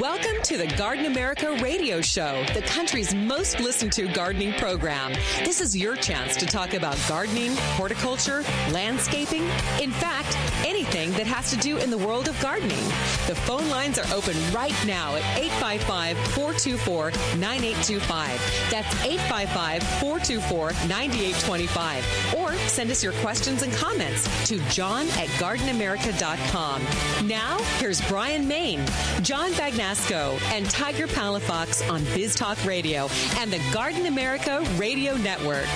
Welcome 0.00 0.42
to 0.42 0.58
the 0.58 0.66
Garden 0.76 1.06
America 1.06 1.56
radio 1.62 2.02
show, 2.02 2.44
the 2.52 2.60
country's 2.60 3.14
most 3.14 3.60
listened 3.60 3.92
to 3.92 4.06
gardening 4.08 4.52
program. 4.54 5.12
This 5.42 5.62
is 5.62 5.74
your 5.74 5.96
chance 5.96 6.36
to 6.36 6.44
talk 6.44 6.74
about 6.74 6.98
gardening, 7.08 7.52
horticulture, 7.76 8.42
landscaping, 8.72 9.44
in 9.80 9.90
fact, 9.92 10.36
anything 10.66 11.12
that 11.12 11.26
has 11.26 11.50
to 11.50 11.56
do 11.56 11.78
in 11.78 11.88
the 11.88 11.96
world 11.96 12.28
of 12.28 12.38
gardening. 12.42 12.84
The 13.26 13.34
phone 13.46 13.70
lines 13.70 13.98
are 13.98 14.06
open 14.12 14.36
right 14.52 14.74
now 14.84 15.14
at 15.14 15.22
855 15.38 16.18
424 16.34 17.12
9825. 17.38 18.70
That's 18.70 19.04
855 19.04 19.82
424 20.00 20.72
9825. 20.88 22.34
Or 22.36 22.52
send 22.68 22.90
us 22.90 23.02
your 23.02 23.14
questions 23.14 23.62
and 23.62 23.72
comments 23.72 24.48
to 24.48 24.58
john 24.68 25.06
at 25.10 25.28
gardenamerica.com. 25.38 26.82
Now, 27.26 27.58
here's 27.78 28.00
Brian 28.08 28.46
Main, 28.46 28.84
John 29.22 29.52
Bagnasco, 29.86 30.40
and 30.52 30.68
Tiger 30.68 31.06
Palafox 31.06 31.88
on 31.90 32.02
Biz 32.14 32.34
Talk 32.34 32.62
Radio 32.64 33.08
and 33.38 33.52
the 33.52 33.60
Garden 33.72 34.06
America 34.06 34.64
Radio 34.76 35.16
Network. 35.16 35.66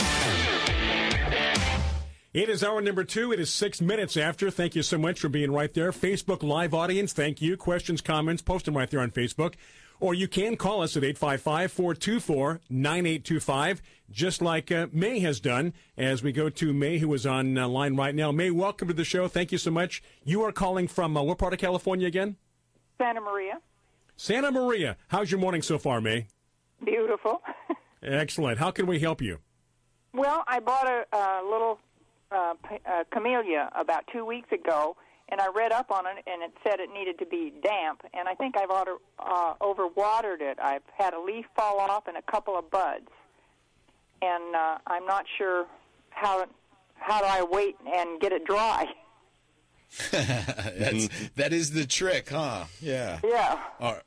It 2.32 2.48
is 2.48 2.62
hour 2.62 2.80
number 2.80 3.04
two. 3.04 3.32
It 3.32 3.40
is 3.40 3.50
six 3.50 3.80
minutes 3.80 4.16
after. 4.16 4.50
Thank 4.50 4.74
you 4.74 4.82
so 4.82 4.98
much 4.98 5.20
for 5.20 5.28
being 5.28 5.52
right 5.52 5.72
there. 5.72 5.92
Facebook 5.92 6.42
Live 6.42 6.74
audience, 6.74 7.12
thank 7.12 7.40
you. 7.40 7.56
Questions, 7.56 8.00
comments, 8.00 8.42
post 8.42 8.64
them 8.64 8.76
right 8.76 8.90
there 8.90 9.00
on 9.00 9.10
Facebook. 9.10 9.54
Or 10.00 10.14
you 10.14 10.28
can 10.28 10.56
call 10.56 10.82
us 10.82 10.96
at 10.96 11.04
855 11.04 11.70
424 11.70 12.60
9825, 12.68 13.82
just 14.10 14.40
like 14.40 14.72
uh, 14.72 14.86
May 14.92 15.20
has 15.20 15.40
done, 15.40 15.72
as 15.96 16.22
we 16.22 16.32
go 16.32 16.48
to 16.48 16.72
May, 16.72 16.98
who 16.98 17.12
is 17.14 17.26
on 17.26 17.58
uh, 17.58 17.68
line 17.68 17.96
right 17.96 18.14
now. 18.14 18.32
May, 18.32 18.50
welcome 18.50 18.88
to 18.88 18.94
the 18.94 19.04
show. 19.04 19.28
Thank 19.28 19.52
you 19.52 19.58
so 19.58 19.70
much. 19.70 20.02
You 20.24 20.42
are 20.42 20.52
calling 20.52 20.88
from 20.88 21.16
uh, 21.16 21.22
what 21.22 21.38
part 21.38 21.52
of 21.52 21.58
California 21.58 22.06
again? 22.06 22.36
Santa 22.98 23.20
Maria. 23.20 23.60
Santa 24.20 24.52
Maria. 24.52 24.98
How's 25.08 25.30
your 25.30 25.40
morning 25.40 25.62
so 25.62 25.78
far, 25.78 26.02
May? 26.02 26.26
Beautiful. 26.84 27.40
Excellent. 28.02 28.58
How 28.58 28.70
can 28.70 28.86
we 28.86 28.98
help 28.98 29.22
you? 29.22 29.38
Well, 30.12 30.44
I 30.46 30.60
bought 30.60 30.86
a, 30.86 31.06
a 31.16 31.40
little 31.42 31.78
uh, 32.30 32.52
uh, 32.84 33.04
camellia 33.10 33.70
about 33.74 34.04
two 34.12 34.26
weeks 34.26 34.52
ago, 34.52 34.94
and 35.30 35.40
I 35.40 35.46
read 35.48 35.72
up 35.72 35.90
on 35.90 36.04
it, 36.06 36.22
and 36.26 36.42
it 36.42 36.52
said 36.62 36.80
it 36.80 36.90
needed 36.92 37.18
to 37.20 37.24
be 37.24 37.50
damp. 37.62 38.02
And 38.12 38.28
I 38.28 38.34
think 38.34 38.58
I've 38.58 38.68
water, 38.68 38.96
uh, 39.18 39.54
overwatered 39.62 40.42
it. 40.42 40.58
I've 40.62 40.82
had 40.98 41.14
a 41.14 41.20
leaf 41.20 41.46
fall 41.56 41.80
off 41.80 42.06
and 42.06 42.18
a 42.18 42.22
couple 42.30 42.58
of 42.58 42.70
buds, 42.70 43.08
and 44.20 44.54
uh, 44.54 44.78
I'm 44.86 45.06
not 45.06 45.24
sure 45.38 45.64
how 46.10 46.44
how 46.96 47.20
do 47.20 47.26
I 47.26 47.42
wait 47.42 47.76
and 47.90 48.20
get 48.20 48.32
it 48.32 48.44
dry. 48.44 48.84
That's 50.12 51.08
that 51.36 51.54
is 51.54 51.70
the 51.70 51.86
trick, 51.86 52.28
huh? 52.28 52.66
Yeah. 52.82 53.18
Yeah. 53.24 53.58
All 53.80 53.94
right. 53.94 54.02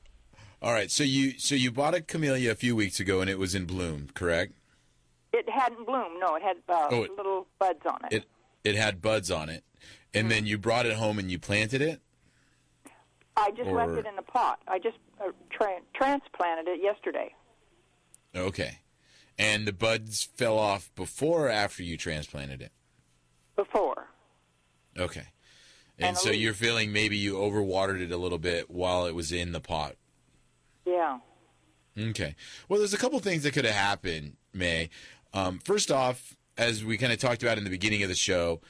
All 0.64 0.72
right. 0.72 0.90
So 0.90 1.04
you 1.04 1.38
so 1.38 1.56
you 1.56 1.72
bought 1.72 1.94
a 1.94 2.02
camellia 2.02 2.52
a 2.52 2.56
few 2.56 2.76
weeks 2.76 3.00
ago 3.00 3.20
and 3.22 3.30
it 3.30 3.38
was 3.38 3.54
in 3.54 3.66
bloom, 3.66 4.08
correct? 4.14 4.54
It 5.34 5.50
hadn't 5.50 5.86
bloomed. 5.86 6.20
No, 6.20 6.36
it 6.36 6.42
had 6.42 6.58
uh, 6.70 6.88
Oh, 6.90 7.04
it- 7.04 7.12
little 7.18 7.48
buds 7.60 7.86
on 7.86 8.00
it. 8.10 8.14
It 8.14 8.26
it 8.64 8.76
had 8.76 9.02
buds 9.02 9.30
on 9.30 9.50
it, 9.50 9.64
and 10.14 10.32
then 10.32 10.46
you 10.46 10.58
brought 10.58 10.86
it 10.86 10.94
home 10.96 11.20
and 11.20 11.30
you 11.30 11.38
planted 11.38 11.82
it. 11.82 12.02
I 13.36 13.52
just 13.52 13.68
or- 13.70 13.76
left 13.76 13.98
it 14.00 14.06
in 14.08 14.16
the 14.16 14.22
pot. 14.22 14.60
I 14.68 14.80
just 14.80 14.98
uh, 15.20 15.32
tra- 15.52 15.82
transplanted 15.94 16.68
it 16.70 16.82
yesterday. 16.82 17.34
Okay, 18.36 18.80
and 19.38 19.68
the 19.68 19.74
buds 19.74 20.24
fell 20.24 20.58
off 20.58 20.92
before 20.96 21.48
or 21.48 21.50
after 21.50 21.84
you 21.84 21.98
transplanted 21.98 22.62
it. 22.62 22.72
Before. 23.58 24.08
Okay, 24.98 25.26
and, 25.98 26.10
And 26.10 26.18
so 26.18 26.30
leaf. 26.30 26.40
you're 26.40 26.54
feeling 26.54 26.94
maybe 26.94 27.18
you 27.18 27.34
overwatered 27.36 28.00
it 28.02 28.12
a 28.14 28.18
little 28.18 28.38
bit 28.38 28.70
while 28.70 29.06
it 29.08 29.14
was 29.16 29.32
in 29.34 29.52
the 29.52 29.60
pot. 29.60 29.96
Yeah. 30.86 31.20
Okay. 31.98 32.36
Well, 32.68 32.80
there's 32.80 32.94
a 32.94 32.98
couple 32.98 33.20
things 33.20 33.44
that 33.44 33.54
could 33.54 33.66
have 33.66 33.76
happened, 33.76 34.36
May. 34.54 34.90
Um, 35.34 35.60
first 35.60 35.92
off, 35.92 36.36
as 36.58 36.84
we 36.84 36.98
kind 36.98 37.14
of 37.14 37.20
talked 37.20 37.44
about 37.44 37.58
in 37.58 37.64
the 37.64 37.70
beginning 37.70 38.04
of 38.04 38.10
the 38.10 38.16
show, 38.16 38.62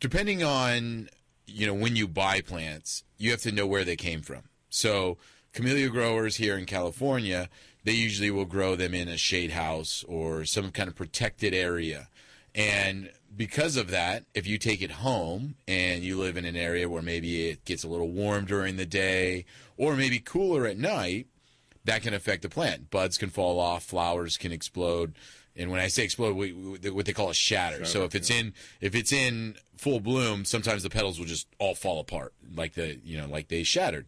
depending 0.00 0.42
on 0.42 1.08
you 1.46 1.66
know 1.66 1.74
when 1.74 1.96
you 1.96 2.08
buy 2.08 2.40
plants, 2.40 3.04
you 3.18 3.30
have 3.30 3.40
to 3.42 3.52
know 3.52 3.66
where 3.66 3.84
they 3.84 3.96
came 3.96 4.22
from. 4.22 4.42
So, 4.68 5.18
camellia 5.52 5.88
growers 5.90 6.36
here 6.36 6.56
in 6.56 6.64
California, 6.64 7.48
they 7.84 7.92
usually 7.92 8.30
will 8.30 8.44
grow 8.44 8.76
them 8.76 8.94
in 8.94 9.08
a 9.08 9.16
shade 9.16 9.50
house 9.50 10.04
or 10.08 10.44
some 10.44 10.70
kind 10.70 10.88
of 10.88 10.94
protected 10.94 11.54
area. 11.54 12.08
And 12.54 13.10
because 13.34 13.76
of 13.76 13.90
that, 13.90 14.24
if 14.34 14.46
you 14.46 14.58
take 14.58 14.82
it 14.82 14.90
home 14.90 15.54
and 15.66 16.02
you 16.02 16.18
live 16.18 16.36
in 16.36 16.44
an 16.44 16.56
area 16.56 16.88
where 16.88 17.02
maybe 17.02 17.48
it 17.48 17.64
gets 17.64 17.84
a 17.84 17.88
little 17.88 18.10
warm 18.10 18.44
during 18.44 18.76
the 18.76 18.86
day 18.86 19.44
or 19.76 19.96
maybe 19.96 20.18
cooler 20.18 20.66
at 20.66 20.78
night, 20.78 21.26
that 21.84 22.02
can 22.02 22.14
affect 22.14 22.42
the 22.42 22.48
plant. 22.48 22.90
Buds 22.90 23.18
can 23.18 23.30
fall 23.30 23.58
off, 23.58 23.82
flowers 23.84 24.36
can 24.36 24.52
explode, 24.52 25.14
and 25.56 25.70
when 25.70 25.80
I 25.80 25.88
say 25.88 26.04
explode, 26.04 26.34
we, 26.34 26.52
we, 26.52 26.90
what 26.90 27.06
they 27.06 27.12
call 27.12 27.30
a 27.30 27.34
shatter. 27.34 27.84
so 27.84 28.04
if 28.04 28.14
it's 28.14 28.30
in 28.30 28.54
if 28.80 28.94
it's 28.94 29.12
in 29.12 29.56
full 29.76 30.00
bloom, 30.00 30.44
sometimes 30.44 30.82
the 30.82 30.90
petals 30.90 31.18
will 31.18 31.26
just 31.26 31.46
all 31.58 31.74
fall 31.74 32.00
apart, 32.00 32.32
like 32.54 32.74
the 32.74 32.98
you 33.04 33.18
know 33.18 33.26
like 33.26 33.48
they 33.48 33.62
shattered, 33.62 34.06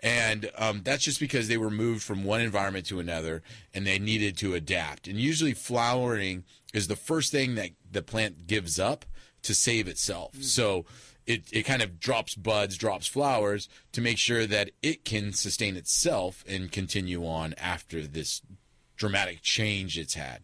and 0.00 0.50
um, 0.56 0.82
that's 0.84 1.04
just 1.04 1.20
because 1.20 1.48
they 1.48 1.56
were 1.56 1.70
moved 1.70 2.02
from 2.02 2.24
one 2.24 2.40
environment 2.40 2.86
to 2.86 3.00
another, 3.00 3.42
and 3.72 3.86
they 3.86 3.98
needed 3.98 4.36
to 4.38 4.54
adapt. 4.54 5.08
And 5.08 5.18
usually, 5.18 5.54
flowering 5.54 6.44
is 6.72 6.88
the 6.88 6.96
first 6.96 7.32
thing 7.32 7.54
that 7.54 7.70
the 7.90 8.02
plant 8.02 8.46
gives 8.46 8.78
up 8.78 9.04
to 9.42 9.54
save 9.54 9.88
itself. 9.88 10.42
So 10.42 10.84
it, 11.26 11.44
it 11.52 11.62
kind 11.62 11.82
of 11.82 12.00
drops 12.00 12.34
buds, 12.34 12.76
drops 12.76 13.06
flowers 13.06 13.68
to 13.92 14.00
make 14.00 14.18
sure 14.18 14.46
that 14.46 14.70
it 14.82 15.04
can 15.04 15.32
sustain 15.32 15.76
itself 15.76 16.44
and 16.48 16.70
continue 16.70 17.26
on 17.26 17.54
after 17.54 18.02
this 18.02 18.42
dramatic 18.96 19.42
change 19.42 19.98
it's 19.98 20.14
had. 20.14 20.42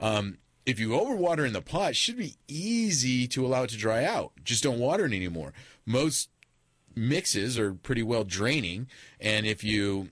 Um, 0.00 0.38
if 0.66 0.78
you 0.78 0.90
overwater 0.90 1.46
in 1.46 1.54
the 1.54 1.62
pot, 1.62 1.90
it 1.90 1.96
should 1.96 2.18
be 2.18 2.36
easy 2.46 3.26
to 3.28 3.46
allow 3.46 3.62
it 3.62 3.70
to 3.70 3.76
dry 3.76 4.04
out. 4.04 4.32
Just 4.44 4.62
don't 4.62 4.78
water 4.78 5.06
it 5.06 5.14
anymore. 5.14 5.54
Most 5.86 6.28
mixes 6.98 7.58
are 7.58 7.72
pretty 7.74 8.02
well 8.02 8.24
draining, 8.24 8.88
and 9.20 9.46
if 9.46 9.62
you 9.64 10.10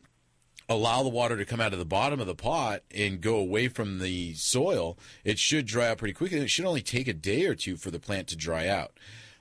allow 0.68 1.02
the 1.02 1.08
water 1.08 1.36
to 1.36 1.44
come 1.44 1.60
out 1.60 1.72
of 1.72 1.78
the 1.78 1.84
bottom 1.84 2.18
of 2.20 2.26
the 2.26 2.34
pot 2.34 2.82
and 2.92 3.20
go 3.20 3.36
away 3.36 3.68
from 3.68 3.98
the 4.00 4.34
soil, 4.34 4.98
it 5.24 5.38
should 5.38 5.66
dry 5.66 5.88
out 5.88 5.98
pretty 5.98 6.14
quickly. 6.14 6.38
It 6.38 6.50
should 6.50 6.64
only 6.64 6.82
take 6.82 7.06
a 7.08 7.12
day 7.12 7.44
or 7.46 7.54
two 7.54 7.76
for 7.76 7.90
the 7.90 8.00
plant 8.00 8.26
to 8.28 8.36
dry 8.36 8.66
out. 8.66 8.92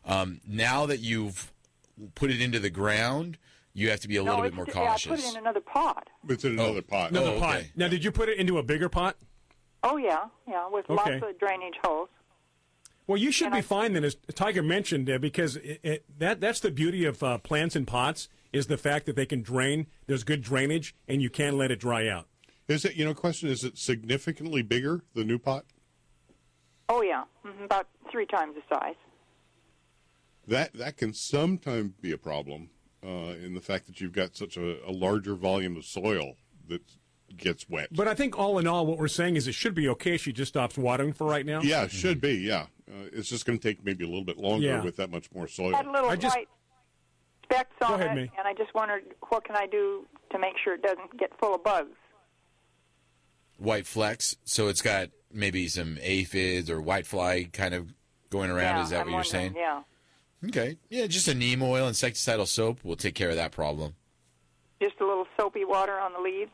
Um, 0.06 0.39
now 0.47 0.85
that 0.85 1.00
you've 1.00 1.51
put 2.13 2.29
it 2.29 2.39
into 2.41 2.59
the 2.59 2.69
ground, 2.69 3.38
you 3.73 3.89
have 3.89 4.00
to 4.01 4.07
be 4.07 4.17
a 4.17 4.23
no, 4.23 4.31
little 4.38 4.41
bit 4.44 4.47
it's, 4.50 4.56
more 4.56 4.66
yeah, 4.67 4.81
I 4.81 4.85
cautious. 4.91 5.09
put 5.12 5.19
it 5.19 5.29
in 5.33 5.38
another 5.38 5.62
pot. 5.62 6.07
It's 6.29 6.45
in 6.45 6.51
another 6.59 6.81
pot. 6.83 7.09
Another 7.09 7.31
Oh, 7.31 7.39
pot. 7.39 7.56
okay. 7.57 7.72
Now, 7.75 7.88
did 7.88 8.03
you 8.03 8.12
put 8.12 8.29
it 8.29 8.38
into 8.38 8.57
a 8.59 8.63
bigger 8.63 8.88
pot? 8.89 9.16
Oh 9.83 9.97
yeah, 9.97 10.25
yeah, 10.47 10.67
with 10.69 10.89
Okay. 10.89 11.19
lots 11.19 11.25
of 11.31 11.39
drainage 11.39 11.75
holes. 11.83 12.09
Well, 13.08 13.18
you 13.18 13.32
should 13.32 13.48
And 13.48 13.54
be 13.54 13.60
I- 13.60 13.62
fine 13.62 13.94
then, 13.94 14.04
as 14.04 14.16
Tiger 14.34 14.64
mentioned, 14.64 15.10
uh, 15.10 15.18
because 15.20 15.58
it, 15.58 15.80
it, 15.84 16.06
that 16.20 16.40
that's 16.42 16.60
the 16.60 16.72
beauty 16.72 17.06
of 17.06 17.22
uh, 17.22 17.38
plants 17.38 17.76
in 17.76 17.86
pots 17.86 18.28
is 18.52 18.68
the 18.68 18.78
fact 18.78 19.06
that 19.06 19.16
they 19.16 19.26
can 19.26 19.42
drain. 19.42 19.88
There's 20.08 20.24
good 20.24 20.42
drainage, 20.42 20.96
and 21.08 21.22
you 21.22 21.30
can 21.30 21.58
let 21.58 21.72
it 21.72 21.80
dry 21.80 22.08
out. 22.08 22.28
Is 22.68 22.84
it, 22.84 22.96
you 22.96 23.06
know, 23.06 23.14
question, 23.14 23.50
is 23.50 23.64
it 23.64 23.78
significantly 23.78 24.64
bigger, 24.64 25.04
the 25.14 25.24
new 25.24 25.38
pot? 25.38 25.66
Oh 26.90 27.02
yeah, 27.02 27.24
hmm 27.44 27.64
about 27.64 27.88
three 28.12 28.26
times 28.26 28.56
the 28.56 28.62
size. 28.76 28.96
That 30.48 30.74
that 30.74 30.98
can 30.98 31.14
sometimes 31.14 31.94
be 32.02 32.12
a 32.12 32.18
problem 32.18 32.70
uh, 33.04 33.34
in 33.44 33.54
the 33.56 33.62
fact 33.62 33.88
that 33.88 34.00
you've 34.02 34.14
got 34.14 34.36
such 34.36 34.58
a, 34.58 34.84
a 34.88 34.92
larger 34.92 35.36
volume 35.36 35.76
of 35.78 35.86
soil 35.86 36.36
that 36.68 36.82
gets 37.38 37.69
wet. 37.69 37.90
But 37.91 38.08
I 38.08 38.13
think 38.13 38.38
all 38.38 38.58
in 38.59 38.68
all, 38.68 38.86
what 38.86 38.97
we're 38.97 39.08
saying 39.08 39.36
is 39.36 39.47
it 39.47 39.53
should 39.56 39.75
be 39.75 39.88
okay. 39.90 40.18
She 40.18 40.31
just 40.31 40.50
stops 40.50 40.78
watering 40.78 41.13
for 41.13 41.28
right 41.28 41.46
now. 41.46 41.62
yeah, 41.62 41.84
it 41.84 41.91
should 41.91 42.22
be, 42.22 42.34
yeah. 42.36 42.66
Uh, 42.90 43.08
it's 43.12 43.30
just 43.30 43.46
going 43.46 43.58
to 43.58 43.68
take 43.68 43.84
maybe 43.84 44.03
a 44.03 44.08
little 44.08 44.24
bit 44.24 44.38
longer 44.38 44.66
Yeah. 44.68 44.84
with 44.84 44.96
that 44.97 45.09
much 45.09 45.30
more 45.34 45.47
soil. 45.47 45.74
Had 45.75 45.88
little 45.88 46.09
I 46.09 46.16
just- 46.16 46.36
white 46.36 46.47
specks 47.44 47.75
on 47.81 48.00
ahead, 48.00 48.12
it, 48.12 48.16
May. 48.16 48.31
and 48.38 48.47
I 48.47 48.53
just 48.53 48.74
wondered 48.74 49.03
what 49.30 49.44
can 49.44 49.56
I 49.56 49.66
do 49.68 50.06
to 50.31 50.39
make 50.39 50.54
sure 50.63 50.74
it 50.75 50.81
doesn't 50.81 51.18
get 51.18 51.31
full 51.39 51.56
of 51.56 51.63
bugs. 51.63 51.95
White 53.57 53.86
flecks, 53.88 54.36
so 54.44 54.68
it's 54.68 54.81
got 54.81 55.10
maybe 55.31 55.68
some 55.68 55.98
aphids 56.01 56.69
or 56.69 56.81
white 56.81 57.06
fly 57.07 57.45
kind 57.54 57.74
of 57.74 57.94
going 58.30 58.50
around. 58.50 58.77
yeah, 58.77 58.83
Is 58.83 58.89
that 58.89 59.01
I'm 59.01 59.12
what 59.12 59.31
you're 59.31 59.42
wondering, 59.42 59.54
saying? 59.54 59.56
Yeah, 59.56 59.81
Okay. 60.50 60.77
Yeah, 60.89 61.07
just 61.07 61.27
a 61.27 61.33
neem 61.33 61.63
oil, 61.63 61.89
insecticidal 61.89 62.48
soap 62.48 62.83
will 62.83 62.95
take 62.98 63.16
care 63.16 63.30
of 63.30 63.36
that 63.38 63.51
problem. 63.51 63.95
just 64.81 65.00
a 65.00 65.06
little 65.06 65.25
soapy 65.39 65.63
water 65.66 65.98
on 65.98 66.12
the 66.13 66.19
leaves. 66.19 66.51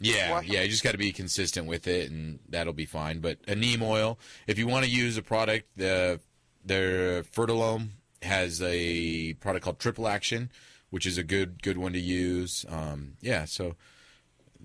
Yeah, 0.00 0.30
Wash 0.32 0.44
'em. 0.48 0.52
yeah, 0.52 0.62
you 0.62 0.68
just 0.68 0.82
got 0.82 0.92
to 0.92 0.98
be 0.98 1.12
consistent 1.12 1.66
with 1.66 1.86
it, 1.86 2.10
and 2.10 2.40
that'll 2.48 2.72
be 2.72 2.84
fine. 2.86 3.20
But 3.20 3.38
a 3.46 3.54
neem 3.54 3.82
oil, 3.82 4.18
if 4.46 4.58
you 4.58 4.66
want 4.66 4.84
to 4.84 4.90
use 4.90 5.16
a 5.16 5.22
product, 5.22 5.68
the 5.76 6.20
their 6.64 7.22
Fertilome 7.22 7.88
has 8.22 8.60
a 8.62 9.34
product 9.34 9.64
called 9.64 9.78
Triple 9.78 10.08
Action, 10.08 10.50
which 10.90 11.06
is 11.06 11.16
a 11.18 11.22
good 11.22 11.62
good 11.62 11.78
one 11.78 11.92
to 11.92 12.00
use. 12.00 12.64
Um, 12.68 13.12
yeah, 13.20 13.44
so 13.44 13.76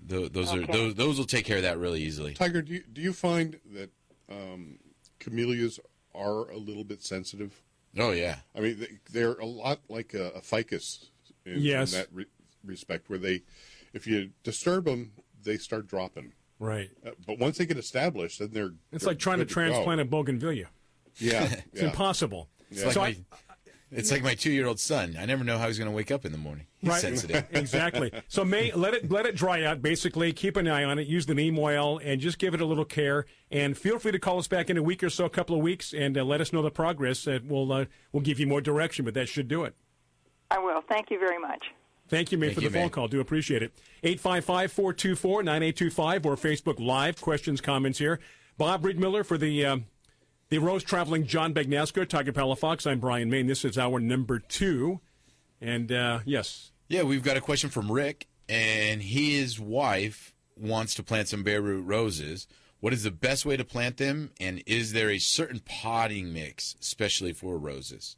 th- 0.08 0.32
those 0.32 0.52
are 0.52 0.66
those 0.66 0.94
those 0.96 1.18
will 1.18 1.26
take 1.26 1.44
care 1.44 1.58
of 1.58 1.62
that 1.62 1.78
really 1.78 2.02
easily. 2.02 2.34
Tiger, 2.34 2.62
do 2.62 2.74
you, 2.74 2.82
do 2.92 3.00
you 3.00 3.12
find 3.12 3.60
that 3.72 3.90
um, 4.30 4.78
camellias 5.20 5.78
are 6.14 6.50
a 6.50 6.56
little 6.56 6.84
bit 6.84 7.02
sensitive? 7.02 7.60
Oh 7.98 8.10
yeah, 8.12 8.36
I 8.54 8.60
mean, 8.60 8.80
they, 8.80 8.98
they're 9.12 9.34
a 9.34 9.46
lot 9.46 9.80
like 9.88 10.14
a, 10.14 10.28
a 10.30 10.40
ficus 10.40 11.06
in, 11.44 11.60
Yes. 11.60 11.92
in 11.92 11.98
that 12.00 12.08
re- 12.12 12.26
respect, 12.64 13.08
where 13.10 13.18
they, 13.18 13.42
if 13.92 14.06
you 14.06 14.30
disturb 14.42 14.84
them, 14.84 15.12
they 15.42 15.56
start 15.56 15.86
dropping. 15.86 16.32
Right. 16.58 16.90
Uh, 17.04 17.10
but 17.26 17.38
once 17.38 17.58
they 17.58 17.66
get 17.66 17.78
established, 17.78 18.38
then 18.38 18.50
they're. 18.52 18.72
It's 18.92 19.04
they're 19.04 19.12
like 19.12 19.18
trying 19.18 19.38
to 19.38 19.44
good 19.44 19.54
go. 19.54 19.60
transplant 19.62 20.00
a 20.00 20.04
bougainvillea. 20.04 20.66
Yeah, 21.16 21.44
It's 21.72 21.80
yeah. 21.82 21.84
impossible. 21.88 22.48
It's 22.70 22.84
like 22.84 22.92
So 22.94 23.00
my, 23.00 23.06
I- 23.08 23.16
it's 23.92 24.12
like 24.12 24.22
my 24.22 24.34
two-year-old 24.34 24.78
son. 24.78 25.16
I 25.18 25.26
never 25.26 25.42
know 25.42 25.58
how 25.58 25.66
he's 25.66 25.76
going 25.76 25.90
to 25.90 25.96
wake 25.96 26.12
up 26.12 26.24
in 26.24 26.30
the 26.30 26.38
morning. 26.38 26.66
He's 26.78 26.90
Right. 26.90 27.00
sensitive. 27.00 27.44
exactly. 27.50 28.12
So 28.28 28.44
may 28.44 28.70
let 28.72 28.94
it 28.94 29.10
let 29.10 29.26
it 29.26 29.34
dry 29.34 29.64
out. 29.64 29.82
Basically, 29.82 30.32
keep 30.32 30.56
an 30.56 30.68
eye 30.68 30.84
on 30.84 31.00
it. 31.00 31.08
Use 31.08 31.26
the 31.26 31.34
neem 31.34 31.58
oil 31.58 31.98
and 32.04 32.20
just 32.20 32.38
give 32.38 32.54
it 32.54 32.60
a 32.60 32.64
little 32.64 32.84
care. 32.84 33.26
And 33.50 33.76
feel 33.76 33.98
free 33.98 34.12
to 34.12 34.20
call 34.20 34.38
us 34.38 34.46
back 34.46 34.70
in 34.70 34.76
a 34.76 34.82
week 34.82 35.02
or 35.02 35.10
so, 35.10 35.24
a 35.24 35.30
couple 35.30 35.56
of 35.56 35.62
weeks, 35.62 35.92
and 35.92 36.16
uh, 36.16 36.22
let 36.22 36.40
us 36.40 36.52
know 36.52 36.62
the 36.62 36.70
progress. 36.70 37.26
Uh, 37.26 37.40
we'll 37.44 37.72
uh, 37.72 37.86
we'll 38.12 38.22
give 38.22 38.38
you 38.38 38.46
more 38.46 38.60
direction, 38.60 39.04
but 39.04 39.14
that 39.14 39.28
should 39.28 39.48
do 39.48 39.64
it. 39.64 39.74
I 40.52 40.58
will. 40.60 40.82
Thank 40.88 41.10
you 41.10 41.18
very 41.18 41.40
much. 41.40 41.64
Thank 42.10 42.32
you, 42.32 42.38
May, 42.38 42.48
Thank 42.48 42.56
for 42.56 42.62
you, 42.62 42.68
the 42.68 42.74
phone 42.74 42.84
May. 42.86 42.90
call. 42.90 43.08
Do 43.08 43.20
appreciate 43.20 43.62
it. 43.62 43.72
855 44.02 44.72
424 44.72 45.42
9825 45.44 46.26
or 46.26 46.36
Facebook 46.36 46.84
Live. 46.84 47.20
Questions, 47.20 47.60
comments 47.60 47.98
here. 47.98 48.20
Bob 48.58 48.82
Riedmiller 48.82 49.24
for 49.24 49.38
the. 49.38 49.64
Um, 49.64 49.84
the 50.50 50.58
Rose 50.58 50.82
traveling 50.82 51.26
John 51.26 51.54
Bagnasco, 51.54 52.08
Tiger 52.08 52.32
Palafox. 52.32 52.84
I'm 52.84 52.98
Brian 52.98 53.30
Main. 53.30 53.46
This 53.46 53.64
is 53.64 53.78
our 53.78 54.00
number 54.00 54.40
two. 54.40 54.98
And 55.60 55.92
uh, 55.92 56.20
yes, 56.24 56.72
Yeah, 56.88 57.04
we've 57.04 57.22
got 57.22 57.36
a 57.36 57.40
question 57.40 57.70
from 57.70 57.88
Rick, 57.92 58.26
and 58.48 59.00
his 59.00 59.60
wife 59.60 60.34
wants 60.56 60.94
to 60.96 61.04
plant 61.04 61.28
some 61.28 61.44
bare 61.44 61.62
root 61.62 61.82
roses. 61.82 62.48
What 62.80 62.92
is 62.92 63.04
the 63.04 63.12
best 63.12 63.46
way 63.46 63.56
to 63.56 63.64
plant 63.64 63.98
them, 63.98 64.32
and 64.40 64.60
is 64.66 64.92
there 64.92 65.10
a 65.10 65.18
certain 65.18 65.60
potting 65.60 66.32
mix, 66.32 66.74
especially 66.80 67.32
for 67.32 67.56
roses? 67.56 68.16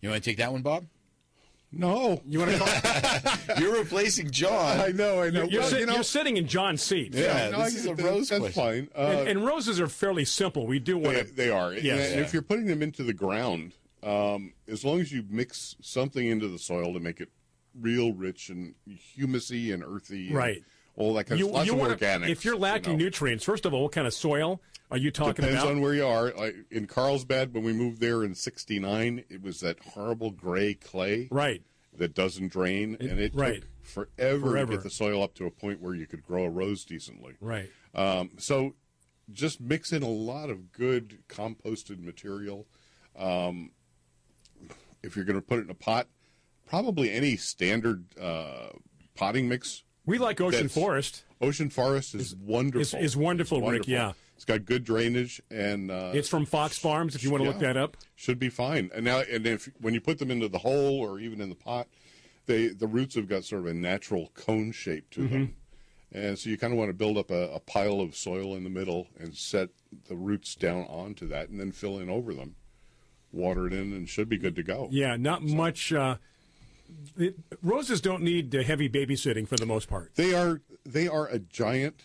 You 0.00 0.10
want 0.10 0.22
to 0.22 0.30
take 0.30 0.36
that 0.38 0.52
one, 0.52 0.62
Bob? 0.62 0.86
No, 1.72 2.20
you 2.28 2.38
want 2.38 2.52
to 2.52 2.58
call? 2.58 3.56
You're 3.58 3.78
replacing 3.78 4.30
John. 4.30 4.78
I 4.78 4.88
know, 4.88 5.22
I 5.22 5.30
know. 5.30 5.44
You're, 5.44 5.62
Well, 5.62 5.70
sit- 5.70 5.80
you 5.80 5.86
know, 5.86 5.94
you're 5.94 6.02
sitting 6.02 6.36
in 6.36 6.46
John's 6.46 6.82
seat. 6.82 7.14
Yeah, 7.14 7.48
no, 7.50 7.64
this 7.64 7.74
I 7.76 7.78
is 7.78 7.86
a 7.86 7.94
that. 7.94 8.02
rose 8.04 8.28
That's 8.28 8.40
question. 8.40 8.62
fine. 8.62 8.88
Uh, 8.94 9.08
And, 9.20 9.28
and 9.28 9.46
roses 9.46 9.80
are 9.80 9.88
fairly 9.88 10.24
simple. 10.26 10.66
We 10.66 10.78
do 10.78 10.98
want 10.98 11.16
They, 11.16 11.22
to. 11.24 11.32
they 11.34 11.50
are. 11.50 11.72
Yes. 11.72 12.10
And 12.10 12.20
Yeah. 12.20 12.26
if 12.26 12.32
you're 12.34 12.42
putting 12.42 12.66
them 12.66 12.82
into 12.82 13.02
the 13.02 13.14
ground, 13.14 13.72
um, 14.02 14.52
as 14.68 14.84
long 14.84 15.00
as 15.00 15.12
you 15.12 15.24
mix 15.30 15.76
something 15.80 16.26
into 16.26 16.48
the 16.48 16.58
soil 16.58 16.92
to 16.92 17.00
make 17.00 17.20
it 17.20 17.30
real 17.80 18.12
rich 18.12 18.50
and 18.50 18.74
humusy 19.16 19.72
and 19.72 19.82
earthy, 19.82 20.26
and 20.28 20.36
Right. 20.36 20.62
All 20.96 21.14
that 21.14 21.24
kind 21.24 21.40
of 21.40 21.50
lots 21.50 21.70
of 21.70 21.76
wanna- 21.76 21.96
organics. 21.96 22.28
If 22.28 22.44
you're 22.44 22.56
lacking 22.56 22.92
you 22.92 22.98
know. 22.98 23.04
nutrients, 23.04 23.44
first 23.44 23.64
of 23.64 23.72
all, 23.72 23.84
what 23.84 23.92
kind 23.92 24.06
of 24.06 24.12
soil 24.12 24.60
are 24.90 24.98
you 24.98 25.10
talking 25.10 25.34
Depends 25.34 25.54
about? 25.54 25.62
Depends 25.62 25.76
on 25.76 25.82
where 25.82 25.94
you 25.94 26.06
are. 26.06 26.32
Like 26.32 26.56
in 26.70 26.86
Carlsbad, 26.86 27.54
when 27.54 27.64
we 27.64 27.72
moved 27.72 28.00
there 28.00 28.24
in 28.24 28.34
'69, 28.34 29.24
it 29.30 29.42
was 29.42 29.60
that 29.60 29.78
horrible 29.80 30.30
gray 30.30 30.74
clay 30.74 31.28
right. 31.30 31.62
that 31.96 32.14
doesn't 32.14 32.48
drain, 32.52 32.96
and 33.00 33.18
it 33.18 33.34
right. 33.34 33.62
took 33.62 33.68
forever, 33.82 34.50
Forever. 34.50 34.70
to 34.72 34.76
get 34.76 34.84
the 34.84 34.90
soil 34.90 35.22
up 35.22 35.34
to 35.34 35.46
a 35.46 35.50
point 35.50 35.80
where 35.80 35.94
you 35.94 36.06
could 36.06 36.22
grow 36.22 36.44
a 36.44 36.50
rose 36.50 36.84
decently. 36.84 37.34
Right. 37.40 37.70
Um, 37.94 38.32
so 38.38 38.74
just 39.32 39.60
mix 39.60 39.92
in 39.92 40.02
a 40.02 40.08
lot 40.08 40.50
of 40.50 40.72
good 40.72 41.20
composted 41.28 42.00
material. 42.00 42.66
Um, 43.16 43.70
if 45.02 45.16
you're 45.16 45.24
going 45.24 45.40
to 45.40 45.46
put 45.46 45.58
it 45.58 45.62
in 45.62 45.70
a 45.70 45.74
pot, 45.74 46.06
probably 46.66 47.10
any 47.10 47.36
standard 47.36 48.04
uh, 48.20 48.68
potting 49.14 49.48
mix. 49.48 49.82
We 50.04 50.18
like 50.18 50.40
Ocean 50.40 50.62
That's- 50.68 50.74
Forest. 50.74 51.24
Ocean 51.40 51.70
Forest 51.70 52.14
is 52.14 52.34
wonderful. 52.36 52.98
is 53.00 53.16
wonderful, 53.16 53.58
It's 53.58 53.68
Rick, 53.70 53.88
yeah. 53.88 54.12
it's 54.36 54.44
got 54.44 54.64
good 54.64 54.84
drainage 54.84 55.40
and 55.50 55.90
uh, 55.90 56.12
It's 56.14 56.28
from 56.28 56.46
Fox 56.46 56.78
Farms. 56.78 57.14
If 57.16 57.24
you 57.24 57.30
want 57.32 57.42
to 57.44 57.50
look 57.50 57.58
that 57.60 57.76
up. 57.76 57.96
should 58.14 58.38
be 58.38 58.48
fine. 58.48 58.90
And 58.94 59.04
now, 59.04 59.20
and 59.20 59.44
if 59.46 59.68
when 59.80 59.92
you 59.94 60.00
put 60.00 60.18
them 60.18 60.30
into 60.30 60.48
the 60.48 60.58
hole 60.58 61.00
or 61.00 61.18
even 61.18 61.40
in 61.40 61.48
the 61.48 61.54
pot, 61.56 61.88
they 62.46 62.68
the 62.68 62.86
roots 62.86 63.14
have 63.16 63.28
got 63.28 63.44
sort 63.44 63.62
of 63.62 63.66
a 63.66 63.74
natural 63.74 64.30
cone 64.34 64.70
shape 64.72 65.10
to 65.10 65.26
them, 65.28 65.46
Mm-hmm. 66.12 66.18
and 66.18 66.38
so 66.38 66.48
you 66.50 66.56
kind 66.58 66.72
of 66.72 66.78
want 66.78 66.88
to 66.90 66.94
build 66.94 67.16
up 67.18 67.30
a, 67.30 67.50
a 67.54 67.60
pile 67.60 68.00
of 68.00 68.14
soil 68.16 68.54
in 68.56 68.62
the 68.64 68.70
middle 68.70 69.08
and 69.18 69.36
set 69.36 69.70
the 70.08 70.16
roots 70.16 70.54
down 70.56 70.84
onto 70.84 71.26
that, 71.28 71.48
and 71.50 71.58
then 71.60 71.70
fill 71.72 71.98
in 71.98 72.08
over 72.10 72.34
them, 72.34 72.54
water 73.32 73.66
it 73.66 73.72
in, 73.72 73.92
and 73.92 74.08
should 74.08 74.28
be 74.28 74.38
good 74.38 74.54
to 74.56 74.62
go. 74.64 74.88
Yeah, 74.92 75.16
not 75.16 75.42
much. 75.42 75.92
Uh, 75.92 76.16
it, 77.16 77.36
roses 77.62 78.00
don't 78.00 78.22
need 78.22 78.54
uh, 78.54 78.62
heavy 78.62 78.88
babysitting 78.88 79.46
for 79.48 79.56
the 79.56 79.66
most 79.66 79.88
part. 79.88 80.14
They 80.14 80.34
are 80.34 80.60
they 80.84 81.08
are 81.08 81.26
a 81.26 81.38
giant, 81.38 82.02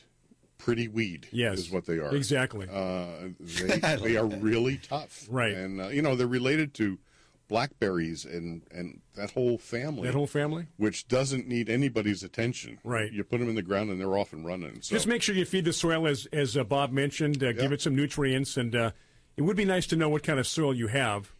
pretty 0.57 0.87
weed. 0.87 1.27
Yes, 1.31 1.59
is 1.59 1.71
what 1.71 1.85
they 1.85 1.99
are. 1.99 2.13
Exactly. 2.15 2.67
Uh, 2.71 3.29
they 3.39 3.95
they 4.01 4.17
are 4.17 4.25
really 4.25 4.77
tough. 4.77 5.25
Right. 5.29 5.53
and 5.53 5.81
uh, 5.81 5.87
you 5.87 6.01
know 6.01 6.15
they're 6.15 6.27
related 6.27 6.73
to 6.75 6.99
blackberries 7.47 8.25
and 8.25 8.61
and 8.71 8.99
that 9.15 9.31
whole 9.31 9.57
family. 9.57 10.03
that 10.03 10.13
whole 10.13 10.27
family. 10.27 10.67
which 10.77 11.07
doesn't 11.07 11.47
need 11.47 11.69
anybody's 11.69 12.23
attention. 12.23 12.77
Right. 12.83 13.11
You 13.11 13.23
put 13.23 13.39
them 13.39 13.49
in 13.49 13.55
the 13.55 13.61
ground 13.61 13.89
and 13.89 13.99
they're 13.99 14.17
off 14.17 14.33
and 14.33 14.45
running. 14.45 14.81
So 14.81 14.95
Just 14.95 15.07
make 15.07 15.21
sure 15.21 15.33
you 15.35 15.45
feed 15.45 15.65
the 15.65 15.73
soil 15.73 16.07
as 16.07 16.27
as 16.33 16.57
uh, 16.57 16.63
Bob 16.63 16.91
mentioned. 16.91 17.43
Uh, 17.43 17.53
Give 17.53 17.71
it 17.71 17.81
some 17.81 17.95
nutrients, 17.95 18.57
and 18.57 18.75
uh, 18.75 18.91
it 19.37 19.43
would 19.43 19.57
be 19.57 19.65
nice 19.65 19.87
to 19.87 19.95
know 19.95 20.09
what 20.09 20.23
kind 20.23 20.39
of 20.39 20.47
soil 20.47 20.73
you 20.73 20.87
have. 20.87 21.31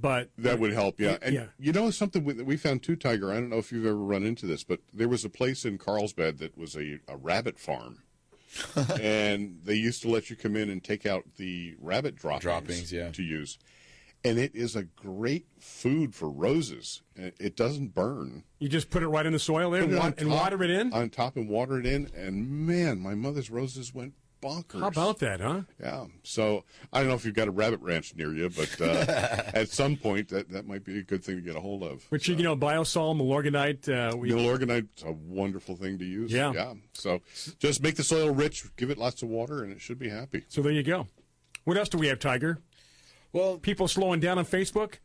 But 0.00 0.30
that 0.38 0.58
would 0.58 0.72
help. 0.72 0.98
Yeah. 1.00 1.18
And 1.22 1.34
Yeah. 1.34 1.46
you 1.58 1.72
know 1.72 1.90
something 1.90 2.24
we- 2.24 2.34
we 2.42 2.56
found 2.56 2.82
too, 2.82 2.96
Tiger. 2.96 3.30
I 3.30 3.34
don't 3.34 3.50
know 3.50 3.58
if 3.58 3.70
you've 3.72 3.86
ever 3.86 3.96
run 3.96 4.24
into 4.24 4.46
this, 4.46 4.64
but 4.64 4.80
there 4.92 5.08
was 5.08 5.24
a 5.24 5.28
place 5.30 5.64
in 5.64 5.78
Carlsbad 5.78 6.38
that 6.38 6.56
was 6.56 6.74
a, 6.76 7.00
a 7.08 7.16
rabbit 7.16 7.58
farm. 7.58 8.02
and 9.00 9.58
they 9.64 9.74
used 9.74 10.00
to 10.02 10.08
let 10.08 10.30
you 10.30 10.36
come 10.36 10.54
in 10.56 10.70
and 10.70 10.82
take 10.82 11.04
out 11.06 11.24
the 11.36 11.74
rabbit 11.80 12.14
droppings, 12.16 12.42
Droppings, 12.44 12.92
yeah. 12.92 13.10
to 13.10 13.22
use. 13.22 13.58
And 14.26 14.38
it 14.38 14.54
is 14.54 14.74
a 14.74 14.84
great 14.84 15.46
food 15.58 16.14
for 16.14 16.30
roses. 16.30 17.02
It 17.16 17.56
doesn't 17.56 17.94
burn. 17.94 18.44
you 18.58 18.68
just 18.68 18.88
put 18.90 19.02
it 19.02 19.08
right 19.08 19.26
in 19.26 19.32
the 19.34 19.38
soil 19.38 19.70
there 19.70 19.82
Put 19.82 19.90
and, 19.92 19.98
it 20.14 20.20
and 20.20 20.30
top- 20.30 20.40
water 20.40 20.62
it 20.62 20.70
in. 20.70 20.92
On 20.94 21.10
top 21.10 21.36
and 21.36 21.48
water 21.48 21.78
it 21.78 21.84
in. 21.84 22.10
And 22.16 22.48
man, 22.66 23.00
my 23.00 23.14
mother's 23.14 23.50
roses 23.50 23.92
went 23.92 24.14
bonkers. 24.44 24.80
How 24.80 24.88
about 24.88 25.18
that, 25.20 25.40
huh? 25.40 25.62
Yeah. 25.80 26.04
So 26.22 26.64
I 26.92 27.00
don't 27.00 27.08
know 27.08 27.14
if 27.14 27.24
you've 27.24 27.34
got 27.34 27.48
a 27.48 27.50
rabbit 27.50 27.80
ranch 27.80 28.14
near 28.14 28.32
you, 28.32 28.50
but 28.50 28.80
uh, 28.80 29.04
at 29.54 29.68
some 29.70 29.96
point 29.96 30.28
that, 30.28 30.50
that 30.50 30.66
might 30.66 30.84
be 30.84 30.98
a 30.98 31.02
good 31.02 31.24
thing 31.24 31.36
to 31.36 31.42
get 31.42 31.56
a 31.56 31.60
hold 31.60 31.82
of. 31.82 32.04
Which 32.10 32.28
you 32.28 32.36
know, 32.36 32.56
biosol, 32.56 33.16
Milorganite. 33.16 33.88
Uh, 33.88 34.16
we, 34.16 34.30
Milorganite's 34.30 35.02
a 35.02 35.12
wonderful 35.12 35.76
thing 35.76 35.98
to 35.98 36.04
use. 36.04 36.32
Yeah. 36.32 36.52
Yeah. 36.52 36.74
So 36.92 37.22
just 37.58 37.82
make 37.82 37.96
the 37.96 38.04
soil 38.04 38.30
rich, 38.30 38.64
give 38.76 38.90
it 38.90 38.98
lots 38.98 39.22
of 39.22 39.28
water, 39.28 39.62
and 39.64 39.72
it 39.72 39.80
should 39.80 39.98
be 39.98 40.08
happy. 40.08 40.44
so 40.48 40.62
there 40.62 40.72
you 40.72 40.82
go. 40.82 41.06
What 41.64 41.78
else 41.78 41.88
do 41.88 41.98
we 41.98 42.08
have, 42.08 42.18
Tiger? 42.18 42.58
Well, 43.32 43.58
People 43.58 43.88
slowing 43.88 44.20
down 44.20 44.38
on 44.38 44.44
Facebook. 44.44 44.96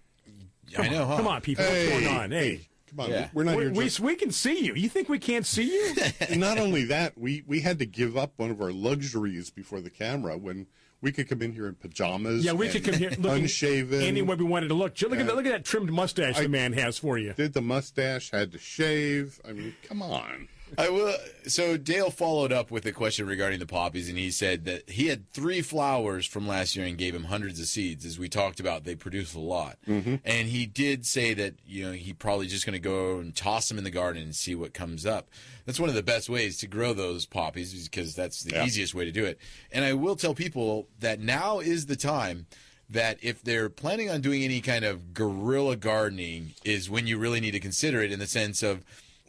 I 0.78 0.88
know, 0.90 1.06
huh? 1.06 1.18
Come 1.18 1.28
on, 1.28 1.42
people. 1.42 1.66
What's 1.66 1.90
going 1.90 2.08
on? 2.08 2.32
Hey, 2.32 2.68
Come 2.90 3.00
on. 3.02 3.10
Yeah. 3.10 3.30
We're 3.34 3.44
not 3.44 3.58
we, 3.58 3.64
here 3.64 3.74
we, 3.74 3.84
just. 3.86 4.00
we 4.00 4.16
can 4.16 4.32
see 4.32 4.66
you. 4.66 4.74
You 4.74 4.90
think 4.90 5.10
we 5.10 5.20
can't 5.20 5.46
see 5.46 5.72
you? 5.72 5.96
not 6.38 6.58
only 6.58 6.86
that, 6.86 7.18
we, 7.18 7.44
we 7.48 7.62
had 7.62 7.80
to 7.80 7.86
give 7.86 8.18
up 8.18 8.34
one 8.38 8.52
of 8.52 8.62
our 8.62 8.72
luxuries 8.72 9.50
before 9.50 9.82
the 9.82 9.90
camera 9.90 10.38
when 10.38 10.68
we 11.02 11.12
could 11.12 11.30
come 11.30 11.42
in 11.42 11.54
here 11.54 11.68
in 11.68 11.76
pajamas. 11.76 12.44
Yeah, 12.44 12.54
we 12.54 12.68
and 12.68 12.76
could 12.76 12.84
come 12.86 13.00
here 13.00 13.10
looking 13.12 13.44
unshaven. 13.44 14.02
any 14.02 14.22
way 14.22 14.36
we 14.36 14.46
wanted 14.46 14.68
to 14.70 14.74
look. 14.74 15.00
Look 15.02 15.14
at 15.14 15.26
that, 15.26 15.36
look 15.36 15.46
at 15.46 15.52
that 15.52 15.66
trimmed 15.66 15.92
mustache 15.92 16.38
the 16.38 16.50
man 16.50 16.74
has 16.74 16.98
for 16.98 17.18
you. 17.18 17.34
Did 17.34 17.54
the 17.54 17.62
mustache, 17.62 18.32
had 18.32 18.52
to 18.52 18.58
shave. 18.58 19.40
I 19.48 19.54
mean, 19.54 19.76
come 19.88 20.02
on. 20.02 20.48
I 20.78 20.90
will. 20.90 21.14
So 21.48 21.78
Dale 21.78 22.12
followed 22.12 22.52
up 22.52 22.72
with 22.72 22.86
a 22.86 22.92
question 22.92 23.26
regarding 23.28 23.60
the 23.60 23.66
poppies, 23.66 24.10
and 24.10 24.18
he 24.18 24.32
said 24.32 24.66
that 24.66 24.90
he 24.90 25.08
had 25.08 25.30
three 25.32 25.62
flowers 25.62 26.26
from 26.26 26.48
last 26.48 26.76
year 26.76 26.86
and 26.86 26.98
gave 26.98 27.16
him 27.16 27.26
hundreds 27.26 27.60
of 27.60 27.66
seeds. 27.68 28.06
As 28.06 28.20
we 28.20 28.30
talked 28.30 28.60
about, 28.60 28.84
they 28.84 28.96
produce 28.96 29.34
a 29.34 29.40
lot, 29.40 29.78
mm-hmm. 29.88 30.16
and 30.24 30.48
he 30.48 30.66
did 30.66 31.06
say 31.06 31.34
that 31.34 31.56
you 31.66 31.86
know 31.86 31.92
he 31.92 32.14
probably 32.14 32.48
just 32.48 32.66
going 32.66 32.74
to 32.74 32.80
go 32.80 33.20
and 33.20 33.36
toss 33.36 33.68
them 33.70 33.78
in 33.78 33.84
the 33.84 33.92
garden 33.92 34.22
and 34.24 34.36
see 34.36 34.56
what 34.56 34.74
comes 34.74 35.06
up. 35.06 35.30
That's 35.66 35.80
one 35.80 35.90
of 35.90 35.96
the 35.96 36.04
best 36.04 36.30
ways 36.30 36.58
to 36.60 36.68
grow 36.68 36.94
those 36.94 37.26
poppies 37.26 37.88
because 37.88 38.16
that's 38.16 38.44
the 38.44 38.56
Yeah. 38.56 38.66
easiest 38.66 38.94
way 38.94 39.06
to 39.06 39.12
do 39.12 39.26
it. 39.26 39.40
And 39.72 39.86
I 39.86 39.94
will 39.94 40.16
tell 40.16 40.34
people 40.34 40.88
that 41.00 41.20
now 41.20 41.60
is 41.60 41.86
the 41.86 41.96
time 41.96 42.48
that 42.90 43.20
if 43.22 43.44
they're 43.44 43.70
planning 43.70 44.10
on 44.10 44.20
doing 44.22 44.44
any 44.44 44.62
kind 44.62 44.84
of 44.84 45.14
guerrilla 45.14 45.76
gardening 45.76 46.54
is 46.66 46.90
when 46.90 47.06
you 47.06 47.20
really 47.20 47.40
need 47.40 47.52
to 47.52 47.60
consider 47.60 48.02
it 48.02 48.12
in 48.12 48.18
the 48.18 48.26
sense 48.26 48.64
of 48.64 48.84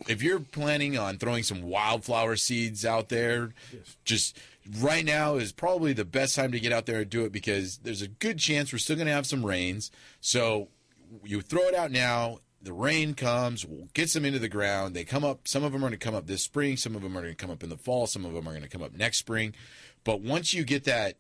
if 0.09 0.23
you're 0.23 0.41
planning 0.41 0.99
on 0.99 1.19
throwing 1.19 1.43
some 1.43 1.63
wildflower 1.63 2.37
seeds 2.37 2.85
out 2.85 3.09
there 3.09 3.51
just 4.05 4.39
right 4.81 5.05
now 5.05 5.37
is 5.37 5.53
probably 5.53 5.93
the 5.93 6.05
best 6.05 6.35
time 6.35 6.53
to 6.53 6.61
get 6.61 6.73
out 6.73 6.87
there 6.87 7.01
and 7.01 7.11
do 7.11 7.25
it 7.25 7.33
because 7.33 7.79
there's 7.79 8.03
a 8.03 8.09
good 8.09 8.39
chance 8.39 8.73
we're 8.73 8.79
still 8.79 8.97
going 8.97 9.07
to 9.07 9.13
have 9.13 9.27
some 9.27 9.45
rains. 9.45 9.91
So 10.21 10.69
you 11.25 11.41
throw 11.41 11.63
it 11.63 11.75
out 11.75 11.91
now 11.91 12.39
the 12.63 12.73
rain 12.73 13.15
comes 13.15 13.65
gets 13.95 14.13
them 14.13 14.25
into 14.25 14.39
the 14.39 14.49
ground. 14.49 14.95
They 14.95 15.05
come 15.05 15.25
up 15.25 15.49
some 15.49 15.65
of 15.65 15.73
them 15.73 15.83
are 15.83 15.89
going 15.89 15.99
to 15.99 16.05
come 16.05 16.15
up 16.15 16.27
this 16.27 16.43
spring 16.43 16.77
some 16.77 16.95
of 16.95 17.03
them 17.03 17.17
are 17.17 17.23
going 17.23 17.35
to 17.35 17.37
come 17.37 17.51
up 17.51 17.63
in 17.63 17.71
the 17.71 17.77
fall 17.77 18.07
some 18.07 18.25
of 18.25 18.33
them 18.33 18.47
are 18.47 18.53
going 18.53 18.63
to 18.63 18.69
come 18.69 18.83
up 18.83 18.95
next 18.95 19.19
spring. 19.19 19.55
But 20.05 20.21
once 20.21 20.55
you 20.55 20.65
get 20.65 20.85
that 20.85 21.17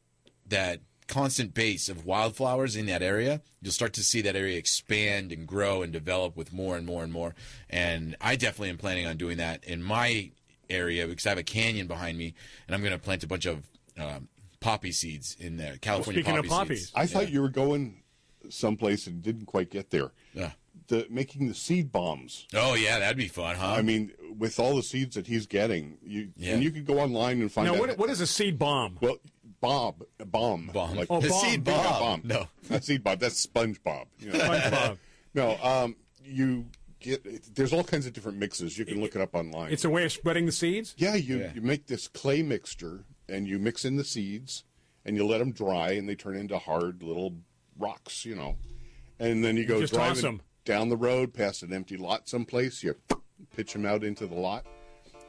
that 0.49 0.80
constant 1.10 1.52
base 1.52 1.88
of 1.88 2.06
wildflowers 2.06 2.76
in 2.76 2.86
that 2.86 3.02
area, 3.02 3.42
you'll 3.60 3.72
start 3.72 3.92
to 3.94 4.02
see 4.02 4.20
that 4.22 4.36
area 4.36 4.56
expand 4.56 5.32
and 5.32 5.46
grow 5.46 5.82
and 5.82 5.92
develop 5.92 6.36
with 6.36 6.52
more 6.52 6.76
and 6.76 6.86
more 6.86 7.02
and 7.02 7.12
more. 7.12 7.34
And 7.68 8.16
I 8.20 8.36
definitely 8.36 8.70
am 8.70 8.78
planning 8.78 9.06
on 9.06 9.16
doing 9.16 9.36
that 9.38 9.64
in 9.64 9.82
my 9.82 10.30
area 10.70 11.06
because 11.06 11.26
I 11.26 11.30
have 11.30 11.38
a 11.38 11.42
canyon 11.42 11.86
behind 11.88 12.16
me, 12.16 12.34
and 12.66 12.74
I'm 12.74 12.80
going 12.80 12.92
to 12.92 12.98
plant 12.98 13.24
a 13.24 13.26
bunch 13.26 13.44
of 13.44 13.64
um, 13.98 14.28
poppy 14.60 14.92
seeds 14.92 15.36
in 15.40 15.56
there. 15.56 15.76
California 15.78 16.22
speaking 16.22 16.38
of 16.38 16.44
poppy 16.46 16.58
poppies. 16.68 16.80
seeds. 16.86 16.92
I 16.94 17.06
thought 17.06 17.30
you 17.30 17.42
were 17.42 17.48
going 17.48 18.02
someplace 18.48 19.06
and 19.06 19.22
didn't 19.22 19.46
quite 19.46 19.70
get 19.70 19.90
there. 19.90 20.12
Yeah. 20.32 20.52
The 20.86 21.06
making 21.10 21.46
the 21.48 21.54
seed 21.54 21.92
bombs. 21.92 22.46
Oh 22.54 22.74
yeah, 22.74 22.98
that'd 22.98 23.16
be 23.16 23.28
fun, 23.28 23.54
huh? 23.56 23.74
I 23.78 23.82
mean, 23.82 24.12
with 24.36 24.58
all 24.58 24.74
the 24.76 24.82
seeds 24.82 25.14
that 25.14 25.26
he's 25.26 25.46
getting, 25.46 25.98
you 26.02 26.30
Yeah. 26.36 26.54
and 26.54 26.62
you 26.64 26.70
can 26.72 26.84
go 26.84 26.98
online 26.98 27.40
and 27.40 27.50
find 27.52 27.66
Now, 27.68 27.74
out. 27.74 27.80
what, 27.80 27.98
what 27.98 28.10
is 28.10 28.20
a 28.20 28.26
seed 28.26 28.58
bomb? 28.58 28.98
well, 29.00 29.18
Bob, 29.60 30.02
a 30.18 30.24
bomb, 30.24 30.70
Bomb. 30.72 30.94
like 30.96 31.08
Oh, 31.10 31.20
the 31.20 31.28
bomb. 31.28 31.40
seed 31.44 31.64
Big 31.64 31.74
bomb. 31.74 32.00
bomb. 32.00 32.22
No. 32.24 32.48
not 32.70 32.84
seed 32.84 33.04
Bob. 33.04 33.18
That's 33.20 33.46
SpongeBob. 33.46 34.06
You 34.18 34.32
know. 34.32 34.38
SpongeBob. 34.38 34.98
no, 35.34 35.56
um, 35.62 35.96
you 36.24 36.66
get. 36.98 37.54
There's 37.54 37.72
all 37.72 37.84
kinds 37.84 38.06
of 38.06 38.12
different 38.12 38.38
mixes. 38.38 38.78
You 38.78 38.84
can 38.86 39.00
look 39.00 39.14
it 39.14 39.20
up 39.20 39.34
online. 39.34 39.72
It's 39.72 39.84
a 39.84 39.90
way 39.90 40.04
of 40.04 40.12
spreading 40.12 40.46
the 40.46 40.52
seeds. 40.52 40.94
Yeah, 40.96 41.14
you, 41.14 41.38
Yeah. 41.40 41.52
you 41.54 41.60
make 41.60 41.86
this 41.86 42.08
clay 42.08 42.42
mixture 42.42 43.04
and 43.28 43.46
you 43.46 43.58
mix 43.58 43.84
in 43.84 43.96
the 43.96 44.04
seeds 44.04 44.64
and 45.04 45.16
you 45.16 45.26
let 45.26 45.38
them 45.38 45.52
dry 45.52 45.90
and 45.92 46.08
they 46.08 46.14
turn 46.14 46.36
into 46.36 46.58
hard 46.58 47.02
little 47.02 47.34
rocks, 47.78 48.24
you 48.24 48.34
know. 48.34 48.56
And 49.18 49.44
then 49.44 49.56
you 49.56 49.66
go 49.66 49.80
Just 49.80 49.92
toss 49.94 50.20
driving 50.20 50.26
'em. 50.38 50.42
down 50.64 50.88
the 50.88 50.96
road 50.96 51.34
past 51.34 51.62
an 51.62 51.72
empty 51.72 51.96
lot 51.98 52.28
someplace. 52.28 52.82
You 52.82 52.96
pitch 53.56 53.74
them 53.74 53.84
out 53.84 54.04
into 54.04 54.26
the 54.26 54.34
lot. 54.34 54.64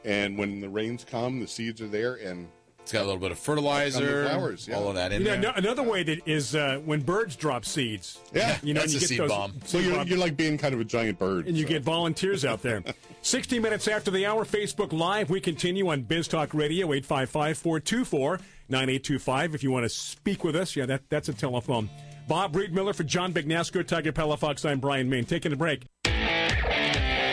And 0.04 0.36
when 0.38 0.60
the 0.60 0.68
rains 0.70 1.04
come, 1.04 1.40
the 1.40 1.46
seeds 1.46 1.80
are 1.82 1.86
there 1.88 2.14
and 2.14 2.48
It's 2.82 2.92
got 2.92 3.02
a 3.02 3.04
little 3.04 3.20
bit 3.20 3.30
of 3.30 3.38
fertilizer, 3.38 4.26
flowers, 4.28 4.66
yeah. 4.66 4.74
all 4.76 4.88
of 4.88 4.96
that 4.96 5.12
in 5.12 5.22
You 5.22 5.28
know, 5.36 5.40
there. 5.40 5.52
another 5.56 5.84
way 5.84 6.02
that 6.02 6.26
is 6.26 6.54
uh, 6.56 6.80
when 6.84 7.00
birds 7.00 7.36
drop 7.36 7.64
seeds. 7.64 8.18
Yeah, 8.34 8.58
you 8.62 8.74
know, 8.74 8.80
that's 8.80 8.92
and 8.92 8.94
you 8.94 8.98
a 8.98 9.00
get 9.00 9.08
seed 9.08 9.20
those 9.20 9.30
bomb. 9.30 9.54
so 9.64 9.78
you're, 9.78 9.94
bomb- 9.94 10.08
you're 10.08 10.18
like 10.18 10.36
being 10.36 10.58
kind 10.58 10.74
of 10.74 10.80
a 10.80 10.84
giant 10.84 11.18
bird. 11.18 11.46
and 11.46 11.56
you 11.56 11.62
so. 11.62 11.68
get 11.68 11.82
volunteers 11.82 12.44
out 12.44 12.60
there. 12.62 12.82
60 13.22 13.60
minutes 13.60 13.86
after 13.86 14.10
the 14.10 14.26
hour, 14.26 14.44
Facebook 14.44 14.92
Live. 14.92 15.30
We 15.30 15.40
continue 15.40 15.88
on 15.90 16.02
Biz 16.02 16.26
Talk 16.26 16.52
Radio, 16.54 16.92
855 16.92 17.56
424 17.58 18.40
9825. 18.68 19.54
If 19.54 19.62
you 19.62 19.70
want 19.70 19.84
to 19.84 19.88
speak 19.88 20.42
with 20.42 20.56
us, 20.56 20.74
yeah, 20.74 20.86
that, 20.86 21.02
that's 21.08 21.28
a 21.28 21.32
telephone. 21.34 21.88
Bob 22.26 22.52
Riedmiller 22.54 22.94
for 22.94 23.04
John 23.04 23.32
Bagnasco, 23.32 23.86
Tiger 23.86 24.12
Palafox. 24.12 24.68
I'm 24.68 24.80
Brian 24.80 25.08
Main. 25.08 25.24
Taking 25.24 25.52
a 25.52 25.56
break. 25.56 25.84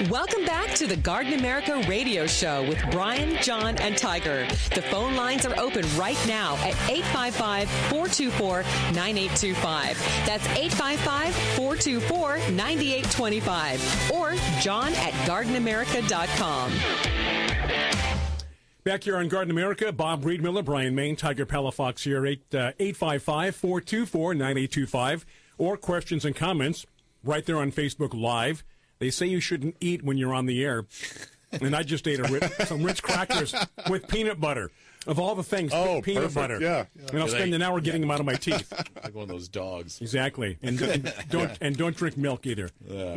Welcome 0.08 0.46
back 0.46 0.76
to 0.76 0.88
the 0.88 0.96
Garden 0.96 1.34
America 1.34 1.84
radio 1.86 2.26
show 2.26 2.66
with 2.70 2.82
Brian, 2.90 3.36
John, 3.44 3.78
and 3.80 3.98
Tiger. 3.98 4.48
The 4.74 4.82
phone 4.84 5.18
lines 5.18 5.46
are 5.46 5.60
open 5.60 5.84
right 5.98 6.18
now 6.26 6.56
at 6.60 6.74
855 6.90 7.70
424 7.70 8.62
9825. 8.94 9.98
That's 10.26 10.48
855 10.58 11.36
424 11.36 12.38
9825. 12.52 14.12
Or 14.12 14.36
john 14.62 14.94
at 14.94 15.12
gardenamerica.com. 15.28 16.72
Back 18.86 19.04
here 19.04 19.18
on 19.18 19.28
Garden 19.28 19.52
America, 19.52 19.92
Bob 19.92 20.24
Riedmiller, 20.24 20.64
Brian 20.64 20.96
Main, 20.96 21.18
Tiger 21.18 21.46
Palafox 21.46 22.04
here, 22.04 22.26
855 22.26 23.50
uh, 23.50 23.52
424 23.52 24.34
9825. 24.34 25.26
Or 25.58 25.76
questions 25.76 26.24
and 26.24 26.38
comments 26.38 26.86
right 27.22 27.46
there 27.46 27.58
on 27.58 27.74
Facebook 27.74 28.14
Live. 28.14 28.64
They 29.00 29.10
say 29.10 29.26
you 29.28 29.40
shouldn't 29.40 29.76
eat 29.80 30.04
when 30.04 30.18
you're 30.18 30.34
on 30.34 30.46
the 30.46 30.62
air. 30.64 30.86
And 31.52 31.76
I 31.76 31.82
just 31.84 32.08
ate 32.08 32.20
a 32.20 32.24
Ritz, 32.24 32.68
some 32.68 32.84
Ritz 32.84 33.02
crackers 33.02 33.56
with 33.90 34.08
peanut 34.08 34.40
butter. 34.40 34.70
Of 35.08 35.18
all 35.18 35.34
the 35.34 35.44
things, 35.44 35.72
Oh, 35.74 36.02
peanut 36.02 36.24
perfect, 36.24 36.36
butter. 36.36 36.60
yeah. 36.62 36.86
And 37.08 37.12
I'll 37.12 37.20
You're 37.20 37.28
spend 37.30 37.52
like- 37.52 37.56
an 37.56 37.62
hour 37.64 37.80
getting 37.80 38.02
them 38.02 38.12
out 38.12 38.20
of 38.20 38.26
my 38.26 38.36
teeth. 38.36 38.72
like 39.04 39.16
one 39.16 39.24
of 39.24 39.30
those 39.30 39.48
dogs. 39.48 40.02
Exactly, 40.02 40.58
and, 40.62 40.80
and 40.82 41.14
don't 41.30 41.58
and 41.62 41.78
don't 41.78 41.96
drink 41.96 42.18
milk 42.18 42.46
either. 42.46 42.70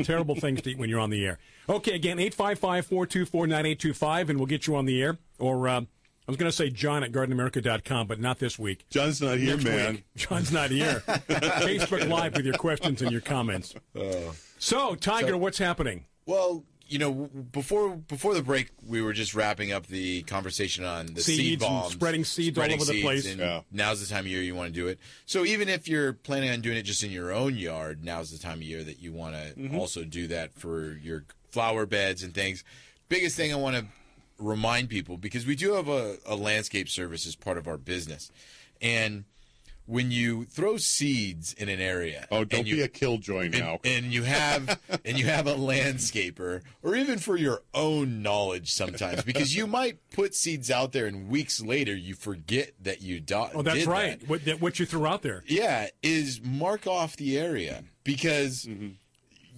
Terrible 0.04 0.36
things 0.36 0.62
to 0.62 0.70
eat 0.70 0.78
when 0.78 0.88
you're 0.88 1.00
on 1.00 1.10
the 1.10 1.26
air. 1.26 1.38
Okay, 1.68 1.92
again, 1.94 2.18
855-424-9825, 2.18 4.28
and 4.30 4.38
we'll 4.38 4.46
get 4.46 4.66
you 4.68 4.76
on 4.76 4.86
the 4.86 5.02
air. 5.02 5.18
Or 5.40 5.68
uh, 5.68 5.80
I 5.80 5.86
was 6.28 6.36
going 6.36 6.48
to 6.50 6.56
say 6.56 6.70
John 6.70 7.02
at 7.02 7.10
GardenAmerica.com, 7.12 8.06
but 8.06 8.20
not 8.20 8.38
this 8.38 8.56
week. 8.58 8.86
John's 8.88 9.20
not 9.20 9.38
here, 9.38 9.54
Next 9.56 9.64
man. 9.64 9.92
week. 9.94 10.04
John's 10.16 10.52
not 10.52 10.70
here. 10.70 11.02
Facebook 11.06 12.08
Live 12.08 12.36
with 12.36 12.46
your 12.46 12.54
questions 12.54 13.02
and 13.02 13.10
your 13.10 13.20
comments. 13.20 13.74
So, 14.62 14.94
Tiger, 14.94 15.36
what's 15.36 15.58
happening? 15.58 16.04
Well, 16.26 16.64
you 16.86 16.98
know, 16.98 17.12
before 17.52 17.96
before 17.96 18.34
the 18.34 18.42
break, 18.42 18.70
we 18.86 19.00
were 19.00 19.12
just 19.12 19.34
wrapping 19.34 19.72
up 19.72 19.86
the 19.86 20.22
conversation 20.24 20.84
on 20.84 21.06
the 21.06 21.22
seed 21.22 21.36
Seeds 21.38 21.62
and 21.64 21.70
bombs, 21.72 21.92
spreading 21.94 22.24
seeds 22.24 22.56
all 22.56 22.62
spreading 22.64 22.80
over 22.80 22.92
the 22.92 23.02
place. 23.02 23.30
And 23.30 23.40
Yeah. 23.40 23.62
Now's 23.72 24.06
the 24.06 24.12
time 24.12 24.24
of 24.24 24.30
year 24.30 24.42
you 24.42 24.54
want 24.54 24.68
to 24.68 24.80
do 24.80 24.88
it. 24.88 24.98
So 25.24 25.44
even 25.44 25.68
if 25.68 25.88
you're 25.88 26.12
planning 26.12 26.50
on 26.50 26.60
doing 26.60 26.76
it 26.76 26.82
just 26.82 27.02
in 27.02 27.10
your 27.10 27.32
own 27.32 27.56
yard, 27.56 28.04
now's 28.04 28.30
the 28.30 28.38
time 28.38 28.58
of 28.58 28.62
year 28.62 28.82
that 28.84 29.00
you 29.00 29.12
want 29.12 29.34
to 29.34 29.40
Mm-hmm. 29.60 29.78
also 29.78 30.04
do 30.04 30.26
that 30.28 30.52
for 30.52 30.92
your 31.02 31.24
flower 31.50 31.86
beds 31.86 32.22
and 32.22 32.34
things. 32.34 32.62
Biggest 33.08 33.36
thing 33.36 33.52
I 33.52 33.56
want 33.56 33.76
to 33.76 33.86
remind 34.38 34.88
people 34.90 35.16
because 35.16 35.46
we 35.46 35.56
do 35.56 35.72
have 35.74 35.88
a, 35.88 36.16
a 36.26 36.34
landscape 36.36 36.88
service 36.88 37.26
as 37.26 37.36
part 37.36 37.56
of 37.58 37.66
our 37.66 37.78
business, 37.78 38.30
and 38.80 39.24
when 39.86 40.10
you 40.10 40.44
throw 40.44 40.76
seeds 40.76 41.52
in 41.54 41.68
an 41.68 41.80
area, 41.80 42.26
Oh, 42.30 42.44
don't 42.44 42.60
and 42.60 42.68
you, 42.68 42.76
be 42.76 42.82
a 42.82 42.88
killjoy 42.88 43.48
now. 43.48 43.78
and 43.84 44.06
you 44.06 44.22
have 44.22 44.80
and 45.04 45.18
you 45.18 45.26
have 45.26 45.46
a 45.46 45.54
landscaper 45.54 46.62
or 46.82 46.94
even 46.94 47.18
for 47.18 47.36
your 47.36 47.62
own 47.74 48.22
knowledge 48.22 48.72
sometimes 48.72 49.22
because 49.24 49.56
you 49.56 49.66
might 49.66 49.98
put 50.10 50.34
seeds 50.34 50.70
out 50.70 50.92
there 50.92 51.06
and 51.06 51.28
weeks 51.28 51.60
later 51.60 51.94
you 51.94 52.14
forget 52.14 52.70
that 52.80 53.02
you 53.02 53.20
do- 53.20 53.34
Oh, 53.54 53.62
that's 53.62 53.78
did 53.80 53.86
right. 53.88 54.20
that. 54.20 54.28
What, 54.28 54.44
that, 54.44 54.60
what 54.60 54.78
you 54.78 54.86
threw 54.86 55.06
out 55.06 55.22
there. 55.22 55.42
yeah 55.46 55.88
is 56.02 56.40
mark 56.42 56.86
off 56.86 57.16
the 57.16 57.38
area 57.38 57.82
because 58.04 58.64
Mm-hmm. 58.66 58.88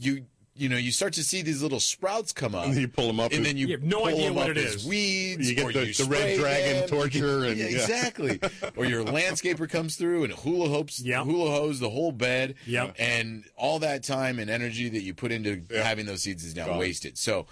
you 0.00 0.24
you 0.56 0.68
know 0.68 0.76
you 0.76 0.92
start 0.92 1.12
to 1.14 1.24
see 1.24 1.42
these 1.42 1.62
little 1.62 1.80
sprouts 1.80 2.32
come 2.32 2.54
up 2.54 2.66
And 2.66 2.76
you 2.76 2.86
them 2.86 3.18
up 3.18 3.32
and 3.32 3.40
as- 3.40 3.46
then 3.46 3.56
you, 3.56 3.66
You 3.66 3.72
have 3.72 3.82
no 3.82 3.98
pull 4.00 4.08
idea 4.08 4.26
'em 4.28 4.34
what 4.36 4.50
up 4.50 4.56
it 4.56 4.64
as 4.64 4.74
is. 4.76 4.84
weeds 4.86 5.48
You 5.50 5.56
get 5.56 5.64
or 5.64 5.72
the- 5.72 5.86
you 5.86 5.94
the 5.94 6.04
red 6.04 6.38
dragon 6.38 6.80
them. 6.80 6.88
torture 6.88 7.44
and- 7.44 7.56
yeah, 7.58 7.66
yeah. 7.66 7.76
exactly 7.78 8.40
or 8.76 8.84
your 8.86 9.04
landscaper 9.04 9.68
comes 9.68 9.96
through 9.96 10.24
and 10.24 10.32
hula 10.32 10.68
hoops 10.68 11.00
Yep. 11.00 11.24
hula 11.24 11.50
hoes 11.50 11.80
the 11.80 11.90
whole 11.90 12.12
bed 12.12 12.54
Yep. 12.66 12.94
and 12.98 13.44
all 13.56 13.78
that 13.80 14.04
time 14.04 14.38
and 14.38 14.48
energy 14.48 14.88
that 14.90 15.02
you 15.02 15.12
put 15.14 15.32
into 15.32 15.62
having 15.74 16.06
those 16.06 16.22
seeds 16.22 16.44
is 16.44 16.54
now 16.54 16.66
Gone. 16.66 16.78
wasted 16.78 17.18
so 17.18 17.46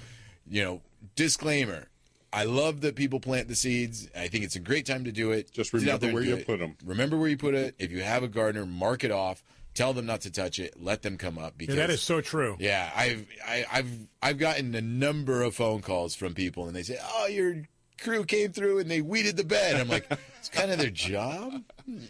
you 0.48 0.62
know 0.62 0.80
disclaimer 1.16 1.88
I 2.34 2.44
love 2.44 2.80
that 2.80 2.96
people 2.96 3.20
plant 3.20 3.48
the 3.48 3.54
seeds. 3.54 4.08
I 4.16 4.26
think 4.28 4.42
it's 4.42 4.56
a 4.56 4.58
great 4.58 4.86
time 4.86 5.04
to 5.04 5.12
do 5.12 5.32
it. 5.32 5.52
Just 5.52 5.74
remember 5.74 6.10
where 6.10 6.22
you 6.22 6.36
it. 6.36 6.46
them. 6.46 6.76
Remember 6.82 7.18
where 7.18 7.28
you 7.28 7.36
put 7.36 7.54
it. 7.54 7.74
If 7.78 7.92
you 7.92 8.00
have 8.00 8.22
a 8.22 8.26
gardener, 8.28 8.64
mark 8.64 9.04
it 9.04 9.10
off. 9.10 9.42
Tell 9.74 9.92
them 9.94 10.04
not 10.06 10.20
to 10.22 10.30
touch 10.30 10.58
it. 10.58 10.74
Let 10.80 11.02
them 11.02 11.16
come 11.16 11.38
up 11.38 11.52
Yeah, 11.54 11.58
because 11.58 11.76
that 11.76 11.90
is 11.90 12.02
so 12.02 12.20
true. 12.20 12.56
yeah, 12.60 12.90
I've 12.94 13.26
I, 13.46 13.64
I've 13.72 13.90
I've 14.22 14.38
gotten 14.38 14.74
a 14.74 14.82
number 14.82 15.42
of 15.42 15.54
phone 15.54 15.80
calls 15.80 16.14
from 16.14 16.34
people, 16.34 16.66
and 16.66 16.76
they 16.76 16.82
say, 16.82 16.98
"Oh, 17.02 17.26
your 17.26 17.62
crew 18.00 18.24
came 18.24 18.52
through 18.52 18.78
and 18.78 18.90
they 18.90 19.00
weeded 19.00 19.36
the 19.36 19.44
bed." 19.44 19.76
I'm 19.80 19.88
like, 19.88 20.06
"It's 20.38 20.48
kind 20.48 20.70
of 20.70 20.78
their 20.78 20.90
job," 20.90 21.62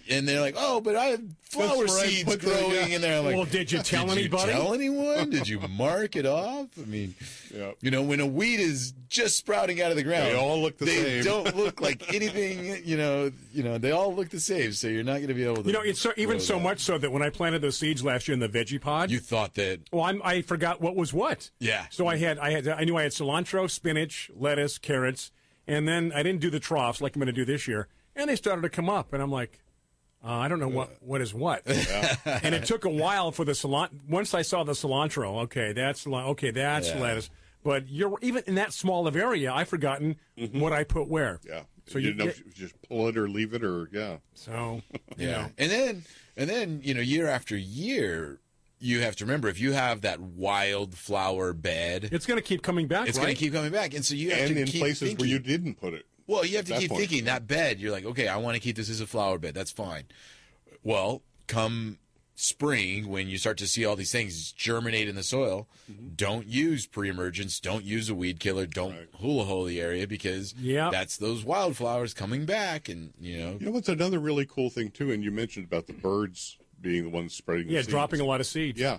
and 0.09 0.29
they're 0.29 0.41
like, 0.41 0.55
"Oh, 0.59 0.81
but 0.81 0.97
I 0.97 1.07
have 1.07 1.23
flower 1.43 1.79
where 1.79 1.87
I 1.89 2.07
seeds 2.07 2.25
put 2.25 2.41
the- 2.41 2.47
growing 2.49 2.93
in 2.93 3.01
there." 3.01 3.19
I'm 3.19 3.25
like, 3.25 3.37
Well, 3.37 3.45
did 3.45 3.71
you 3.73 3.79
tell 3.81 4.07
"Did 4.07 4.19
anybody?" 4.19 4.53
You 4.53 4.59
tell 4.59 4.75
anyone? 4.75 5.31
Did 5.31 5.49
you 5.49 5.61
mark 5.71 6.17
it 6.17 6.27
off? 6.27 6.67
I 6.81 6.85
mean, 6.87 7.15
Yeah. 7.55 7.73
you 7.81 7.91
know, 7.91 8.03
when 8.03 8.21
a 8.21 8.27
weed 8.27 8.61
is 8.61 8.95
just 9.09 9.37
sprouting 9.37 9.83
out 9.83 9.91
of 9.91 9.97
the 9.99 10.03
ground, 10.03 10.29
They 10.29 10.35
all 10.37 10.61
look 10.63 10.79
the 10.79 10.87
same. 10.87 11.03
they 11.05 11.23
same. 11.23 11.25
don't 11.45 11.57
look 11.65 11.81
like 11.83 12.15
anything. 12.15 12.83
You 12.85 12.97
know, 12.97 13.31
you 13.53 13.63
know, 13.63 13.77
they 13.79 13.91
all 13.91 14.15
look 14.15 14.31
the 14.31 14.41
same. 14.41 14.73
So 14.73 14.89
you're 14.89 15.05
not 15.05 15.17
going 15.17 15.29
to 15.29 15.35
be 15.35 15.45
able 15.45 15.57
to. 15.63 15.67
You 15.67 15.73
know, 15.75 15.83
it's 15.83 16.01
so, 16.01 16.13
even 16.17 16.37
grow 16.37 16.39
so 16.39 16.55
that. 16.55 16.63
much 16.63 16.81
so 16.81 16.97
that 16.99 17.13
when 17.13 17.23
I 17.23 17.29
planted 17.29 17.61
those 17.61 17.77
seeds 17.77 18.03
last 18.03 18.27
year 18.29 18.33
in 18.33 18.41
the 18.41 18.49
veggie 18.49 18.81
pod, 18.81 19.11
You 19.11 19.19
thought 19.19 19.55
that 19.55 19.81
Well, 19.93 20.05
I'm, 20.05 20.23
I 20.25 20.41
forgot 20.43 20.81
what 20.81 20.97
was 20.97 21.13
what. 21.13 21.51
Yeah. 21.59 21.85
So 21.91 22.07
I 22.07 22.17
had, 22.17 22.39
I 22.39 22.51
had, 22.53 22.67
I 22.69 22.85
knew 22.85 22.97
I 22.97 23.03
had 23.03 23.13
cilantro, 23.13 23.71
spinach, 23.71 24.31
lettuce, 24.35 24.79
carrots, 24.79 25.31
and 25.67 25.87
then 25.89 26.13
I 26.15 26.23
didn't 26.23 26.41
do 26.41 26.51
the 26.51 26.61
troughs 26.61 27.01
like 27.01 27.15
I'm 27.17 27.21
going 27.21 27.27
to 27.27 27.33
do 27.33 27.45
this 27.45 27.67
year, 27.69 27.89
and 28.17 28.29
they 28.29 28.37
started 28.37 28.63
to 28.63 28.69
come 28.69 28.89
up, 28.91 29.13
and 29.13 29.23
I'm 29.23 29.31
like, 29.31 29.59
uh, 30.25 30.29
I 30.31 30.49
don't 30.49 30.61
know 30.61 30.69
what 30.69 30.97
what 31.01 31.21
is 31.21 31.35
what. 31.35 31.63
and 32.25 32.55
it 32.55 32.65
took 32.67 32.85
a 32.85 32.91
while 32.91 33.33
for 33.33 33.45
the 33.45 33.53
cilantro. 33.53 33.91
Once 34.09 34.35
I 34.35 34.43
saw 34.43 34.63
the 34.65 34.73
cilantro, 34.73 35.43
okay, 35.45 35.73
that's 35.73 36.07
okay, 36.07 36.51
that's 36.51 36.89
Yeah. 36.89 37.01
lettuce. 37.01 37.31
But 37.65 37.89
you're 37.89 38.17
even 38.23 38.43
in 38.47 38.55
that 38.57 38.73
small 38.73 39.07
of 39.07 39.15
area, 39.17 39.53
I've 39.53 39.69
forgotten 39.69 40.17
what 40.53 40.73
I 40.73 40.85
put 40.85 41.09
where. 41.09 41.35
Mm-hmm. 41.45 41.49
Yeah. 41.49 41.63
So 41.87 41.99
you, 41.99 42.07
you 42.09 42.11
didn't 42.15 42.19
know 42.19 42.25
get- 42.27 42.39
if 42.41 42.47
you 42.47 42.53
just 42.53 42.83
pull 42.89 43.09
it 43.09 43.17
or 43.17 43.29
leave 43.29 43.55
it 43.55 43.65
or 43.65 43.89
yeah. 43.93 44.17
So 44.35 44.83
you 45.17 45.29
Yeah. 45.29 45.31
know. 45.43 45.51
And 45.59 45.71
then 45.71 46.05
and 46.37 46.49
then, 46.51 46.81
you 46.83 46.95
know, 46.95 47.01
year 47.01 47.27
after 47.29 47.57
year, 47.57 48.39
you 48.83 49.01
have 49.01 49.17
to 49.17 49.25
remember 49.25 49.49
if 49.49 49.61
you 49.61 49.73
have 49.73 50.01
that 50.03 50.21
wildflower 50.21 51.53
bed, 51.53 52.09
it's 52.13 52.27
going 52.27 52.39
to 52.39 52.43
keep 52.47 52.63
coming 52.63 52.87
back. 52.89 53.09
it's 53.09 53.19
right? 53.19 53.25
going 53.25 53.35
to 53.35 53.41
keep 53.41 53.53
coming 53.53 53.73
back. 53.73 53.95
And 53.95 54.05
so 54.05 54.15
you 54.15 54.31
have 54.31 54.41
And 54.47 54.55
to 54.57 54.61
in 54.63 54.67
keep 54.67 54.81
places 54.81 55.01
thinking, 55.09 55.19
where 55.19 55.29
you 55.29 55.39
didn't 55.39 55.75
put 55.81 55.95
it. 55.95 56.07
Well, 56.27 56.45
you 56.45 56.57
have 56.57 56.67
to 56.67 56.73
that 56.75 56.81
keep 56.81 56.91
point. 56.91 57.01
thinking 57.01 57.25
that 57.25 57.47
bed, 57.47 57.81
you're 57.81 57.93
like, 57.93 58.05
okay, 58.05 58.29
I 58.29 58.37
want 58.37 58.55
to 58.55 58.61
keep 58.61 58.77
this 58.77 58.89
as 58.91 59.01
a 59.01 59.07
flower 59.07 59.39
bed. 59.39 59.55
That's 59.55 59.71
fine. 59.73 60.05
Well, 60.83 61.23
come 61.47 61.99
spring 62.35 63.09
when 63.09 63.29
you 63.29 63.39
start 63.39 63.59
to 63.59 63.67
see 63.69 63.85
all 63.85 63.95
these 63.95 64.11
things 64.11 64.53
germinate 64.53 65.09
in 65.09 65.15
the 65.15 65.23
soil, 65.23 65.69
Mm-hmm. 65.91 66.09
don't 66.15 66.47
use 66.47 66.87
pre-emergence, 66.87 67.61
don't 67.61 67.85
use 67.85 68.09
a 68.09 68.15
weed 68.15 68.39
killer, 68.41 68.67
don't 68.67 68.97
hula 69.17 69.45
hole 69.45 69.65
the 69.65 69.81
area 69.81 70.07
because 70.07 70.55
Yeah. 70.59 70.91
that's 70.91 71.17
those 71.19 71.45
wildflowers 71.45 72.15
coming 72.15 72.47
back 72.47 72.89
and, 72.89 73.13
you 73.21 73.39
know, 73.39 73.57
You 73.61 73.67
know 73.67 73.73
what's 73.73 73.89
another 73.89 74.19
really 74.21 74.47
cool 74.47 74.71
thing 74.71 74.91
too, 74.91 75.11
and 75.13 75.23
you 75.23 75.31
mentioned 75.31 75.67
about 75.67 75.87
the 75.89 75.93
birds 75.93 76.57
being 76.83 77.05
the 77.05 77.11
ones 77.11 77.35
spreading. 77.35 77.69
the 77.69 77.75
yeah, 77.75 77.83
dropping 77.83 78.21
a 78.21 78.25
lot 78.25 78.41
of 78.41 78.47
seeds. 78.47 78.79
Yeah, 78.81 78.99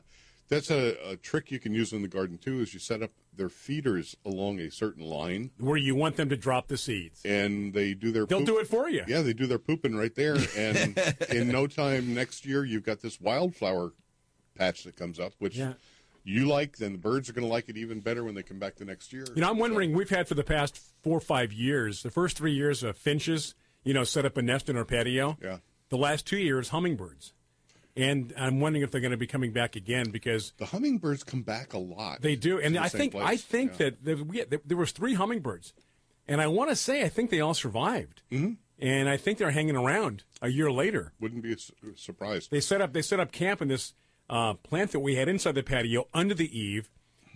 that's 0.50 0.72
a, 0.72 0.96
a 1.12 1.16
trick 1.18 1.52
you 1.52 1.60
can 1.60 1.74
use 1.74 1.94
in 1.94 2.02
the 2.02 2.08
garden 2.08 2.38
too. 2.38 2.62
Is 2.62 2.74
you 2.74 2.80
set 2.80 3.02
up 3.04 3.12
their 3.36 3.50
feeders 3.50 4.16
along 4.26 4.60
a 4.60 4.70
certain 4.72 5.04
line, 5.04 5.52
Where 5.60 5.78
you 5.78 5.96
want 5.96 6.16
them 6.18 6.30
to 6.30 6.38
drop 6.38 6.68
the 6.68 6.78
seeds. 6.78 7.22
and 7.26 7.74
they 7.74 7.94
do 7.94 8.12
their. 8.12 8.26
They'll 8.26 8.40
poop- 8.40 8.48
do 8.48 8.58
it 8.60 8.68
for 8.68 8.90
you. 8.90 9.04
Yeah, 9.08 9.22
they 9.22 9.34
do 9.34 9.48
their 9.48 9.60
pooping 9.60 9.96
right 9.96 10.14
there, 10.16 10.38
and 10.58 10.98
in 11.30 11.50
no 11.50 11.68
time 11.68 12.14
next 12.14 12.46
year, 12.46 12.64
you've 12.64 12.84
got 12.84 13.02
this 13.02 13.20
wildflower 13.20 13.94
patch 14.56 14.84
that 14.84 14.96
comes 14.96 15.20
up, 15.20 15.34
which 15.40 15.58
Yeah. 15.58 15.74
you 16.24 16.46
like, 16.46 16.78
then 16.78 16.92
the 16.92 16.98
birds 17.00 17.28
are 17.28 17.34
going 17.34 17.46
to 17.48 17.52
like 17.52 17.70
it 17.70 17.78
even 17.78 18.00
better 18.02 18.24
when 18.24 18.36
they 18.36 18.44
come 18.44 18.60
back 18.60 18.76
the 18.76 18.86
next 18.86 19.12
year. 19.12 19.26
You 19.36 19.42
know, 19.42 19.50
I'm 19.50 19.58
wondering. 19.58 19.94
We've 19.94 20.10
had 20.12 20.28
for 20.28 20.36
the 20.36 20.44
past 20.44 20.80
four 21.02 21.18
or 21.18 21.22
five 21.22 21.52
years, 21.52 22.04
the 22.04 22.12
first 22.12 22.38
three 22.38 22.54
years 22.54 22.84
of 22.84 22.96
finches, 22.98 23.56
you 23.84 23.94
know, 23.96 24.04
set 24.04 24.26
up 24.26 24.38
a 24.38 24.42
nest 24.44 24.70
in 24.70 24.78
our 24.78 24.86
patio. 24.86 25.38
Yeah. 25.42 25.58
The 25.90 25.98
last 25.98 26.28
two 26.28 26.38
years, 26.38 26.70
hummingbirds, 26.70 27.34
and 27.96 28.34
I'm 28.38 28.60
wondering 28.60 28.84
if 28.84 28.92
they're 28.92 29.02
going 29.02 29.12
to 29.12 29.18
be 29.18 29.28
coming 29.28 29.52
back 29.54 29.76
again 29.76 30.10
because 30.10 30.54
the 30.58 30.66
hummingbirds 30.66 31.24
come 31.24 31.42
back 31.44 31.74
a 31.74 31.78
lot. 31.78 32.22
they 32.22 32.36
do. 32.36 32.60
And 32.60 32.78
I 32.78 32.90
think 32.90 33.12
place. 33.14 33.26
I 33.26 33.38
think 33.38 33.72
Yeah. 33.74 33.78
that 33.78 34.04
there, 34.06 34.16
we, 34.18 34.44
there 34.66 34.78
was 34.78 34.92
three 34.92 35.14
hummingbirds, 35.14 35.74
and 36.28 36.42
I 36.42 36.48
want 36.48 36.70
to 36.70 36.76
say 36.76 37.04
I 37.04 37.10
think 37.10 37.30
they 37.30 37.40
all 37.40 37.54
survived, 37.54 38.22
mm-hmm. 38.32 38.54
and 38.80 39.10
I 39.10 39.18
think 39.18 39.38
they're 39.38 39.52
hanging 39.52 39.76
around 39.76 40.24
a 40.42 40.50
year 40.50 40.72
later. 40.72 41.14
wouldn't 41.20 41.44
be 41.44 41.56
su- 41.56 41.74
surprised. 41.96 42.50
They 42.52 42.60
set 42.60 42.82
up 42.82 42.94
they 42.94 43.02
set 43.02 43.20
up 43.20 43.32
camp 43.32 43.62
in 43.62 43.68
this 43.68 43.94
uh, 44.30 44.54
plant 44.56 44.92
that 44.94 45.00
we 45.02 45.16
had 45.16 45.28
inside 45.28 45.54
the 45.56 45.64
patio 45.64 46.08
under 46.14 46.34
the 46.34 46.58
eave, 46.58 46.90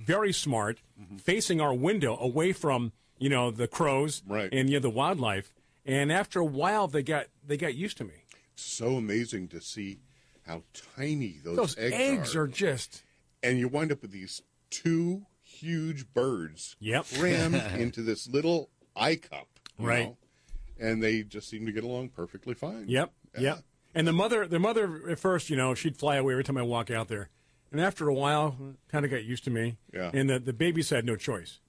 very 0.04 0.34
smart, 0.34 0.80
Mm-hmm. 1.00 1.18
facing 1.18 1.62
our 1.62 1.76
window 1.76 2.18
away 2.18 2.54
from 2.54 2.92
you 3.20 3.30
know 3.30 3.52
the 3.52 3.68
crows 3.68 4.24
Right. 4.28 4.52
and 4.52 4.68
you 4.70 4.78
know, 4.78 4.82
the 4.82 4.90
wildlife. 4.90 5.54
And 5.86 6.12
after 6.12 6.40
a 6.40 6.46
while, 6.46 6.88
they 6.88 7.04
got 7.04 7.28
they 7.46 7.56
got 7.58 7.76
used 7.76 7.98
to 7.98 8.04
me. 8.04 8.24
so 8.56 8.96
amazing 8.96 9.48
to 9.50 9.62
see 9.62 10.00
how 10.48 10.63
tiny 10.96 11.39
those, 11.44 11.56
Those 11.58 11.77
eggs, 11.77 11.94
eggs 11.96 12.36
are. 12.36 12.44
are 12.44 12.48
just 12.48 13.04
and 13.44 13.60
you 13.60 13.68
wind 13.68 13.92
up 13.92 14.01
with 14.01 14.12
these 14.12 14.42
two 14.70 15.25
huge 15.44 16.12
birds 16.13 16.75
Yep. 16.80 17.06
crammed 17.18 17.56
into 17.77 18.01
this 18.01 18.27
little 18.27 18.70
eye 18.96 19.16
cup, 19.18 19.48
Right. 19.77 20.06
know? 20.08 20.18
And 20.80 21.01
they 21.04 21.24
just 21.24 21.50
seem 21.50 21.66
to 21.66 21.72
get 21.72 21.84
along 21.84 22.10
perfectly 22.10 22.54
fine. 22.54 22.86
Yep. 22.88 23.12
Yeah. 23.36 23.42
Yep. 23.42 23.63
And 23.96 24.08
the 24.08 24.13
mother, 24.13 24.48
the 24.48 24.60
mother 24.60 25.10
at 25.10 25.20
first, 25.20 25.50
you 25.50 25.56
know, 25.56 25.74
she'd 25.74 25.98
fly 25.98 26.18
away 26.18 26.34
every 26.34 26.44
time 26.44 26.58
I 26.58 26.62
walk 26.62 26.92
out 26.92 27.08
there, 27.08 27.30
and 27.72 27.82
after 27.82 28.08
a 28.08 28.13
while, 28.13 28.56
kind 28.89 29.04
of 29.06 29.10
got 29.12 29.24
used 29.24 29.44
to 29.46 29.50
me. 29.50 29.77
Yeah. 29.94 30.12
And 30.13 30.30
the 30.30 30.38
the 30.39 30.54
babies 30.54 30.92
had 30.92 31.04
no 31.04 31.16
choice; 31.16 31.60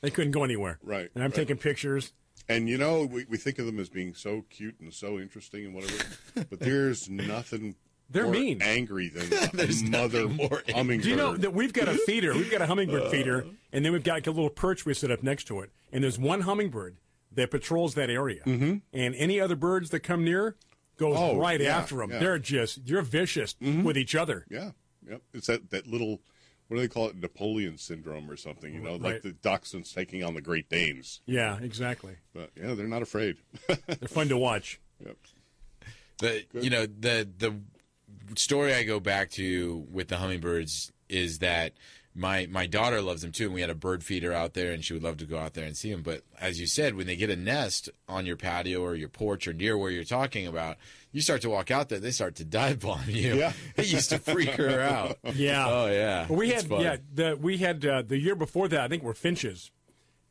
they 0.00 0.10
couldn't 0.10 0.30
go 0.30 0.44
anywhere. 0.44 0.78
Right, 0.82 1.10
And 1.14 1.24
I'm 1.24 1.30
right. 1.30 1.34
taking 1.36 1.56
pictures. 1.56 2.12
And 2.48 2.68
you 2.68 2.78
know, 2.78 3.04
we, 3.04 3.24
we 3.28 3.36
think 3.36 3.58
of 3.58 3.66
them 3.66 3.80
as 3.80 3.88
being 3.88 4.14
so 4.14 4.44
cute 4.50 4.78
and 4.80 4.92
so 4.94 5.18
interesting 5.18 5.64
and 5.64 5.74
whatever, 5.74 6.04
but 6.50 6.60
there's 6.60 7.08
nothing 7.08 7.74
They're 8.12 8.24
more 8.24 8.32
mean. 8.32 8.62
angry 8.62 9.08
than 9.08 9.32
a 9.60 9.90
mother 9.90 10.28
more 10.28 10.62
hummingbird. 10.68 11.02
Do 11.04 11.10
you 11.10 11.16
know 11.16 11.36
that 11.36 11.52
we've 11.54 11.72
got 11.72 11.88
a 11.88 11.94
feeder? 12.06 12.32
We've 12.34 12.50
got 12.50 12.62
a 12.62 12.66
hummingbird 12.66 13.10
feeder, 13.10 13.46
and 13.72 13.84
then 13.84 13.92
we've 13.92 14.04
got 14.04 14.14
like 14.14 14.26
a 14.26 14.30
little 14.30 14.50
perch 14.50 14.84
we 14.86 14.94
set 14.94 15.10
up 15.10 15.22
next 15.22 15.44
to 15.44 15.60
it. 15.60 15.70
And 15.92 16.04
there's 16.04 16.18
one 16.18 16.42
hummingbird 16.42 16.96
that 17.32 17.50
patrols 17.50 17.94
that 17.94 18.10
area, 18.10 18.42
mm-hmm. 18.44 18.76
and 18.92 19.14
any 19.14 19.40
other 19.40 19.56
birds 19.56 19.90
that 19.90 20.00
come 20.00 20.24
near 20.24 20.56
goes 20.98 21.16
Oh, 21.18 21.36
right 21.38 21.60
yeah, 21.60 21.76
after 21.78 21.96
them. 21.96 22.10
yeah. 22.10 22.18
They're 22.18 22.38
just 22.38 22.86
they're 22.86 23.02
vicious 23.02 23.56
with 23.60 23.96
each 23.96 24.14
other. 24.14 24.44
Yeah, 24.50 24.72
yep. 25.08 25.22
It's 25.32 25.46
that, 25.46 25.70
that 25.70 25.86
little, 25.86 26.20
what 26.68 26.76
do 26.76 26.80
they 26.82 26.88
call 26.88 27.08
it? 27.08 27.16
Napoleon 27.16 27.78
syndrome 27.78 28.30
or 28.30 28.36
something, 28.36 28.72
you 28.74 28.80
know, 28.80 28.92
Right. 28.92 29.00
like 29.14 29.22
the 29.22 29.30
Dachshunds 29.30 29.92
taking 29.94 30.22
on 30.22 30.34
the 30.34 30.42
Great 30.42 30.68
Danes. 30.68 31.20
Yeah, 31.24 31.58
exactly. 31.60 32.16
But 32.34 32.50
yeah, 32.54 32.74
they're 32.74 32.86
not 32.86 33.00
afraid. 33.02 33.38
They're 33.66 34.08
fun 34.08 34.28
to 34.28 34.36
watch. 34.36 34.78
yep. 35.04 35.16
The 36.18 36.44
you 36.60 36.70
know 36.70 36.86
the 36.86 37.28
the 37.38 37.56
story 38.36 38.74
I 38.74 38.82
go 38.84 39.00
back 39.00 39.30
to 39.32 39.86
with 39.90 40.08
the 40.08 40.16
hummingbirds 40.16 40.92
is 41.08 41.38
that 41.40 41.72
my 42.14 42.46
my 42.50 42.66
daughter 42.66 43.00
loves 43.00 43.22
them 43.22 43.32
too, 43.32 43.46
and 43.46 43.54
we 43.54 43.60
had 43.60 43.70
a 43.70 43.74
bird 43.74 44.04
feeder 44.04 44.32
out 44.32 44.54
there, 44.54 44.72
and 44.72 44.84
she 44.84 44.92
would 44.92 45.02
love 45.02 45.16
to 45.18 45.24
go 45.24 45.38
out 45.38 45.54
there 45.54 45.64
and 45.64 45.76
see 45.76 45.90
them. 45.90 46.02
But 46.02 46.22
as 46.38 46.60
you 46.60 46.66
said, 46.66 46.94
when 46.94 47.06
they 47.06 47.16
get 47.16 47.30
a 47.30 47.36
nest 47.36 47.88
on 48.08 48.26
your 48.26 48.36
patio 48.36 48.82
or 48.82 48.94
your 48.94 49.08
porch 49.08 49.48
or 49.48 49.52
near 49.52 49.78
where 49.78 49.90
you're 49.90 50.04
talking 50.04 50.46
about, 50.46 50.76
you 51.10 51.20
start 51.20 51.40
to 51.42 51.50
walk 51.50 51.70
out 51.70 51.88
there, 51.88 51.98
they 51.98 52.10
start 52.10 52.34
to 52.36 52.44
dive 52.44 52.80
bomb 52.80 53.08
you. 53.08 53.36
Yeah. 53.36 53.52
it 53.76 53.90
used 53.90 54.10
to 54.10 54.18
freak 54.18 54.50
her 54.50 54.80
out. 54.80 55.18
Yeah. 55.34 55.66
Oh 55.68 55.86
yeah. 55.86 56.26
We 56.30 56.50
had 56.50 56.68
yeah 56.68 56.96
the 57.12 57.38
we 57.40 57.58
had 57.58 57.84
uh, 57.86 58.02
the 58.02 58.18
year 58.18 58.34
before 58.34 58.68
that 58.68 58.80
I 58.80 58.88
think 58.88 59.02
were 59.02 59.14
finches, 59.14 59.70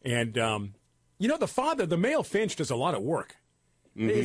and 0.04 0.38
um, 0.38 0.74
you 1.18 1.28
know 1.28 1.38
the 1.38 1.48
father 1.48 1.86
the 1.86 1.98
male 1.98 2.24
finch 2.24 2.56
does 2.56 2.70
a 2.70 2.76
lot 2.76 2.94
of 2.94 3.02
work. 3.02 3.38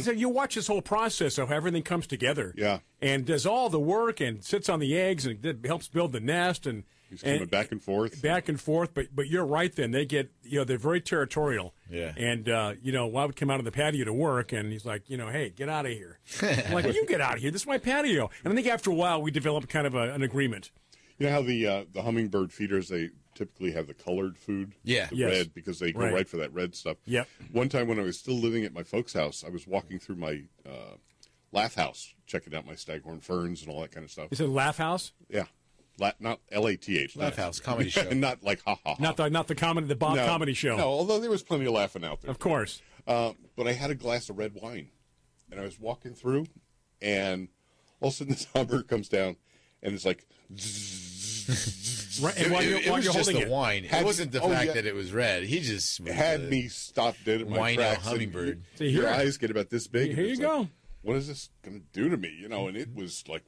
So 0.01 0.13
you 0.13 0.29
watch 0.29 0.55
this 0.55 0.67
whole 0.69 0.83
process 0.83 1.39
of 1.39 1.49
how 1.49 1.57
everything 1.57 1.83
comes 1.83 2.07
together. 2.07 2.49
Mm-hmm. 2.51 2.61
Yeah. 2.61 2.79
and 3.03 3.25
does 3.27 3.47
all 3.47 3.69
the 3.69 3.81
work 3.81 4.21
and 4.21 4.43
sits 4.45 4.69
on 4.69 4.79
the 4.81 4.97
eggs 4.99 5.27
and 5.27 5.65
helps 5.67 5.89
build 5.89 6.13
the 6.13 6.21
nest 6.21 6.67
and 6.67 6.85
He's 7.11 7.23
coming 7.23 7.43
and- 7.43 7.51
back 7.51 7.71
and 7.71 7.81
forth. 7.83 8.21
back 8.21 8.49
and 8.49 8.61
forth. 8.61 8.93
But 8.93 9.15
but 9.15 9.29
you're 9.29 9.45
right. 9.47 9.73
Then 9.75 9.93
they 9.93 10.05
get 10.07 10.31
you 10.43 10.59
know 10.59 10.65
they're 10.65 10.77
very 10.77 11.01
territorial. 11.01 11.73
Yeah. 11.89 12.13
And 12.17 12.49
uh, 12.49 12.73
you 12.83 12.91
know, 12.91 13.15
I 13.17 13.25
would 13.27 13.37
come 13.37 13.49
out 13.51 13.61
of 13.61 13.65
the 13.65 13.71
patio 13.71 14.05
to 14.05 14.13
work, 14.13 14.53
and 14.53 14.73
he's 14.73 14.85
like, 14.85 15.09
you 15.09 15.17
know, 15.17 15.29
hey, 15.29 15.51
get 15.51 15.69
out 15.69 15.87
of 15.87 15.93
here. 15.93 16.19
I'm 16.43 16.73
like, 16.73 16.93
you 16.93 17.07
get 17.07 17.21
out 17.21 17.35
of 17.35 17.41
here. 17.43 17.53
This 17.53 17.63
is 17.63 17.67
my 17.69 17.79
patio. 17.79 18.29
And 18.43 18.53
I 18.53 18.57
think 18.57 18.67
after 18.67 18.91
a 18.91 18.95
while, 18.95 19.23
we 19.23 19.31
developed 19.31 19.69
kind 19.69 19.87
of 19.87 19.95
a, 19.95 20.13
an 20.15 20.23
agreement. 20.23 20.73
You 21.19 21.27
know 21.27 21.33
how 21.33 21.43
the 21.43 21.67
uh, 21.67 21.85
the 21.93 22.03
hummingbird 22.03 22.53
feeders 22.53 22.89
they 22.89 23.11
typically 23.35 23.73
have 23.73 23.87
the 23.87 23.95
colored 23.95 24.39
food, 24.39 24.75
Yeah. 24.83 25.07
the 25.07 25.17
Yes. 25.17 25.31
red 25.31 25.55
because 25.55 25.79
they 25.79 25.93
go 25.93 26.01
Right. 26.01 26.13
right. 26.13 26.29
for 26.29 26.37
that 26.39 26.53
red 26.53 26.75
stuff. 26.75 26.97
Yep. 27.05 27.29
One 27.53 27.69
time 27.69 27.87
when 27.89 27.99
I 27.99 28.03
was 28.03 28.19
still 28.19 28.35
living 28.39 28.65
at 28.65 28.73
my 28.73 28.83
folks' 28.83 29.13
house, 29.13 29.45
I 29.47 29.51
was 29.51 29.67
walking 29.67 29.99
through 29.99 30.17
my 30.17 30.43
uh, 30.67 30.97
laugh 31.53 31.75
house, 31.75 32.15
checking 32.27 32.55
out 32.55 32.67
my 32.67 32.75
staghorn 32.75 33.21
ferns 33.21 33.63
and 33.63 33.71
all 33.71 33.81
that 33.83 33.93
kind 33.93 34.05
of 34.05 34.11
stuff. 34.11 34.29
Is 34.31 34.41
it 34.41 34.49
Laugh 34.49 34.79
House? 34.79 35.13
Yeah, 35.29 35.45
La- 35.99 36.13
not 36.19 36.41
L 36.51 36.67
A 36.67 36.77
T 36.77 36.99
H. 36.99 37.15
Laugh 37.17 37.37
House 37.37 37.61
comedy 37.61 37.91
show. 37.91 38.09
not 38.11 38.43
like 38.43 38.63
ha 38.65 38.79
ha 38.85 38.95
ha. 38.95 39.03
Not 39.03 39.17
the 39.17 39.29
not 39.31 39.49
the 39.49 39.55
comedy 39.55 39.87
the 39.87 39.97
Bob 39.97 40.17
no, 40.17 40.27
comedy 40.27 40.55
show. 40.55 40.77
No, 40.77 40.85
although 40.85 41.19
there 41.21 41.31
was 41.31 41.43
plenty 41.43 41.67
of 41.67 41.73
laughing 41.73 42.05
out 42.05 42.21
there. 42.23 42.31
Of 42.31 42.39
course. 42.39 42.83
Uh, 43.07 43.33
but 43.57 43.67
I 43.69 43.73
had 43.73 43.91
a 43.91 43.95
glass 43.95 44.29
of 44.29 44.37
red 44.39 44.53
wine, 44.55 44.89
and 45.51 45.61
I 45.61 45.63
was 45.65 45.79
walking 45.79 46.15
through, 46.15 46.47
and 47.01 47.49
all 48.01 48.09
of 48.09 48.15
a 48.15 48.17
sudden 48.17 48.33
this 48.35 48.47
hummer 48.55 48.83
comes 48.83 49.09
down, 49.09 49.37
and 49.83 49.95
it's 49.95 50.05
like, 50.05 50.27
Right, 52.21 52.37
and 52.39 52.47
It, 52.47 52.53
while 52.53 52.63
you're, 52.63 52.79
it 52.79 52.87
while 52.87 52.97
was 52.97 53.05
you're 53.05 53.15
just 53.15 53.29
holding 53.31 53.35
the 53.43 53.47
it, 53.49 53.51
wine. 53.51 53.85
Had- 53.85 54.03
it 54.03 54.05
wasn't 54.05 54.33
the 54.33 54.41
oh, 54.41 54.49
fact 54.49 54.67
yeah. 54.67 54.73
that 54.75 54.87
it 54.87 54.95
was 54.95 55.13
red. 55.13 55.45
He 55.45 55.61
just 55.61 56.07
had 56.09 56.49
me 56.49 56.69
stop 56.69 57.15
dead 57.25 57.43
at 57.43 57.49
my 57.49 57.73
wino 57.73 57.75
tracks. 57.77 57.97
and 57.99 58.05
hummingbird. 58.07 58.63
See, 58.77 58.89
Your 58.89 59.09
eyes 59.09 59.37
get 59.37 59.51
about 59.51 59.71
this 59.71 59.87
big. 59.87 60.15
Here 60.15 60.25
it's 60.25 60.39
you 60.41 60.47
like, 60.47 60.57
go. 60.65 60.69
What 61.03 61.17
is 61.17 61.29
this 61.29 61.51
going 61.63 61.79
to 61.79 61.85
do 61.93 62.09
to 62.09 62.17
me? 62.17 62.35
You 62.41 62.49
know, 62.49 62.67
and 62.69 62.77
it 62.77 62.93
was 62.95 63.23
like, 63.29 63.45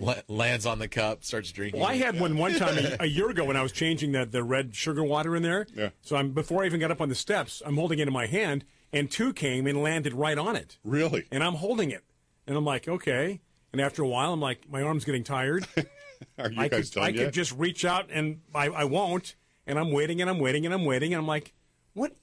la- 0.00 0.14
lands 0.26 0.66
on 0.66 0.78
the 0.80 0.88
cup, 0.88 1.22
starts 1.22 1.52
drinking. 1.52 1.80
Well, 1.80 1.88
I 1.88 1.94
it. 1.94 2.02
had 2.04 2.18
one 2.18 2.36
one 2.38 2.54
time 2.54 2.76
a, 2.78 2.96
a 3.04 3.06
year 3.06 3.28
ago 3.30 3.44
when 3.44 3.56
I 3.56 3.62
was 3.62 3.70
changing 3.72 4.12
the, 4.12 4.26
the 4.26 4.42
red 4.42 4.74
sugar 4.74 5.04
water 5.04 5.36
in 5.36 5.42
there. 5.44 5.66
Yeah. 5.74 5.90
So 6.00 6.16
I'm 6.16 6.32
before 6.32 6.64
I 6.64 6.66
even 6.66 6.80
got 6.80 6.90
up 6.90 7.00
on 7.00 7.08
the 7.08 7.14
steps, 7.14 7.62
I'm 7.64 7.76
holding 7.76 8.00
it 8.00 8.08
in 8.08 8.12
my 8.12 8.26
hand, 8.26 8.64
and 8.92 9.08
two 9.10 9.32
came 9.32 9.66
and 9.68 9.80
landed 9.82 10.12
right 10.14 10.38
on 10.38 10.56
it, 10.56 10.78
really? 10.82 11.26
and 11.30 11.44
I'm 11.44 11.54
holding 11.54 11.90
it, 11.92 12.02
and 12.48 12.56
I'm 12.56 12.64
like, 12.64 12.88
okay. 12.88 13.40
And 13.72 13.80
after 13.80 14.02
a 14.02 14.08
while, 14.08 14.32
I'm 14.32 14.40
like, 14.40 14.68
my 14.70 14.82
arm's 14.82 15.04
getting 15.04 15.24
tired. 15.24 15.66
Are 16.38 16.50
you 16.50 16.60
I 16.60 16.68
guys 16.68 16.90
could 16.90 16.94
done 17.00 17.04
I 17.04 17.08
yet? 17.10 17.24
could 17.26 17.34
just 17.34 17.52
reach 17.56 17.84
out 17.84 18.10
and 18.12 18.40
I, 18.54 18.66
I 18.66 18.84
won't, 18.84 19.36
and 19.66 19.78
I'm 19.78 19.90
waiting 19.92 20.20
and 20.20 20.28
I'm 20.28 20.38
waiting 20.38 20.64
and 20.66 20.74
I'm 20.74 20.84
waiting, 20.84 21.14
and 21.14 21.20
I'm 21.20 21.26
like, 21.26 21.52
what? 21.94 22.14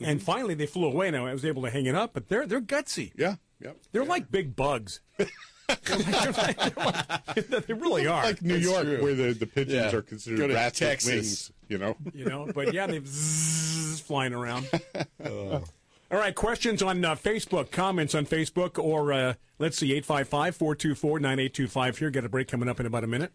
And 0.00 0.22
finally, 0.22 0.54
they 0.54 0.66
flew 0.66 0.86
away, 0.86 1.08
and 1.08 1.16
I 1.16 1.32
was 1.32 1.44
able 1.44 1.62
to 1.62 1.70
hang 1.70 1.86
it 1.86 1.94
up. 1.96 2.12
But 2.14 2.28
they're 2.28 2.46
they're 2.46 2.60
gutsy. 2.60 3.12
Yeah, 3.16 3.34
yeah. 3.60 3.72
They're 3.92 4.04
like 4.04 4.30
big 4.30 4.54
bugs. 4.54 5.00
They're 5.16 5.26
like- 5.68 6.56
they're 6.74 6.84
like- 6.84 7.66
they 7.66 7.74
really 7.74 8.06
are. 8.06 8.22
Like 8.22 8.40
New 8.40 8.54
That's 8.54 8.64
York, 8.64 8.84
true. 8.84 9.02
where 9.02 9.14
the, 9.14 9.32
the 9.34 9.46
pigeons 9.46 9.74
Yeah. 9.74 9.98
are 9.98 10.02
Go 10.02 10.08
considered 10.08 10.48
to 10.48 10.54
rats 10.54 10.78
Texas. 10.78 11.06
with 11.08 11.14
wings. 11.16 11.52
You 11.68 11.78
know, 11.78 11.96
you 12.14 12.24
know. 12.24 12.50
But 12.54 12.72
yeah, 12.72 12.86
they're 12.86 13.00
flying 13.02 14.32
around. 14.32 14.68
Oh. 15.24 15.64
All 16.10 16.18
right, 16.18 16.34
questions 16.34 16.82
on 16.82 17.04
uh, 17.04 17.14
Facebook, 17.16 17.70
comments 17.70 18.14
on 18.14 18.24
Facebook, 18.24 18.82
or 18.82 19.12
uh, 19.12 19.34
let's 19.58 19.76
see, 19.76 19.92
855 19.92 20.56
424 20.56 21.20
9825 21.20 21.98
here. 21.98 22.10
Got 22.10 22.24
a 22.24 22.28
break 22.30 22.48
coming 22.48 22.68
up 22.68 22.80
in 22.80 22.86
about 22.86 23.04
a 23.04 23.08
minute. 23.08 23.32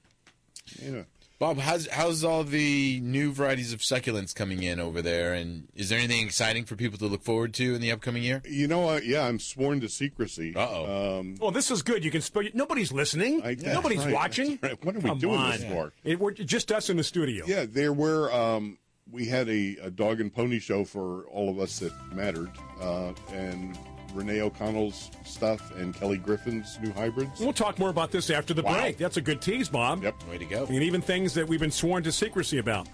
yeah. 0.82 1.04
Bob, 1.40 1.58
how's 1.58 1.88
how's 1.88 2.24
all 2.24 2.44
the 2.46 3.02
new 3.02 3.34
varieties 3.34 3.74
of 3.74 3.80
succulents 3.82 4.34
coming 4.34 4.64
in 4.64 4.80
over 4.80 5.02
there? 5.02 5.34
And 5.34 5.68
is 5.76 5.90
there 5.90 6.00
anything 6.00 6.26
exciting 6.26 6.64
for 6.64 6.76
people 6.78 6.98
to 7.00 7.06
look 7.08 7.22
forward 7.22 7.54
to 7.56 7.76
in 7.76 7.82
the 7.82 7.92
upcoming 7.92 8.24
year? 8.24 8.42
You 8.48 8.68
know 8.68 8.80
what? 8.80 9.06
Yeah, 9.06 9.26
I'm 9.28 9.40
sworn 9.40 9.82
to 9.82 9.90
secrecy. 9.90 10.56
Uh-oh. 10.56 11.20
Um, 11.20 11.36
Well, 11.42 11.52
this 11.52 11.70
is 11.70 11.82
good. 11.82 12.06
You 12.06 12.12
can 12.12 12.22
spell. 12.22 12.44
Nobody's 12.54 12.94
listening. 12.94 13.42
I- 13.44 13.56
that's 13.56 13.66
Nobody's 13.76 14.06
right, 14.06 14.14
watching. 14.14 14.58
right. 14.64 14.84
What 14.86 14.96
are 14.96 15.00
we 15.00 15.10
Come 15.10 15.20
doing 15.20 15.36
on. 15.38 15.52
this 15.52 15.64
for? 15.66 15.92
It, 16.06 16.18
we're 16.20 16.32
just 16.32 16.72
us 16.72 16.90
in 16.90 16.96
the 16.98 17.04
studio. 17.04 17.46
yeah, 17.46 17.66
there 17.68 17.92
were. 17.94 18.32
Um, 18.34 18.78
we 19.12 19.26
had 19.26 19.48
a, 19.50 19.78
a 19.84 19.92
dog 19.92 20.20
and 20.22 20.34
pony 20.34 20.60
show 20.60 20.84
for 20.84 21.24
all 21.26 21.50
of 21.50 21.60
us 21.60 21.80
that 21.80 21.92
mattered, 22.13 22.52
uh, 22.82 23.13
and 23.32 23.78
Renee 24.13 24.42
O'Connell's 24.42 25.10
stuff 25.26 25.76
and 25.76 25.94
Kelly 25.96 26.18
Griffin's 26.18 26.78
new 26.82 26.92
hybrids. 26.94 27.39
We'll 27.39 27.52
talk 27.54 27.80
more 27.80 27.89
about 27.89 28.12
this 28.12 28.30
after 28.30 28.54
the 28.54 28.62
Wow. 28.62 28.80
break. 28.80 28.98
That's 28.98 29.18
a 29.18 29.22
good 29.22 29.42
tease, 29.42 29.70
Bob. 29.70 30.04
Yep. 30.04 30.30
Way 30.30 30.38
to 30.38 30.46
go! 30.46 30.66
And 30.66 30.76
even 30.84 31.02
things 31.02 31.34
that 31.34 31.48
we've 31.48 31.60
been 31.60 31.72
sworn 31.72 32.04
to 32.04 32.12
secrecy 32.12 32.60
about. 32.60 32.88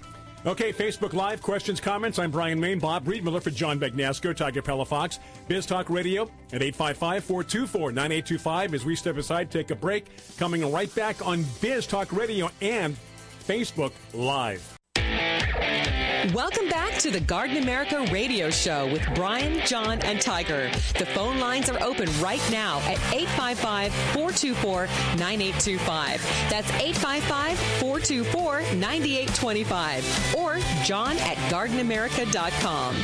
Okay, 0.45 0.71
Facebook 0.71 1.11
Live, 1.11 1.41
questions, 1.41 1.81
comments. 1.81 2.17
I'm 2.17 2.31
Brian 2.31 2.57
Main, 2.57 2.79
Bob 2.79 3.03
Riedmiller 3.05 3.43
for 3.43 3.49
John 3.49 3.77
Bagnasco, 3.77 4.33
Tiger 4.33 4.61
Palafox, 4.61 5.19
Biz 5.49 5.65
Talk 5.65 5.89
Radio 5.89 6.23
at 6.53 6.61
855 6.63 7.25
424 7.25 7.91
9825. 7.91 8.73
As 8.73 8.85
we 8.85 8.95
step 8.95 9.17
aside, 9.17 9.51
take 9.51 9.71
a 9.71 9.75
break. 9.75 10.05
Coming 10.37 10.71
right 10.71 10.93
back 10.95 11.25
on 11.27 11.45
Biz 11.59 11.87
Talk 11.87 12.13
Radio 12.13 12.49
and 12.61 12.95
Facebook 13.45 13.91
Live. 14.13 14.78
Welcome 16.27 16.67
back 16.67 16.97
to 16.99 17.11
the 17.11 17.21
Garden 17.21 17.55
America 17.55 18.05
radio 18.11 18.49
show 18.49 18.91
with 18.91 19.01
Brian, 19.15 19.65
John, 19.65 20.01
and 20.01 20.19
Tiger. 20.19 20.69
The 20.97 21.05
phone 21.05 21.39
lines 21.39 21.69
are 21.69 21.81
open 21.81 22.09
right 22.19 22.41
now 22.51 22.79
at 22.79 22.99
855 23.13 23.93
424 23.93 24.87
9825. 25.17 26.21
That's 26.49 26.69
855 26.71 27.57
424 27.79 28.61
9825. 28.75 30.35
Or 30.35 30.59
john 30.83 31.15
at 31.19 31.37
gardenamerica.com. 31.49 32.95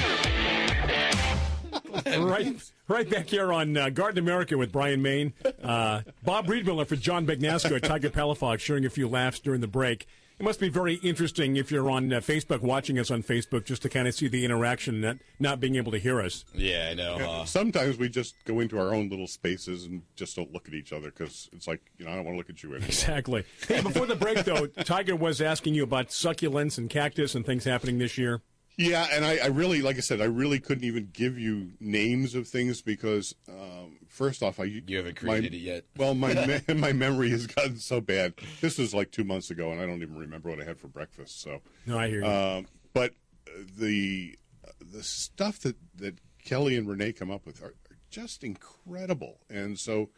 right, 2.27 2.71
right 2.89 3.09
back 3.09 3.29
here 3.29 3.53
on 3.53 3.77
uh, 3.77 3.89
Garden 3.91 4.19
America 4.19 4.57
with 4.57 4.73
Brian 4.73 5.01
Main. 5.01 5.31
Uh, 5.63 6.01
Bob 6.23 6.47
Riedmiller 6.47 6.85
for 6.85 6.97
John 6.97 7.25
Bagnasco 7.25 7.77
at 7.77 7.83
Tiger 7.83 8.09
Palafox 8.09 8.59
sharing 8.59 8.85
a 8.85 8.89
few 8.89 9.07
laughs 9.07 9.39
during 9.39 9.61
the 9.61 9.67
break. 9.67 10.05
It 10.37 10.43
must 10.43 10.59
be 10.59 10.67
very 10.67 10.95
interesting 10.95 11.55
if 11.55 11.71
you're 11.71 11.89
on 11.89 12.11
uh, 12.11 12.19
Facebook, 12.19 12.61
watching 12.61 12.99
us 12.99 13.09
on 13.09 13.23
Facebook, 13.23 13.63
just 13.63 13.81
to 13.83 13.89
kind 13.89 14.05
of 14.05 14.13
see 14.13 14.27
the 14.27 14.43
interaction, 14.43 14.99
not, 14.99 15.17
not 15.39 15.59
being 15.61 15.75
able 15.75 15.93
to 15.93 15.97
hear 15.97 16.19
us. 16.19 16.43
Yeah, 16.53 16.89
I 16.91 16.93
know. 16.93 17.17
Yeah, 17.17 17.25
huh? 17.25 17.45
Sometimes 17.45 17.97
we 17.97 18.09
just 18.09 18.35
go 18.43 18.59
into 18.59 18.77
our 18.77 18.93
own 18.93 19.07
little 19.09 19.27
spaces 19.27 19.85
and 19.85 20.01
just 20.17 20.35
don't 20.35 20.51
look 20.51 20.67
at 20.67 20.73
each 20.73 20.91
other 20.91 21.09
because 21.09 21.49
it's 21.53 21.67
like, 21.67 21.81
you 21.97 22.05
know, 22.05 22.11
I 22.11 22.15
don't 22.15 22.25
want 22.25 22.35
to 22.35 22.37
look 22.37 22.49
at 22.49 22.61
you 22.63 22.71
anymore. 22.71 22.87
Exactly. 22.87 23.45
Hey, 23.67 23.81
before 23.83 24.07
the 24.07 24.15
break, 24.15 24.43
though, 24.43 24.67
Tiger 24.67 25.15
was 25.15 25.39
asking 25.39 25.73
you 25.73 25.83
about 25.83 26.09
succulents 26.09 26.77
and 26.77 26.89
cactus 26.89 27.33
and 27.33 27.45
things 27.45 27.63
happening 27.63 27.97
this 27.97 28.17
year. 28.17 28.41
Yeah, 28.77 29.07
and 29.11 29.23
I, 29.23 29.37
I 29.37 29.45
really, 29.47 29.81
like 29.81 29.95
I 29.95 30.01
said, 30.01 30.19
I 30.19 30.25
really 30.25 30.59
couldn't 30.59 30.83
even 30.83 31.09
give 31.13 31.37
you 31.39 31.71
names 31.79 32.35
of 32.35 32.47
things 32.47 32.81
because, 32.81 33.33
um, 33.47 33.97
first 34.07 34.43
off, 34.43 34.59
I 34.59 34.65
You 34.65 34.97
haven't 34.97 35.21
my- 35.23 35.29
created 35.39 35.53
it 35.53 35.59
yet. 35.59 35.85
Well, 35.97 36.13
my 36.13 36.33
me- 36.45 36.73
my 36.75 36.91
memory 36.91 37.29
has 37.29 37.47
gotten 37.47 37.77
so 37.77 38.01
bad. 38.01 38.33
This 38.59 38.77
was 38.77 38.93
like 38.93 39.11
two 39.11 39.23
months 39.23 39.49
ago, 39.49 39.71
and 39.71 39.79
I 39.79 39.85
don't 39.85 40.01
even 40.01 40.17
remember 40.17 40.49
what 40.49 40.61
I 40.61 40.65
had 40.65 40.77
for 40.77 40.87
breakfast. 40.89 41.41
So, 41.41 41.61
No, 41.85 41.97
I 41.97 42.09
hear 42.09 42.19
you. 42.21 42.27
um, 42.27 42.67
but 42.93 43.13
uh, 43.47 43.61
the 43.77 44.37
the 44.81 45.03
stuff 45.03 45.59
that 45.59 45.77
that 45.95 46.19
Kelly 46.43 46.75
and 46.75 46.87
Renee 46.87 47.13
come 47.13 47.31
up 47.31 47.45
with 47.45 47.61
are, 47.63 47.67
are 47.89 47.97
just 48.09 48.43
incredible, 48.43 49.39
and 49.49 49.79
so. 49.79 50.09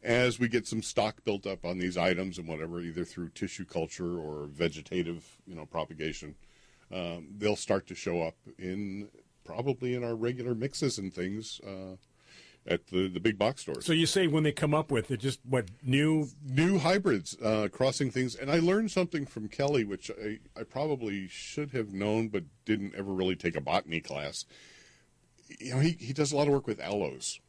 As 0.00 0.38
we 0.38 0.46
get 0.46 0.64
some 0.64 0.80
stock 0.80 1.24
built 1.24 1.44
up 1.44 1.64
on 1.64 1.78
these 1.78 1.96
items 1.96 2.38
and 2.38 2.46
whatever, 2.46 2.80
either 2.80 3.04
through 3.04 3.30
tissue 3.30 3.64
culture 3.64 4.16
or 4.16 4.46
vegetative, 4.46 5.26
you 5.44 5.56
know, 5.56 5.66
propagation, 5.66 6.36
um, 6.92 7.28
they'll 7.38 7.56
start 7.56 7.86
to 7.88 7.94
show 7.94 8.22
up 8.22 8.36
in 8.58 9.08
probably 9.44 9.94
in 9.94 10.04
our 10.04 10.14
regular 10.14 10.54
mixes 10.54 10.98
and 10.98 11.12
things 11.14 11.60
uh, 11.66 11.96
at 12.66 12.86
the 12.88 13.08
the 13.08 13.20
big 13.20 13.38
box 13.38 13.62
stores. 13.62 13.86
so 13.86 13.92
you 13.94 14.04
say 14.06 14.26
when 14.26 14.42
they 14.42 14.52
come 14.52 14.74
up 14.74 14.90
with 14.90 15.10
it, 15.10 15.18
just 15.20 15.40
what 15.48 15.66
new? 15.82 16.28
new 16.44 16.78
hybrids 16.78 17.36
uh, 17.42 17.68
crossing 17.72 18.10
things, 18.10 18.34
and 18.34 18.50
I 18.50 18.58
learned 18.58 18.90
something 18.90 19.24
from 19.26 19.48
Kelly, 19.48 19.84
which 19.84 20.10
I, 20.22 20.38
I 20.58 20.64
probably 20.64 21.28
should 21.28 21.70
have 21.72 21.92
known, 21.94 22.28
but 22.28 22.44
didn't 22.64 22.94
ever 22.94 23.12
really 23.12 23.36
take 23.36 23.56
a 23.56 23.60
botany 23.60 24.00
class. 24.00 24.44
You 25.58 25.74
know, 25.74 25.80
he, 25.80 25.92
he 25.98 26.12
does 26.12 26.30
a 26.32 26.36
lot 26.36 26.46
of 26.46 26.52
work 26.52 26.66
with 26.66 26.78
aloes 26.80 27.40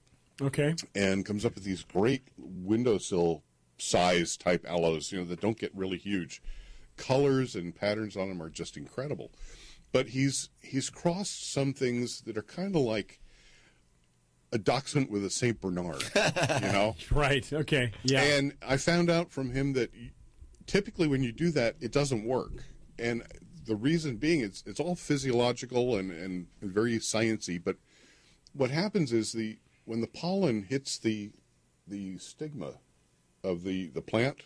Okay. 0.41 0.73
and 0.95 1.25
comes 1.25 1.43
up 1.43 1.55
with 1.55 1.65
these 1.65 1.83
great 1.83 2.23
windowsill 2.37 3.43
size 3.77 4.37
type 4.37 4.65
aloes, 4.69 5.11
you 5.11 5.17
know, 5.19 5.25
that 5.25 5.41
don't 5.41 5.57
get 5.59 5.75
really 5.75 5.97
huge. 5.97 6.41
Colors 6.99 7.55
and 7.55 7.73
patterns 7.73 8.15
on 8.17 8.29
them 8.29 8.41
are 8.41 8.49
just 8.49 8.77
incredible. 8.77 9.31
But 9.91 10.09
he's 10.09 10.49
he's 10.61 10.89
crossed 10.89 11.51
some 11.51 11.73
things 11.73 12.21
that 12.21 12.37
are 12.37 12.43
kind 12.43 12.75
of 12.75 12.81
like 12.81 13.19
a 14.51 14.57
dachshund 14.57 15.09
with 15.09 15.23
a 15.23 15.29
Saint 15.29 15.61
Bernard, 15.61 16.03
you 16.15 16.71
know. 16.71 16.95
Right. 17.11 17.51
Okay. 17.51 17.91
Yeah. 18.03 18.21
And 18.21 18.53
I 18.67 18.77
found 18.77 19.09
out 19.09 19.31
from 19.31 19.51
him 19.51 19.73
that 19.73 19.91
typically 20.65 21.07
when 21.07 21.23
you 21.23 21.31
do 21.31 21.51
that, 21.51 21.75
it 21.79 21.91
doesn't 21.91 22.25
work. 22.25 22.63
And 22.97 23.23
the 23.65 23.75
reason 23.75 24.17
being, 24.17 24.41
it's 24.41 24.63
it's 24.65 24.79
all 24.79 24.95
physiological 24.95 25.95
and, 25.95 26.11
and, 26.11 26.47
and 26.61 26.71
very 26.71 26.97
sciency. 26.99 27.63
But 27.63 27.77
what 28.53 28.71
happens 28.71 29.13
is 29.13 29.31
the 29.31 29.59
when 29.85 30.01
the 30.01 30.07
pollen 30.07 30.63
hits 30.63 30.97
the 30.97 31.31
the 31.87 32.17
stigma 32.17 32.73
of 33.43 33.63
the 33.63 33.87
the 33.89 34.01
plant, 34.01 34.43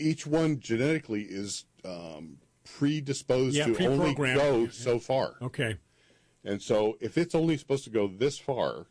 each 0.00 0.26
one 0.26 0.58
genetically 0.60 1.22
is 1.22 1.64
um, 1.84 2.38
predisposed 2.64 3.56
Yeah, 3.56 3.66
to 3.66 3.86
only 3.86 4.14
pre-programmed. 4.14 4.38
go 4.40 4.68
so 4.68 4.98
far. 4.98 5.34
okay. 5.42 5.76
And 6.44 6.62
so, 6.62 6.96
if 7.00 7.18
it's 7.18 7.34
only 7.34 7.56
supposed 7.58 7.84
to 7.84 7.90
go 7.90 8.08
this 8.08 8.38
far, 8.38 8.86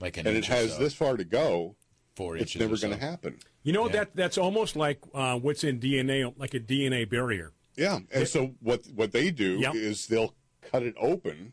Like 0.00 0.16
an 0.16 0.26
and 0.26 0.36
it 0.36 0.46
has 0.46 0.72
so, 0.72 0.78
this 0.78 0.94
far 0.94 1.16
to 1.18 1.24
go, 1.24 1.76
four 2.16 2.36
it's 2.36 2.42
inches. 2.54 2.60
never 2.60 2.74
or 2.74 2.76
so. 2.78 2.88
going 2.88 2.98
to 2.98 3.04
happen. 3.04 3.38
You 3.62 3.72
know 3.74 3.86
Yeah. 3.86 3.92
that 3.92 4.16
that's 4.16 4.38
almost 4.38 4.74
like 4.76 5.00
uh, 5.14 5.38
what's 5.38 5.64
in 5.64 5.80
DNA, 5.80 6.32
like 6.38 6.54
a 6.54 6.60
DNA 6.60 7.08
barrier. 7.08 7.52
Yeah, 7.76 7.98
and 8.12 8.26
so 8.26 8.54
what 8.60 8.86
what 8.94 9.12
they 9.12 9.30
do 9.30 9.58
Yep. 9.58 9.74
is 9.74 10.06
they'll 10.06 10.34
cut 10.62 10.82
it 10.82 10.94
open, 10.98 11.52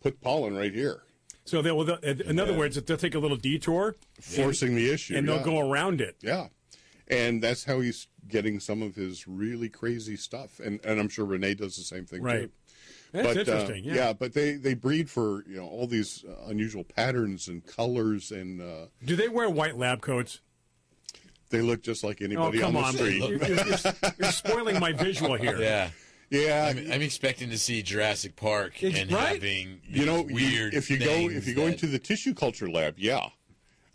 put 0.00 0.20
pollen 0.20 0.54
right 0.56 0.72
here, 0.72 1.02
So 1.44 1.62
they'll, 1.62 1.82
they'll 1.82 1.96
in 1.98 2.38
other 2.38 2.56
words, 2.56 2.80
they'll 2.80 2.96
take 2.96 3.14
a 3.14 3.18
little 3.18 3.36
detour 3.38 3.96
forcing 4.20 4.76
the 4.76 4.88
issue, 4.90 5.16
and 5.16 5.26
they'll 5.28 5.38
yeah. 5.38 5.42
go 5.44 5.58
around 5.70 6.00
it. 6.00 6.16
Yeah, 6.20 6.48
and 7.10 7.42
that's 7.42 7.64
how 7.64 7.80
he's 7.80 8.06
getting 8.28 8.60
some 8.60 8.80
of 8.82 8.94
his 8.94 9.26
really 9.28 9.68
crazy 9.68 10.16
stuff, 10.16 10.60
and 10.64 10.80
and 10.84 10.98
I'm 11.00 11.08
sure 11.08 11.24
Renee 11.26 11.54
does 11.54 11.76
the 11.76 11.82
same 11.82 12.06
thing 12.06 12.22
Right. 12.22 12.42
too. 12.44 12.50
That's 13.12 13.26
but, 13.26 13.36
uh, 13.36 13.40
interesting. 13.40 13.84
yeah. 13.84 14.12
but 14.12 14.32
they 14.34 14.52
they 14.54 14.74
breed 14.74 15.10
for 15.10 15.44
you 15.48 15.56
know 15.56 15.66
all 15.66 15.86
these 15.88 16.24
uh, 16.24 16.46
unusual 16.48 16.84
patterns 16.84 17.48
and 17.48 17.66
colors, 17.66 18.30
and 18.30 18.60
uh, 18.62 18.86
Do 19.04 19.16
they 19.16 19.28
wear 19.28 19.50
white 19.50 19.76
lab 19.76 20.00
coats? 20.00 20.40
they 21.50 21.60
look 21.60 21.82
just 21.82 22.04
like 22.04 22.18
Oh, 22.20 22.24
anybody 22.24 22.60
come 22.60 22.76
on 22.76 22.82
the 22.82 22.88
on! 22.88 22.94
street. 22.94 23.18
You're, 23.18 23.30
you're- 23.44 23.64
you're- 23.66 24.12
you're 24.20 24.30
spoiling 24.32 24.78
my 24.78 24.92
visual 24.92 25.34
here. 25.34 25.56
Yeah. 25.60 25.90
Yeah, 26.32 26.68
I'm, 26.70 26.92
I'm 26.92 27.02
expecting 27.02 27.50
to 27.50 27.58
see 27.58 27.82
Jurassic 27.82 28.36
Park 28.36 28.80
It's- 28.84 29.02
and 29.02 29.10
right? 29.10 29.32
having 29.42 29.80
you 29.84 30.06
know, 30.06 30.22
these 30.22 30.28
you- 30.28 30.34
weird. 30.60 30.74
if 30.74 30.88
you 30.88 30.96
go 30.98 31.28
if 31.28 31.48
you 31.48 31.54
go 31.56 31.64
that- 31.64 31.72
into 31.72 31.88
the 31.88 31.98
tissue 31.98 32.34
culture 32.34 32.70
lab, 32.70 33.00
yeah, 33.00 33.30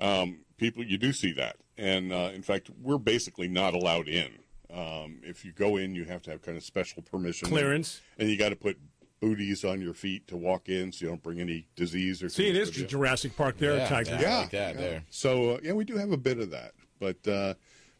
um, 0.02 0.40
people 0.58 0.84
you 0.84 0.98
do 0.98 1.14
see 1.14 1.32
that, 1.32 1.56
and 1.78 2.12
uh, 2.14 2.32
in 2.34 2.42
fact, 2.42 2.70
we're 2.82 2.98
basically 2.98 3.48
not 3.48 3.74
allowed 3.74 4.08
in. 4.08 4.30
Um, 4.74 5.20
if 5.24 5.46
you 5.46 5.52
go 5.52 5.78
in, 5.78 5.96
you 5.96 6.06
have 6.06 6.22
to 6.24 6.32
have 6.32 6.42
kind 6.42 6.58
of 6.58 6.64
special 6.64 7.02
permission, 7.02 7.48
Clearance. 7.48 8.02
and 8.18 8.30
you 8.30 8.38
got 8.38 8.50
to 8.50 8.56
put 8.56 8.78
booties 9.22 9.64
on 9.64 9.80
your 9.82 9.94
feet 9.94 10.28
to 10.28 10.36
walk 10.38 10.68
in, 10.70 10.92
so 10.92 11.06
you 11.06 11.10
don't 11.10 11.24
bring 11.24 11.40
any 11.40 11.68
disease 11.76 12.22
or. 12.22 12.30
See, 12.30 12.48
it 12.50 12.56
is 12.56 12.68
things 12.70 12.78
is 12.78 12.84
with 12.84 12.92
you. 12.92 12.98
Jurassic 12.98 13.36
Park 13.38 13.58
there, 13.58 13.78
Yeah, 13.78 13.88
Tiger. 13.88 14.12
yeah. 14.12 14.22
Yeah, 14.22 14.38
like 14.40 14.50
that 14.52 14.76
yeah. 14.76 14.82
there. 14.82 15.04
So 15.10 15.52
uh, 15.52 15.60
yeah, 15.64 15.74
we 15.74 15.86
do 15.86 15.96
have 15.98 16.12
a 16.12 16.18
bit 16.18 16.40
of 16.40 16.52
that, 16.52 16.74
but 17.00 17.26
uh, 17.28 17.54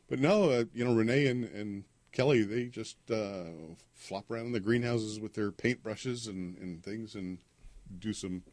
but 0.10 0.20
no, 0.20 0.50
uh, 0.50 0.64
you 0.74 0.84
know, 0.84 0.94
Renee 0.94 1.28
and, 1.28 1.46
and 1.46 1.84
Kelly, 2.12 2.44
they 2.44 2.66
just 2.66 2.98
uh, 3.12 3.44
flop 3.94 4.30
around 4.30 4.48
in 4.48 4.52
the 4.52 4.60
greenhouses 4.60 5.20
with 5.20 5.34
their 5.34 5.52
paintbrushes 5.52 6.28
and, 6.28 6.58
and 6.58 6.84
things, 6.84 7.16
and 7.16 7.38
do 8.00 8.12
some 8.12 8.44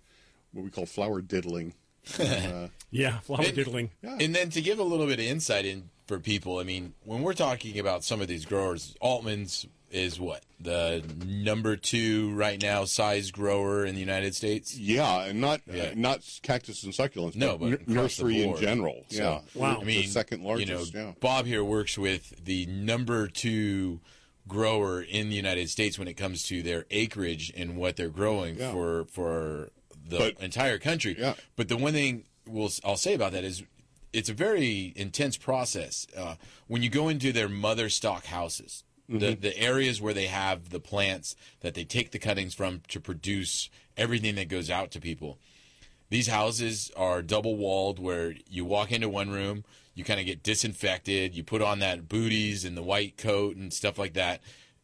what 0.52 0.62
we 0.64 0.70
call 0.70 0.86
flower 0.86 1.20
diddling. 1.22 1.74
Uh, 2.18 2.68
Yeah, 2.90 3.20
flower 3.20 3.40
And- 3.46 3.88
yeah, 4.02 4.16
And 4.20 4.34
then 4.34 4.50
to 4.50 4.60
give 4.60 4.78
a 4.78 4.82
little 4.82 5.06
bit 5.06 5.18
of 5.18 5.24
insight 5.24 5.64
in 5.64 5.88
for 6.06 6.18
people, 6.18 6.58
I 6.58 6.64
mean, 6.64 6.92
when 7.04 7.22
we're 7.22 7.32
talking 7.32 7.78
about 7.78 8.04
some 8.04 8.20
of 8.20 8.28
these 8.28 8.44
growers, 8.44 8.94
Altman's 9.00 9.66
is 9.90 10.18
what 10.18 10.42
the 10.58 11.02
number 11.26 11.76
two 11.76 12.32
right 12.34 12.60
now 12.62 12.84
size 12.86 13.30
grower 13.30 13.84
in 13.84 13.94
the 13.94 14.00
United 14.00 14.34
States. 14.34 14.74
yeah, 14.78 15.24
and 15.24 15.38
not 15.40 15.60
Yeah. 15.70 15.82
uh, 15.84 15.92
not 15.94 16.20
cactus 16.42 16.82
and 16.82 16.94
succulents, 16.94 17.36
No, 17.36 17.58
but 17.58 17.66
n- 17.66 17.72
across 17.74 17.86
the 17.86 17.94
nursery 17.94 18.42
in 18.42 18.56
general. 18.56 19.04
So, 19.10 19.22
yeah, 19.22 19.60
Wow. 19.60 19.78
I 19.80 19.84
mean, 19.84 20.08
second 20.08 20.42
largest. 20.44 20.68
You 20.94 20.98
know, 20.98 21.06
yeah. 21.08 21.12
Bob 21.20 21.44
here 21.44 21.62
works 21.62 21.98
with 21.98 22.42
the 22.42 22.64
number 22.66 23.28
two 23.28 24.00
grower 24.48 25.02
in 25.02 25.28
the 25.28 25.36
United 25.36 25.68
States 25.70 25.98
when 25.98 26.08
it 26.08 26.14
comes 26.14 26.42
to 26.44 26.62
their 26.62 26.86
acreage 26.90 27.52
and 27.54 27.76
what 27.76 27.96
they're 27.96 28.08
growing 28.08 28.56
Yeah. 28.58 28.72
for 28.72 29.04
for 29.04 29.70
the 30.06 30.18
But- 30.18 30.40
entire 30.40 30.78
country. 30.78 31.16
Yeah. 31.18 31.34
But 31.56 31.68
the 31.68 31.76
one 31.76 31.92
thing 31.92 32.24
we'll, 32.46 32.70
I'll 32.84 32.96
say 32.96 33.14
about 33.14 33.32
that 33.32 33.44
is 33.44 33.62
it's 34.12 34.28
a 34.28 34.34
very 34.34 34.92
intense 34.96 35.36
process. 35.36 36.06
Uh, 36.16 36.34
when 36.66 36.82
you 36.82 36.90
go 36.90 37.08
into 37.08 37.32
their 37.32 37.48
mother 37.48 37.88
stock 37.88 38.26
houses, 38.26 38.84
Mm-hmm. 39.10 39.18
the, 39.18 39.34
the 39.34 39.58
areas 39.58 40.00
where 40.00 40.14
they 40.14 40.26
have 40.28 40.70
the 40.70 40.78
plants 40.78 41.34
that 41.60 41.74
they 41.74 41.82
take 41.84 42.12
the 42.12 42.20
cuttings 42.20 42.54
from 42.54 42.82
to 42.88 43.00
produce 43.00 43.68
everything 43.96 44.36
that 44.36 44.48
goes 44.48 44.70
out 44.70 44.92
to 44.92 45.00
people, 45.00 45.38
these 46.08 46.28
houses 46.28 46.90
are 46.96 47.20
double 47.20 47.56
walled 47.56 47.98
where 47.98 48.34
you 48.48 48.64
walk 48.64 48.92
into 48.92 49.08
one 49.08 49.28
room, 49.30 49.64
you 49.94 50.04
kind 50.04 50.20
of 50.20 50.24
get 50.24 50.44
disinfected, 50.44 51.34
you 51.34 51.42
put 51.42 51.60
on 51.60 51.80
that 51.80 52.08
booties 52.08 52.64
and 52.64 52.76
the 52.76 52.82
white 52.82 53.16
coat 53.18 53.56
and 53.56 53.72
stuff 53.72 53.98
like 53.98 54.14
that, 54.14 54.40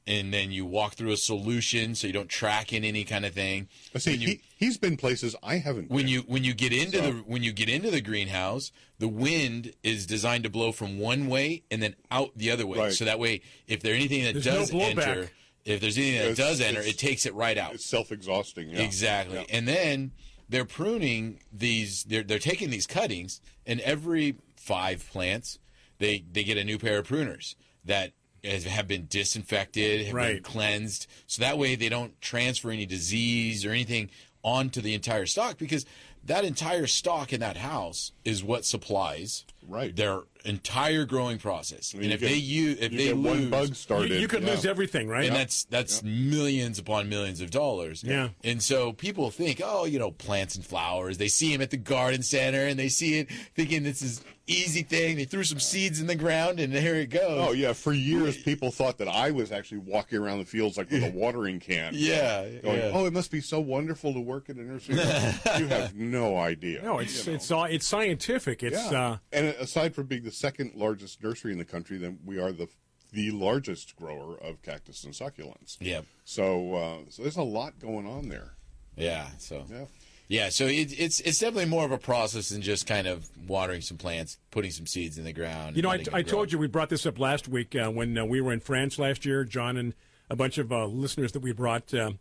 and 0.09 0.33
then 0.35 0.51
you 0.51 0.65
walk 0.67 0.95
through 0.95 1.13
a 1.13 1.17
solution 1.17 1.95
so 1.95 2.07
you 2.09 2.13
don't 2.13 2.29
track 2.31 2.73
in 2.73 2.83
any 2.83 3.05
kind 3.05 3.25
of 3.27 3.35
thing. 3.35 3.69
I 3.95 3.99
see. 3.99 4.15
You- 4.15 4.29
he, 4.29 4.41
he's 4.57 4.79
been 4.79 4.97
places 4.97 5.37
I 5.43 5.59
haven't. 5.59 5.91
when 5.91 6.07
been. 6.07 6.09
you 6.09 6.21
when 6.23 6.43
you 6.43 6.55
get 6.55 6.73
into 6.73 6.97
So- 6.99 7.13
the 7.13 7.19
when 7.27 7.43
you 7.45 7.53
get 7.53 7.69
into 7.69 7.91
the 7.91 8.01
greenhouse, 8.01 8.73
the 8.99 9.07
wind 9.09 9.75
is 9.85 10.07
designed 10.07 10.45
to 10.45 10.51
blow 10.51 10.73
from 10.73 10.99
one 10.99 11.29
way 11.29 11.63
and 11.71 11.83
then 11.83 11.95
out 12.11 12.31
the 12.35 12.51
other 12.51 12.67
way. 12.67 12.79
Right. 12.79 12.93
So 12.93 13.05
that 13.05 13.19
way, 13.21 13.43
if 13.69 13.81
there's 13.83 13.97
anything 13.97 14.25
that 14.25 14.33
There's 14.33 14.45
does 14.45 14.71
blowback. 14.73 14.99
enter, 15.07 15.31
if 15.65 15.81
there's 15.81 15.99
anything 15.99 16.19
that 16.21 16.31
It's- 16.33 16.37
does 16.39 16.61
enter, 16.61 16.81
it 16.81 16.99
takes 16.99 17.27
it 17.27 17.35
right 17.35 17.59
out. 17.59 17.75
it's 17.75 17.85
self-exhausting. 17.87 18.71
Yeah. 18.71 18.81
Exactly. 18.81 19.37
Yeah. 19.37 19.45
And 19.51 19.69
then 19.69 20.13
they're 20.49 20.65
pruning 20.65 21.41
these 21.53 22.05
they're 22.05 22.23
they're 22.23 22.39
taking 22.39 22.71
these 22.71 22.87
cuttings 22.87 23.41
and 23.67 23.81
every 23.81 24.37
five 24.57 25.07
plants 25.11 25.59
they 25.99 26.25
they 26.33 26.43
get 26.45 26.57
a 26.57 26.65
new 26.65 26.79
pair 26.79 26.99
of 26.99 27.07
pruners 27.07 27.55
that 27.85 28.05
has- 28.05 28.13
have 28.45 28.89
been 28.89 29.07
disinfected, 29.07 30.07
have 30.07 30.15
been 30.15 30.43
cleansed, 30.43 31.07
so 31.27 31.41
that 31.43 31.59
way 31.59 31.75
they 31.75 31.89
don't 31.89 32.21
transfer 32.21 32.71
any 32.71 32.87
disease 32.87 33.65
or 33.65 33.71
anything 33.71 34.11
onto 34.43 34.81
the 34.81 34.95
entire 34.95 35.27
stock 35.27 35.59
because 35.59 35.85
that 36.25 36.45
entire 36.45 36.87
stock 36.87 37.33
in 37.33 37.41
that 37.41 37.57
house 37.57 38.13
is 38.25 38.45
what 38.45 38.65
supplies 38.65 39.45
Right. 39.69 39.95
their 39.95 40.21
entire 40.45 41.05
growing 41.05 41.39
process. 41.39 41.95
mean, 41.95 42.05
and 42.05 42.13
if 42.15 42.21
get- 42.21 42.29
they 42.31 42.37
use, 42.37 42.79
if 42.81 42.93
you 42.93 42.99
they 42.99 43.05
get 43.09 43.17
lose, 43.17 43.41
one 43.41 43.51
bug 43.51 43.69
You, 43.69 43.75
started, 43.75 44.21
you 44.21 44.29
could 44.29 44.43
yeah. 44.43 44.51
lose 44.51 44.65
everything, 44.65 45.09
right? 45.09 45.27
and 45.27 45.37
that's 45.37 45.65
that's 45.65 46.03
millions 46.03 46.79
upon 46.79 47.09
millions 47.09 47.41
of 47.41 47.51
dollars. 47.51 48.03
Yeah. 48.03 48.31
And 48.45 48.63
so 48.63 48.93
people 48.93 49.31
think, 49.31 49.61
oh, 49.65 49.85
you 49.85 49.99
know, 49.99 50.11
plants 50.11 50.57
and 50.57 50.65
flowers. 50.65 51.19
They 51.19 51.29
see 51.29 51.53
them 51.53 51.61
at 51.63 51.71
the 51.71 51.77
garden 51.77 52.23
center, 52.23 52.67
and 52.67 52.79
they 52.79 52.89
see 52.89 53.19
it, 53.19 53.31
thinking 53.55 53.83
this 53.83 54.01
is 54.03 54.23
easy 54.47 54.83
thing. 54.83 55.17
They 55.17 55.25
threw 55.25 55.45
some 55.45 55.61
seeds 55.61 56.01
in 56.01 56.07
the 56.07 56.15
ground, 56.15 56.59
and 56.61 56.73
here 56.73 56.95
it 56.95 57.11
goes. 57.11 57.49
Oh 57.49 57.53
yeah, 57.53 57.73
for 57.75 57.93
years 57.93 58.37
people 58.37 58.71
thought 58.71 58.99
that 58.99 59.09
I 59.09 59.31
was 59.31 59.53
actually 59.53 59.79
walking 59.79 60.19
around 60.19 60.39
the 60.39 60.45
fields 60.47 60.79
like 60.79 60.91
with 60.91 61.05
a 61.05 61.11
watering 61.15 61.61
can. 61.61 61.93
Yeah, 61.95 62.49
Going, 62.63 62.79
yeah. 62.79 62.91
oh, 62.95 63.07
it 63.07 63.13
must 63.13 63.31
be 63.31 63.41
so 63.41 63.61
wonderful 63.61 64.15
to 64.15 64.21
work 64.21 64.49
in 64.49 64.59
a 64.59 64.63
nursery. 64.63 64.95
you 65.59 65.67
have 65.67 65.95
no 65.95 66.39
idea. 66.39 66.83
no, 66.83 66.99
it's 66.99 67.27
you 67.27 67.33
know. 67.33 67.37
it's 67.37 67.51
all 67.51 67.65
it's 67.65 67.87
scientific. 67.87 68.63
It's 68.63 68.91
yeah. 68.91 68.99
uh, 69.09 69.17
and 69.33 69.55
aside 69.61 69.95
from 69.95 70.07
being 70.07 70.25
the 70.25 70.31
second 70.31 70.73
largest 70.75 71.23
nursery 71.23 71.53
in 71.53 71.59
the 71.59 71.65
country, 71.65 71.99
then 71.99 72.19
we 72.25 72.39
are 72.39 72.53
the 72.53 72.69
the 73.13 73.31
largest 73.31 73.97
grower 73.97 74.37
of 74.37 74.61
cactus 74.63 75.05
and 75.05 75.15
succulents. 75.15 75.77
Yeah. 75.81 76.03
So 76.25 76.75
uh, 76.75 76.99
so 77.09 77.23
there's 77.23 77.37
a 77.37 77.43
lot 77.43 77.79
going 77.79 78.07
on 78.07 78.29
there. 78.29 78.53
Yeah. 78.97 79.29
So 79.39 79.65
Yeah. 79.71 79.85
yeah. 80.29 80.49
So 80.51 80.67
it, 80.67 80.93
it's 80.99 81.21
it's 81.21 81.39
definitely 81.39 81.71
more 81.71 81.85
of 81.85 81.93
a 81.93 81.99
process 81.99 82.51
than 82.51 82.61
just 82.63 82.87
kind 82.87 83.07
of 83.07 83.29
watering 83.47 83.81
some 83.81 83.97
plants, 83.97 84.39
putting 84.51 84.71
some 84.71 84.87
seeds 84.87 85.17
in 85.19 85.25
the 85.25 85.33
ground. 85.33 85.77
You 85.77 85.83
know, 85.83 85.91
I, 85.91 86.05
I 86.13 86.23
told 86.23 86.53
you 86.53 86.59
we 86.59 86.67
brought 86.67 86.91
this 86.91 87.07
up 87.07 87.19
last 87.19 87.49
week 87.49 87.75
uh, 87.75 87.91
when 87.91 88.17
uh, 88.19 88.25
we 88.25 88.41
were 88.41 88.53
in 88.53 88.61
France 88.61 88.99
last 88.99 89.25
year. 89.25 89.45
John 89.45 89.77
and 89.77 89.95
a 90.31 90.37
bunch 90.37 90.59
of 90.59 90.71
uh, 90.71 90.85
listeners 90.87 91.33
that 91.33 91.41
we 91.41 91.53
brought 91.53 91.95
uh, 91.95 92.13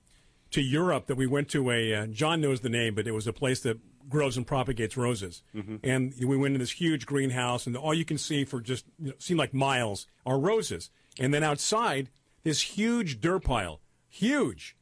to 0.51 0.61
Europe. 0.61 1.07
That 1.07 1.15
we 1.15 1.27
went 1.27 1.49
to 1.49 1.71
a 1.71 1.93
uh, 1.93 2.07
John 2.07 2.41
knows 2.41 2.61
the 2.61 2.69
name, 2.69 2.95
but 2.95 3.07
it 3.07 3.11
was 3.11 3.27
a 3.27 3.33
place 3.33 3.59
that 3.61 3.79
grows 4.09 4.37
and 4.37 4.47
propagates 4.47 4.95
roses. 4.95 5.43
And 5.83 6.13
we 6.19 6.37
went 6.37 6.47
into 6.55 6.59
this 6.59 6.71
huge 6.71 7.05
greenhouse, 7.05 7.67
and 7.67 7.75
all 7.75 7.93
you 7.93 8.05
can 8.05 8.17
see 8.17 8.45
for 8.45 8.61
just 8.61 8.85
you 8.99 9.09
know, 9.09 9.13
seem 9.19 9.37
like 9.37 9.53
miles 9.53 10.07
are 10.25 10.39
roses. 10.39 10.89
And 11.19 11.33
then 11.33 11.43
outside, 11.43 12.09
this 12.43 12.61
huge 12.61 13.19
dirt 13.19 13.43
pile, 13.43 13.81
huge, 14.07 14.77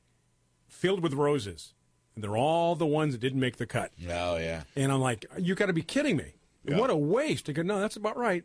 filled 0.68 1.02
with 1.02 1.14
roses, 1.14 1.74
and 2.14 2.24
they're 2.24 2.38
all 2.38 2.76
the 2.76 2.86
ones 2.86 3.14
that 3.14 3.20
didn't 3.22 3.40
make 3.40 3.58
the 3.58 3.66
cut. 3.66 3.92
Oh 4.08 4.38
yeah. 4.38 4.64
And 4.76 4.92
I'm 4.92 5.02
like, 5.02 5.26
you 5.38 5.56
got 5.56 5.68
to 5.68 5.74
be 5.74 5.82
kidding 5.82 6.18
me! 6.18 6.36
Yeah. 6.64 6.78
What 6.78 6.90
a 6.90 6.96
waste! 6.96 7.50
I 7.50 7.54
go, 7.54 7.62
no, 7.62 7.80
that's 7.80 7.96
about 7.96 8.18
right. 8.18 8.44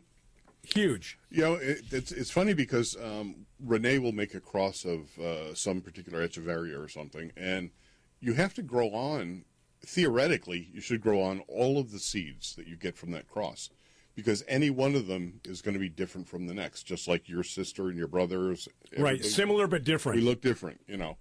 Huge. 0.63 1.17
You 1.29 1.41
know, 1.41 1.53
it, 1.55 1.81
it's 1.91 2.11
it's 2.11 2.31
funny 2.31 2.53
because 2.53 2.95
um, 2.97 3.45
Renee 3.59 3.99
will 3.99 4.11
make 4.11 4.33
a 4.35 4.39
cross 4.39 4.85
of 4.85 5.17
uh, 5.19 5.53
some 5.55 5.81
particular 5.81 6.25
echeveria 6.27 6.77
or 6.77 6.87
something, 6.87 7.31
and 7.35 7.71
you 8.19 8.33
have 8.33 8.53
to 8.55 8.61
grow 8.61 8.89
on. 8.89 9.45
Theoretically, 9.83 10.69
you 10.71 10.79
should 10.79 11.01
grow 11.01 11.21
on 11.23 11.39
all 11.47 11.79
of 11.79 11.91
the 11.91 11.97
seeds 11.97 12.55
that 12.55 12.67
you 12.67 12.75
get 12.75 12.95
from 12.95 13.09
that 13.11 13.27
cross, 13.27 13.71
because 14.13 14.43
any 14.47 14.69
one 14.69 14.93
of 14.93 15.07
them 15.07 15.41
is 15.43 15.63
going 15.63 15.73
to 15.73 15.79
be 15.79 15.89
different 15.89 16.27
from 16.29 16.45
the 16.45 16.53
next. 16.53 16.83
Just 16.83 17.07
like 17.07 17.27
your 17.27 17.41
sister 17.43 17.87
and 17.87 17.97
your 17.97 18.07
brothers, 18.07 18.67
Right, 18.95 19.25
similar 19.25 19.65
but 19.65 19.83
different. 19.83 20.19
we 20.19 20.23
look 20.23 20.41
different. 20.41 20.81
You 20.87 20.97
know, 20.97 21.17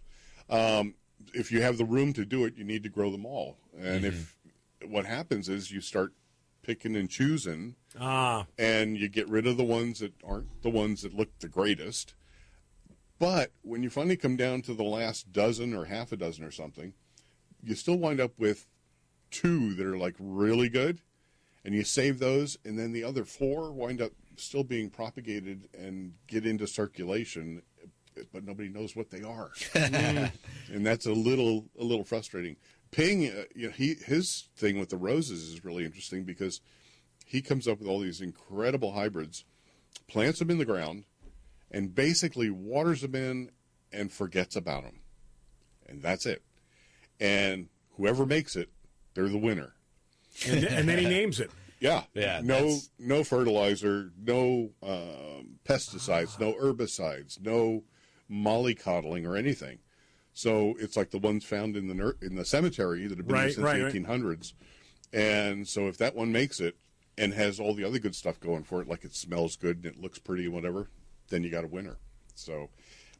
um, 0.51 0.95
if 1.33 1.51
you 1.51 1.63
have 1.63 1.79
the 1.79 1.87
room 1.87 2.13
to 2.13 2.27
do 2.27 2.45
it, 2.45 2.55
you 2.57 2.65
need 2.65 2.83
to 2.83 2.91
grow 2.91 3.11
them 3.11 3.25
all. 3.25 3.57
And 3.79 4.05
if 4.05 4.37
what 4.87 5.07
happens 5.07 5.49
is 5.49 5.71
you 5.71 5.81
start 5.81 6.13
picking 6.71 6.95
and 6.95 7.11
choosing 7.11 7.75
ah, 7.99 8.47
and 8.57 8.97
you 8.97 9.09
get 9.09 9.29
rid 9.29 9.45
of 9.45 9.57
the 9.57 9.65
ones 9.65 9.99
that 9.99 10.13
aren't 10.23 10.63
the 10.63 10.71
ones 10.71 11.03
that 11.03 11.13
look 11.13 11.29
the 11.41 11.49
greatest. 11.49 12.15
But 13.19 13.51
when 13.63 13.83
you 13.83 13.91
finally 13.91 14.17
come 14.17 14.37
down 14.37 14.63
to 14.63 14.75
the 14.75 14.85
last 14.85 15.33
dozen 15.33 15.75
or 15.75 15.87
half 15.87 16.13
a 16.13 16.17
dozen 16.17 16.45
or 16.45 16.53
something, 16.53 16.95
you 17.61 17.75
still 17.75 17.97
wind 17.97 18.21
up 18.21 18.39
with 18.39 18.69
two 19.33 19.75
that 19.75 19.85
are 19.85 19.97
like 19.97 20.15
really 20.21 20.69
good, 20.69 21.01
and 21.65 21.75
you 21.75 21.83
save 21.83 22.21
those, 22.21 22.57
and 22.65 22.79
then 22.79 22.93
the 22.93 23.03
other 23.03 23.25
four 23.25 23.73
wind 23.73 24.01
up 24.01 24.13
still 24.37 24.63
being 24.63 24.91
propagated 24.91 25.69
and 25.77 26.13
get 26.29 26.47
into 26.47 26.69
circulation, 26.69 27.63
but 28.33 28.45
nobody 28.45 28.69
knows 28.69 28.95
what 28.95 29.11
they 29.11 29.23
are, 29.23 29.51
and 29.75 30.87
that's 30.87 31.07
a 31.07 31.13
little 31.13 31.65
a 31.81 31.83
little 31.83 32.05
frustrating. 32.05 32.55
Ping, 32.91 33.27
uh, 33.29 33.45
you 33.55 33.69
know, 33.69 33.73
he 33.73 33.95
his 33.95 34.49
thing 34.57 34.79
with 34.79 34.89
the 34.89 34.97
roses 34.97 35.45
is 35.49 35.65
really 35.65 35.85
interesting 35.85 36.25
because 36.25 36.61
he 37.25 37.41
comes 37.41 37.69
up 37.69 37.79
with 37.79 37.89
all 37.89 38.01
these 38.01 38.21
incredible 38.21 38.93
hybrids, 38.93 39.45
plants 40.09 40.41
them 40.41 40.51
in 40.51 40.59
the 40.59 40.65
ground, 40.65 41.05
and 41.71 41.95
basically 41.95 42.51
waters 42.51 43.03
them 43.03 43.15
in 43.15 43.51
and 43.93 44.13
forgets 44.13 44.57
about 44.57 44.83
them. 44.83 45.01
And 45.89 46.03
that's 46.03 46.27
it. 46.27 46.43
And 47.21 47.69
whoever 47.97 48.27
makes 48.27 48.57
it, 48.57 48.71
they're 49.15 49.29
the 49.29 49.39
winner. 49.39 49.75
and, 50.49 50.65
and 50.65 50.89
then 50.89 50.99
he 50.99 51.07
names 51.07 51.39
it. 51.41 51.51
Yeah. 51.83 52.03
Yeah, 52.13 52.43
No 52.45 52.57
that's- 52.57 52.91
no 52.99 53.25
fertilizer, 53.25 54.11
no 54.23 54.73
um, 54.83 55.57
pesticides, 55.65 56.39
no 56.39 56.53
herbicides, 56.53 57.41
no 57.41 57.85
mollycoddling 58.31 59.27
or 59.27 59.35
anything. 59.35 59.79
So 60.41 60.75
it's 60.81 60.97
like 60.97 61.11
the 61.11 61.19
ones 61.19 61.45
found 61.45 61.77
in 61.77 61.87
the 61.87 61.93
ner- 61.95 62.17
in 62.23 62.35
the 62.35 62.47
cemetery 62.47 63.07
that 63.07 63.19
have 63.19 63.27
been 63.27 63.35
Right, 63.37 63.43
there 63.43 63.51
since 63.51 63.65
right, 63.65 63.79
the 63.79 63.85
right. 63.85 64.23
1800s. 64.23 64.55
And 65.13 65.69
so 65.69 65.87
if 65.87 65.99
that 65.99 66.15
one 66.17 66.33
makes 66.33 66.61
it 66.61 66.77
and 67.19 67.35
has 67.35 67.61
all 67.61 67.75
the 67.75 67.85
other 67.85 67.99
good 67.99 68.15
stuff 68.15 68.41
going 68.41 68.63
for 68.65 68.81
it, 68.81 68.89
like 68.89 69.05
it 69.05 69.15
smells 69.15 69.57
good 69.57 69.77
and 69.79 69.85
it 69.85 70.01
looks 70.01 70.19
pretty 70.19 70.47
and 70.47 70.55
whatever, 70.55 70.89
then 71.29 71.43
you 71.45 71.51
got 71.51 71.65
a 71.65 71.67
winner. 71.67 71.99
So, 72.35 72.71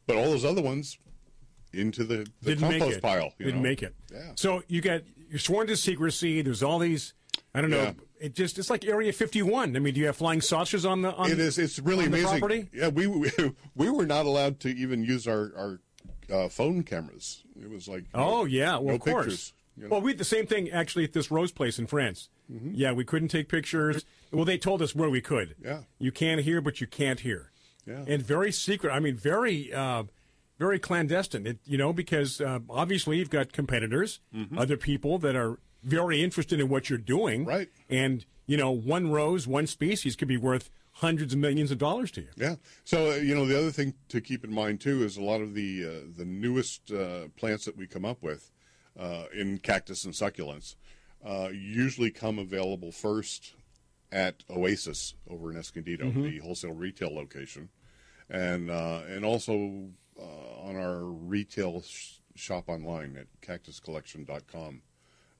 but 0.07 0.15
all 0.15 0.25
those 0.25 0.43
other 0.45 0.63
ones 0.63 0.97
into 1.73 2.03
the, 2.05 2.25
the 2.41 2.55
Didn't 2.55 2.69
make 2.69 2.79
compost 2.79 2.97
it. 2.97 3.01
pile. 3.03 3.33
you 3.37 3.45
Didn't 3.45 3.61
know? 3.61 3.69
make 3.69 3.83
it. 3.83 3.93
Yeah. 4.11 4.31
So 4.35 4.63
you 4.67 4.81
got 4.81 5.01
you're 5.29 5.37
sworn 5.37 5.67
to 5.67 5.77
secrecy. 5.77 6.41
There's 6.41 6.63
all 6.63 6.79
these. 6.79 7.13
I 7.53 7.61
don't 7.61 7.69
know. 7.69 7.83
Yeah. 7.83 7.93
It 8.19 8.33
just 8.33 8.57
it's 8.57 8.71
like 8.71 8.83
Area 8.85 9.13
51. 9.13 9.75
I 9.75 9.79
mean, 9.79 9.93
do 9.93 9.99
you 9.99 10.07
have 10.07 10.17
flying 10.17 10.41
saucers 10.41 10.85
on 10.85 11.03
the? 11.03 11.13
On, 11.13 11.29
It 11.29 11.39
is. 11.39 11.59
It's 11.59 11.77
really 11.77 12.05
amazing. 12.05 12.69
Yeah, 12.73 12.87
we, 12.87 13.05
we 13.05 13.31
we 13.75 13.89
were 13.91 14.07
not 14.07 14.25
allowed 14.25 14.59
to 14.61 14.69
even 14.69 15.03
use 15.03 15.27
our 15.27 15.51
our 15.55 15.79
uh, 16.31 16.49
phone 16.49 16.83
cameras. 16.83 17.43
It 17.61 17.69
was 17.69 17.87
like 17.87 18.05
Oh 18.13 18.45
yeah, 18.45 18.73
well 18.73 18.83
no 18.83 18.93
of 18.95 18.99
course. 19.01 19.25
pictures, 19.25 19.53
you 19.77 19.83
know? 19.83 19.89
Well, 19.89 20.01
we 20.01 20.11
had 20.11 20.17
the 20.17 20.23
same 20.25 20.47
thing 20.47 20.69
actually 20.71 21.03
at 21.03 21.13
this 21.13 21.29
rose 21.31 21.51
place 21.51 21.77
in 21.79 21.87
France. 21.87 22.29
Mm-hmm. 22.51 22.71
Yeah, 22.73 22.91
we 22.93 23.03
couldn't 23.05 23.29
take 23.29 23.49
pictures. 23.49 24.05
Well, 24.31 24.45
they 24.45 24.57
told 24.57 24.81
us 24.81 24.95
where 24.95 25.09
we 25.09 25.21
could. 25.21 25.55
Yeah. 25.63 25.81
you 25.99 26.11
can 26.11 26.39
hear, 26.39 26.61
but 26.61 26.81
you 26.81 26.87
can't 26.87 27.19
hear. 27.21 27.51
Yeah. 27.85 28.03
and 28.07 28.21
very 28.21 28.51
secret. 28.51 28.91
I 28.91 28.99
mean, 28.99 29.15
very, 29.15 29.73
uh, 29.73 30.03
very 30.59 30.77
clandestine. 30.77 31.47
It, 31.47 31.57
you 31.65 31.77
know, 31.79 31.91
because 31.93 32.39
uh, 32.39 32.59
obviously 32.69 33.17
you've 33.17 33.31
got 33.31 33.51
competitors, 33.53 34.19
other 34.55 34.77
people 34.77 35.17
that 35.19 35.35
are 35.35 35.57
very 35.83 36.21
interested 36.23 36.59
in 36.59 36.69
what 36.69 36.89
you're 36.89 36.99
doing, 36.99 37.43
Right. 37.45 37.69
And 37.89 38.23
you 38.45 38.55
know, 38.57 38.69
one 38.71 39.09
rose, 39.11 39.47
one 39.47 39.65
species 39.65 40.15
could 40.15 40.27
be 40.27 40.37
worth 40.37 40.69
hundreds 41.01 41.33
of 41.33 41.39
millions 41.39 41.71
of 41.71 41.79
dollars 41.79 42.11
to 42.11 42.21
you. 42.21 42.27
Yeah. 42.37 42.55
So 42.83 43.11
uh, 43.11 43.15
you 43.15 43.35
know 43.35 43.45
the 43.45 43.57
other 43.57 43.71
thing 43.71 43.95
to 44.09 44.21
keep 44.21 44.43
in 44.45 44.53
mind 44.53 44.79
too 44.79 45.03
is 45.03 45.17
a 45.17 45.23
lot 45.23 45.41
of 45.41 45.53
the 45.55 45.85
uh, 45.85 46.07
the 46.15 46.25
newest 46.25 46.91
uh, 46.91 47.27
plants 47.35 47.65
that 47.65 47.75
we 47.75 47.87
come 47.87 48.05
up 48.05 48.21
with 48.21 48.51
uh, 48.99 49.25
in 49.33 49.57
cactus 49.57 50.05
and 50.05 50.13
succulents 50.13 50.75
uh, 51.25 51.49
usually 51.51 52.11
come 52.11 52.39
available 52.39 52.91
first 52.91 53.53
at 54.11 54.43
Oasis 54.49 55.15
over 55.29 55.51
in 55.51 55.57
Escondido, 55.57 56.11
the 56.11 56.39
wholesale 56.39 56.73
retail 56.73 57.13
location, 57.15 57.69
and 58.29 58.69
uh, 58.69 59.01
and 59.07 59.23
also 59.23 59.89
uh, 60.19 60.67
on 60.67 60.75
our 60.75 61.03
retail 61.03 61.81
sh- 61.81 62.15
shop 62.35 62.67
online 62.67 63.17
at 63.17 63.27
cactuscollection.com. 63.41 64.81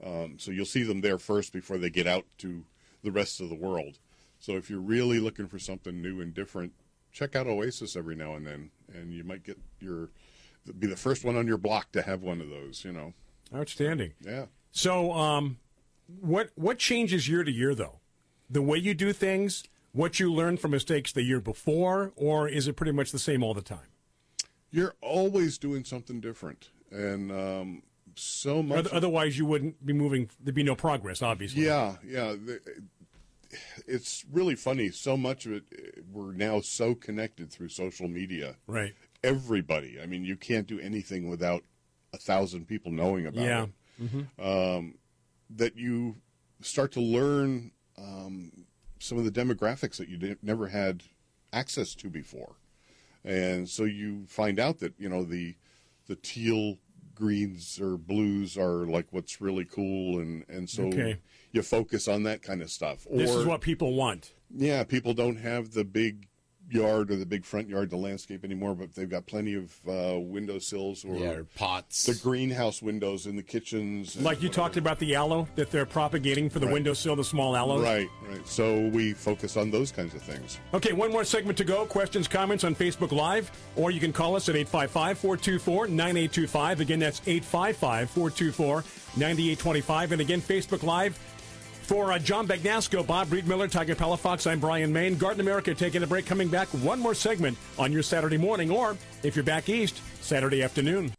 Um, 0.04 0.39
so 0.39 0.52
you'll 0.52 0.65
see 0.65 0.84
them 0.84 1.02
there 1.02 1.19
first 1.19 1.54
before 1.54 1.78
they 1.78 1.89
get 1.89 2.08
out 2.08 2.26
to 2.39 2.65
the 3.04 3.12
rest 3.12 3.41
of 3.41 3.50
the 3.50 3.56
world. 3.56 4.00
So 4.41 4.54
if 4.54 4.69
you're 4.69 4.80
really 4.82 5.19
looking 5.19 5.47
for 5.47 5.60
something 5.60 6.01
new 6.01 6.19
and 6.19 6.34
different, 6.34 6.73
check 7.12 7.36
out 7.36 7.45
Oasis 7.45 7.95
every 7.95 8.15
now 8.15 8.36
and 8.36 8.45
then, 8.45 8.71
and 8.91 9.13
you 9.13 9.23
might 9.23 9.43
get 9.43 9.60
your 9.80 10.10
be 10.77 10.88
the 10.88 10.95
first 10.97 11.23
one 11.23 11.36
on 11.36 11.47
your 11.47 11.58
block 11.58 11.91
to 11.91 12.01
have 12.01 12.21
one 12.23 12.41
of 12.41 12.49
those. 12.49 12.84
You 12.84 12.91
know, 12.91 13.13
Outstanding. 13.54 14.13
yeah. 14.19 14.45
So, 14.71 15.12
um, 15.13 15.60
what 16.19 16.49
what 16.56 16.80
changes 16.80 17.30
year 17.30 17.43
to 17.43 17.51
year 17.51 17.75
though? 17.75 17.99
The 18.49 18.63
way 18.63 18.80
you 18.80 18.93
do 18.95 19.13
things, 19.13 19.63
what 19.91 20.19
you 20.19 20.34
learned 20.34 20.60
from 20.60 20.71
mistakes 20.71 21.12
the 21.12 21.21
year 21.21 21.39
before, 21.39 22.12
or 22.15 22.49
is 22.49 22.67
it 22.67 22.75
pretty 22.75 22.91
much 22.91 23.12
the 23.12 23.19
same 23.19 23.43
all 23.43 23.54
the 23.54 23.62
time? 23.62 23.88
You're 24.71 24.95
always 25.01 25.60
doing 25.60 25.86
something 25.86 26.19
different, 26.19 26.69
and 26.89 27.32
um, 27.32 27.84
so 28.15 28.63
much. 28.63 28.88
Otherwise, 28.91 29.38
you 29.38 29.45
wouldn't 29.45 29.86
be 29.86 29.93
moving. 29.93 30.30
There'd 30.41 30.56
be 30.56 30.63
no 30.63 30.75
progress, 30.75 31.21
obviously. 31.21 31.65
Yeah, 31.65 31.97
yeah. 32.04 32.34
The, 32.43 32.60
it's 33.88 34.26
really 34.32 34.56
funny. 34.56 34.90
So 34.92 35.16
much 35.18 35.46
of 35.46 35.52
it, 35.54 35.64
we're 36.12 36.34
now 36.34 36.62
so 36.62 36.96
connected 36.96 37.52
through 37.52 37.70
social 37.70 38.08
media. 38.08 38.56
Right. 38.68 38.94
Everybody. 39.24 40.00
I 40.02 40.06
mean, 40.06 40.24
you 40.26 40.36
can't 40.36 40.68
do 40.68 40.80
anything 40.80 41.30
without 41.30 41.64
a 42.14 42.18
thousand 42.18 42.68
people 42.68 42.92
knowing 42.92 43.26
about 43.28 43.44
Yeah. 43.44 43.66
it. 44.00 44.42
Um, 44.44 44.96
that 45.50 45.76
you 45.78 46.16
start 46.62 46.92
to 46.94 47.02
learn 47.02 47.72
um, 47.98 48.66
some 49.00 49.18
of 49.18 49.26
the 49.26 49.32
demographics 49.32 49.98
that 49.98 50.08
you 50.10 50.36
never 50.42 50.68
had 50.68 51.04
access 51.54 51.94
to 51.96 52.10
before. 52.10 52.56
and 53.24 53.70
so 53.70 53.84
you 53.84 54.26
find 54.28 54.60
out 54.60 54.80
that 54.80 54.94
you 54.98 55.08
know 55.08 55.24
the 55.24 55.56
the 56.08 56.16
teal 56.16 56.78
greens 57.15 57.80
or 57.80 57.97
blues 57.97 58.58
are 58.58 58.86
like 58.86 59.08
what's 59.12 59.41
really 59.41 59.65
cool, 59.65 60.19
and 60.19 60.45
and 60.50 60.69
so 60.69 60.84
Okay. 60.84 61.17
you 61.52 61.62
focus 61.62 62.08
on 62.08 62.24
that 62.24 62.41
kind 62.41 62.62
of 62.62 62.69
stuff. 62.71 63.06
Or 63.10 63.17
This 63.17 63.36
is 63.36 63.45
what 63.45 63.62
people 63.62 63.93
want. 63.95 64.34
yeah, 64.56 64.84
people 64.84 65.13
don't 65.13 65.38
have 65.38 65.71
the 65.71 65.84
big 65.84 66.28
yard 66.69 67.12
or 67.12 67.15
the 67.17 67.26
big 67.26 67.43
front 67.43 67.67
yard 67.67 67.89
to 67.89 67.97
landscape 67.97 68.45
anymore, 68.45 68.74
but 68.76 68.93
they've 68.95 69.10
got 69.10 69.26
plenty 69.26 69.56
of 69.56 69.74
uh, 69.88 70.17
windowsills 70.19 71.04
or 71.04 71.15
Yeah, 71.17 71.30
or 71.32 71.43
pots. 71.56 72.06
the 72.06 72.13
greenhouse 72.15 72.82
windows 72.82 73.26
in 73.26 73.36
the 73.36 73.43
kitchens. 73.43 74.15
Like 74.21 74.41
you 74.41 74.47
talked 74.50 74.78
about 74.78 74.97
the 75.00 75.15
aloe 75.15 75.47
that 75.56 75.69
they're 75.71 75.86
propagating 75.86 76.50
for 76.50 76.60
the 76.60 76.67
Right. 76.67 76.74
windowsill, 76.74 77.15
the 77.17 77.24
small 77.26 77.56
aloe. 77.58 77.82
Right, 77.82 78.08
right. 78.30 78.47
So 78.47 78.88
we 78.88 79.13
focus 79.13 79.58
on 79.58 79.69
those 79.69 79.91
kinds 79.91 80.13
of 80.15 80.21
things. 80.21 80.60
Okay, 80.74 80.93
one 80.93 81.12
more 81.12 81.24
segment 81.26 81.58
to 81.58 81.65
go. 81.65 81.86
Questions, 81.86 82.28
comments 82.28 82.63
on 82.63 82.74
Facebook 82.76 83.12
Live, 83.12 83.52
or 83.76 83.91
you 83.91 84.00
can 84.00 84.13
call 84.13 84.36
us 84.38 84.47
at 84.47 84.56
855 84.56 85.17
424 85.17 85.88
9825. 85.88 86.80
Again, 86.80 87.00
that's 87.00 87.21
855 87.28 88.10
424 88.12 88.84
9825. 89.17 90.12
And 90.13 90.21
again, 90.21 90.41
Facebook 90.41 90.84
Live. 90.84 91.19
For 91.91 92.13
uh, 92.13 92.19
John 92.19 92.47
Bagnasco, 92.47 93.06
Bob 93.06 93.27
Riedmiller, 93.27 93.69
Tiger 93.69 93.95
Palafox, 93.95 94.49
I'm 94.49 94.62
Brian 94.62 94.93
Main. 94.93 95.17
Garden 95.17 95.41
America 95.41 95.75
taking 95.75 96.01
a 96.04 96.08
break, 96.08 96.25
coming 96.25 96.47
back. 96.47 96.69
One 96.69 97.01
more 97.01 97.13
segment 97.13 97.58
on 97.77 97.91
your 97.91 98.01
Saturday 98.01 98.38
morning, 98.38 98.71
or 98.71 98.95
if 99.23 99.36
you're 99.36 99.43
back 99.43 99.67
east, 99.67 99.99
Saturday 100.21 100.63
afternoon. 100.63 101.12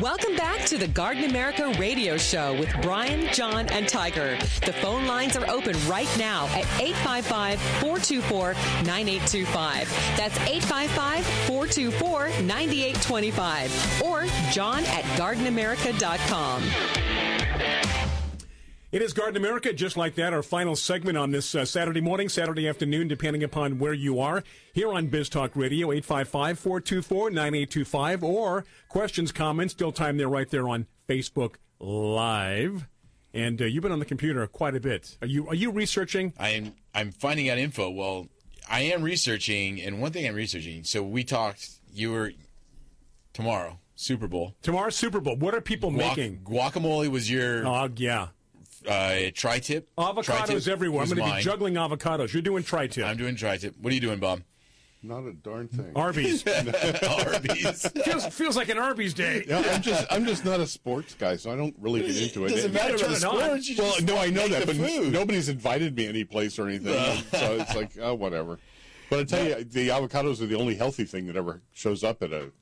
Welcome 0.00 0.34
back 0.34 0.66
to 0.66 0.78
the 0.78 0.88
Garden 0.88 1.30
America 1.30 1.72
radio 1.78 2.16
show 2.16 2.58
with 2.58 2.74
Brian, 2.82 3.32
John, 3.32 3.68
and 3.68 3.88
Tiger. 3.88 4.36
The 4.66 4.72
phone 4.72 5.06
lines 5.06 5.36
are 5.36 5.48
open 5.48 5.76
right 5.86 6.12
now 6.18 6.46
at 6.46 6.66
855 6.80 7.60
424 7.60 8.54
9825. 8.84 9.88
That's 10.16 10.36
855 10.40 11.24
424 11.46 12.30
9825. 12.42 14.02
Or 14.02 14.26
John 14.50 14.84
at 14.86 15.04
gardenamerica.com. 15.16 17.29
It 18.92 19.02
is 19.02 19.12
Garden 19.12 19.36
America, 19.36 19.72
just 19.72 19.96
like 19.96 20.16
that. 20.16 20.32
Our 20.32 20.42
final 20.42 20.74
segment 20.74 21.16
on 21.16 21.30
this 21.30 21.54
uh, 21.54 21.64
Saturday 21.64 22.00
morning, 22.00 22.28
Saturday 22.28 22.66
afternoon, 22.66 23.06
depending 23.06 23.44
upon 23.44 23.78
where 23.78 23.92
you 23.92 24.18
are. 24.18 24.42
Here 24.72 24.92
on 24.92 25.06
Biz 25.06 25.28
Talk 25.28 25.52
Radio, 25.54 25.92
855 25.92 26.58
424 26.58 27.30
9825, 27.30 28.24
or 28.24 28.64
questions, 28.88 29.30
comments, 29.30 29.74
still 29.74 29.92
time 29.92 30.16
there 30.16 30.28
right 30.28 30.50
there 30.50 30.68
on 30.68 30.88
Facebook 31.08 31.54
Live. 31.78 32.88
And 33.32 33.62
uh, 33.62 33.66
you've 33.66 33.82
been 33.84 33.92
on 33.92 34.00
the 34.00 34.04
computer 34.04 34.44
quite 34.48 34.74
a 34.74 34.80
bit. 34.80 35.16
Are 35.22 35.28
you 35.28 35.46
are 35.46 35.54
you 35.54 35.70
researching? 35.70 36.32
I'm 36.36 36.74
I'm 36.92 37.12
finding 37.12 37.48
out 37.48 37.58
info. 37.58 37.90
Well, 37.90 38.26
I 38.68 38.80
am 38.80 39.02
researching, 39.02 39.80
and 39.80 40.00
one 40.02 40.10
thing 40.10 40.26
I'm 40.26 40.34
researching. 40.34 40.82
So 40.82 41.00
we 41.04 41.22
talked. 41.22 41.68
You 41.92 42.10
were 42.10 42.32
tomorrow 43.32 43.78
Super 43.94 44.26
Bowl. 44.26 44.56
Tomorrow's 44.62 44.96
Super 44.96 45.20
Bowl. 45.20 45.36
What 45.36 45.54
are 45.54 45.60
people 45.60 45.92
Guac- 45.92 45.96
making? 46.16 46.40
guacamole 46.40 47.08
was 47.08 47.30
your 47.30 47.64
Oh, 47.64 47.88
yeah. 47.94 48.28
Uh, 48.88 49.30
tri-tip. 49.34 49.88
Avocados 49.96 50.24
Tri-tip 50.24 50.68
everywhere. 50.68 51.02
I'm 51.02 51.10
going 51.10 51.28
to 51.28 51.36
be 51.36 51.42
juggling 51.42 51.74
avocados. 51.74 52.32
You're 52.32 52.42
doing 52.42 52.62
tri 52.62 52.86
tip. 52.86 53.04
I'm 53.04 53.16
doing 53.16 53.36
tri-tip. 53.36 53.76
What 53.80 53.90
are 53.90 53.94
you 53.94 54.00
doing, 54.00 54.18
Bob? 54.18 54.42
Not 55.02 55.24
a 55.24 55.32
darn 55.32 55.68
thing. 55.68 55.92
Arby's. 55.96 56.46
Arby's. 56.46 57.86
feels, 58.04 58.26
feels 58.26 58.56
like 58.56 58.68
an 58.68 58.78
Arby's 58.78 59.14
day. 59.14 59.44
Yeah, 59.48 59.62
I'm 59.72 59.80
just 59.80 60.06
I'm 60.10 60.26
just 60.26 60.44
not 60.44 60.60
a 60.60 60.66
sports 60.66 61.14
guy, 61.14 61.36
so 61.36 61.50
I 61.50 61.56
don't 61.56 61.74
really 61.80 62.02
get 62.02 62.20
into 62.20 62.44
it. 62.44 62.50
Doesn't 62.50 62.72
matter 62.72 62.96
about 62.96 63.08
the 63.08 63.16
sports. 63.16 63.78
Well, 63.78 63.94
no, 64.02 64.18
I 64.18 64.28
know 64.28 64.46
that, 64.48 64.66
but 64.66 64.76
food. 64.76 65.10
nobody's 65.10 65.48
invited 65.48 65.96
me 65.96 66.06
any 66.06 66.24
place 66.24 66.58
or 66.58 66.68
anything, 66.68 66.92
so 67.30 67.54
it's 67.54 67.74
like 67.74 67.92
oh, 67.98 68.14
whatever. 68.14 68.58
But 69.08 69.20
I 69.20 69.24
tell 69.24 69.44
you, 69.44 69.64
the 69.64 69.88
avocados 69.88 70.42
are 70.42 70.46
the 70.46 70.56
only 70.56 70.76
healthy 70.76 71.04
thing 71.04 71.26
that 71.26 71.36
ever 71.36 71.62
shows 71.72 72.04
up 72.04 72.22
at 72.22 72.32
a 72.32 72.52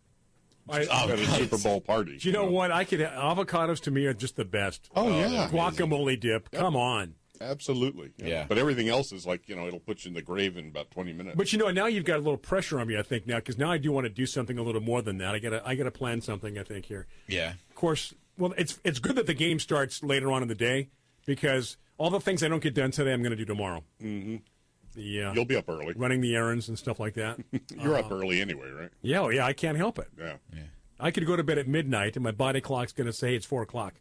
I- 0.70 0.83
at 0.83 1.11
a 1.18 1.26
Super 1.26 1.59
Bowl 1.59 1.81
party. 1.81 2.18
Do 2.18 2.28
you 2.28 2.33
know 2.33 2.46
what? 2.46 2.70
I 2.70 2.85
could 2.85 3.00
avocados 3.00 3.81
to 3.83 3.90
me 3.90 4.07
are 4.07 4.14
just 4.14 4.37
the 4.37 4.44
best. 4.44 4.88
Oh, 4.94 5.09
yeah, 5.09 5.48
Guacamole 5.50 6.18
dip. 6.18 6.50
Come 6.50 6.76
on. 6.76 7.14
absolutely. 7.40 8.11
Yeah. 8.16 8.46
But 8.48 8.59
everything 8.59 8.88
else 8.88 9.12
is 9.12 9.26
like 9.26 9.48
you 9.48 9.54
know 9.57 9.66
it'll 9.68 9.78
put 9.81 10.04
you 10.04 10.09
in 10.09 10.14
the 10.14 10.22
grave 10.22 10.57
in 10.57 10.68
about 10.68 10.90
twenty 10.90 11.12
minutes. 11.12 11.37
But 11.37 11.52
you 11.52 11.59
know, 11.59 11.70
now 11.70 11.87
you've 11.87 12.04
got 12.04 12.16
a 12.16 12.22
little 12.22 12.37
pressure 12.37 12.81
on 12.81 12.88
me. 12.88 12.98
I 12.98 13.02
think 13.02 13.26
now 13.26 13.37
because 13.37 13.59
now 13.59 13.70
I 13.70 13.78
do 13.78 13.92
want 13.92 14.04
to 14.07 14.11
do 14.11 14.26
something 14.26 14.59
a 14.59 14.62
little 14.62 14.81
more 14.81 15.02
than 15.02 15.18
that. 15.18 15.35
I 15.35 15.38
got 15.38 15.50
to 15.50 15.62
I 15.66 15.74
got 15.74 15.85
to 15.85 15.90
plan 15.90 16.20
something. 16.20 16.59
I 16.59 16.62
think 16.64 16.87
here. 16.87 17.07
Yeah. 17.28 17.52
Of 17.68 17.74
course, 17.76 18.12
well, 18.37 18.54
it's 18.59 18.81
it's 18.85 18.98
good 18.98 19.14
that 19.16 19.26
the 19.26 19.35
game 19.35 19.59
starts 19.61 20.02
later 20.02 20.33
on 20.33 20.42
in 20.42 20.48
the 20.48 20.54
day 20.57 20.88
because 21.26 21.76
all 21.96 22.11
the 22.11 22.20
things 22.20 22.42
I 22.42 22.48
don't 22.48 22.62
get 22.62 22.74
done 22.74 22.90
today, 22.90 23.12
I'm 23.12 23.22
going 23.22 23.31
to 23.31 23.37
do 23.37 23.44
tomorrow. 23.44 23.83
Mm-hmm. 24.02 24.37
The 24.98 25.22
uh, 25.22 25.32
You'll 25.32 25.44
be 25.44 25.54
up 25.54 25.68
early. 25.68 25.94
running 25.96 26.20
the 26.20 26.34
errands 26.34 26.68
and 26.68 26.76
stuff 26.76 26.98
like 26.98 27.14
that. 27.14 27.38
You're 27.80 27.96
up 27.96 28.11
early 28.11 28.40
anyway, 28.40 28.68
right? 28.70 28.90
yeah, 29.00 29.20
oh, 29.20 29.28
yeah, 29.28 29.46
I 29.46 29.52
can't 29.52 29.76
help 29.78 29.98
it. 30.00 30.08
Yeah. 30.18 30.34
I 30.98 31.12
could 31.12 31.24
go 31.24 31.37
to 31.37 31.44
bed 31.44 31.56
at 31.56 31.68
midnight 31.68 32.16
and 32.16 32.24
my 32.24 32.32
body 32.32 32.61
clock's 32.61 32.92
going 32.92 33.06
to 33.06 33.12
say 33.12 33.37
it's 33.37 33.46
four 33.46 33.62
o'clock. 33.62 33.94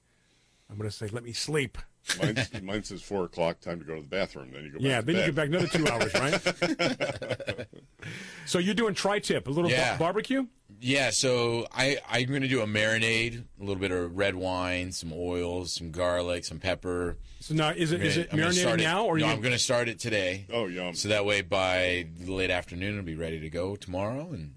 I'm 0.68 0.76
going 0.78 0.90
to 0.90 0.96
say, 0.96 1.08
let 1.08 1.24
me 1.24 1.34
sleep. 1.34 1.78
Mine, 2.22 2.48
mine 2.64 2.84
says 2.84 3.02
four 3.02 3.26
o'clock, 3.26 3.60
time 3.60 3.80
to 3.80 3.86
go 3.86 3.96
to 3.96 4.02
the 4.02 4.08
bathroom. 4.08 4.52
Then 4.54 4.64
you 4.64 4.70
go 4.72 4.78
back. 4.80 4.86
Yeah, 4.86 5.00
to 5.02 5.06
then 5.06 5.16
you 5.18 5.26
get 5.26 5.36
back 5.36 5.48
another 5.48 5.68
two 5.68 5.88
hours, 5.88 6.14
right? 6.14 7.68
so 8.46 8.60
you're 8.60 8.76
doing 8.76 8.94
tri-tip, 8.94 9.48
a 9.48 9.52
little 9.52 9.70
Yeah. 9.70 9.92
bar- 9.98 10.14
barbecue? 10.14 10.46
Yeah, 10.80 11.10
so 11.10 11.66
I, 11.72 11.98
I'm 12.08 12.28
going 12.28 12.42
to 12.44 12.48
do 12.48 12.62
a 12.62 12.68
marinade, 12.68 13.44
a 13.60 13.64
little 13.64 13.76
bit 13.82 13.92
of 13.92 14.16
red 14.18 14.36
wine, 14.36 14.92
some 14.92 15.12
oils, 15.14 15.74
some 15.74 15.92
garlic, 15.92 16.46
some 16.46 16.60
pepper. 16.60 17.18
So 17.40 17.56
now, 17.56 17.70
is 17.70 17.92
it 17.92 18.02
is 18.04 18.18
it 18.18 18.30
I'm 18.32 18.38
gonna 18.38 18.52
marinating 18.52 18.60
start 18.62 18.80
it- 18.80 18.84
now, 18.84 19.06
or 19.06 19.18
no? 19.18 19.26
you? 19.26 19.32
I'm 19.32 19.42
going 19.42 19.54
to 19.54 19.60
start 19.60 19.90
it 19.90 20.00
today. 20.00 20.46
Oh, 20.52 20.68
yum. 20.68 20.94
So 20.94 21.10
that 21.10 21.26
way, 21.26 21.42
by 21.42 22.08
late 22.26 22.52
afternoon, 22.52 22.94
it'll 22.94 23.04
be 23.06 23.16
ready 23.16 23.40
to 23.40 23.50
go 23.50 23.76
tomorrow. 23.76 24.32
And 24.34 24.56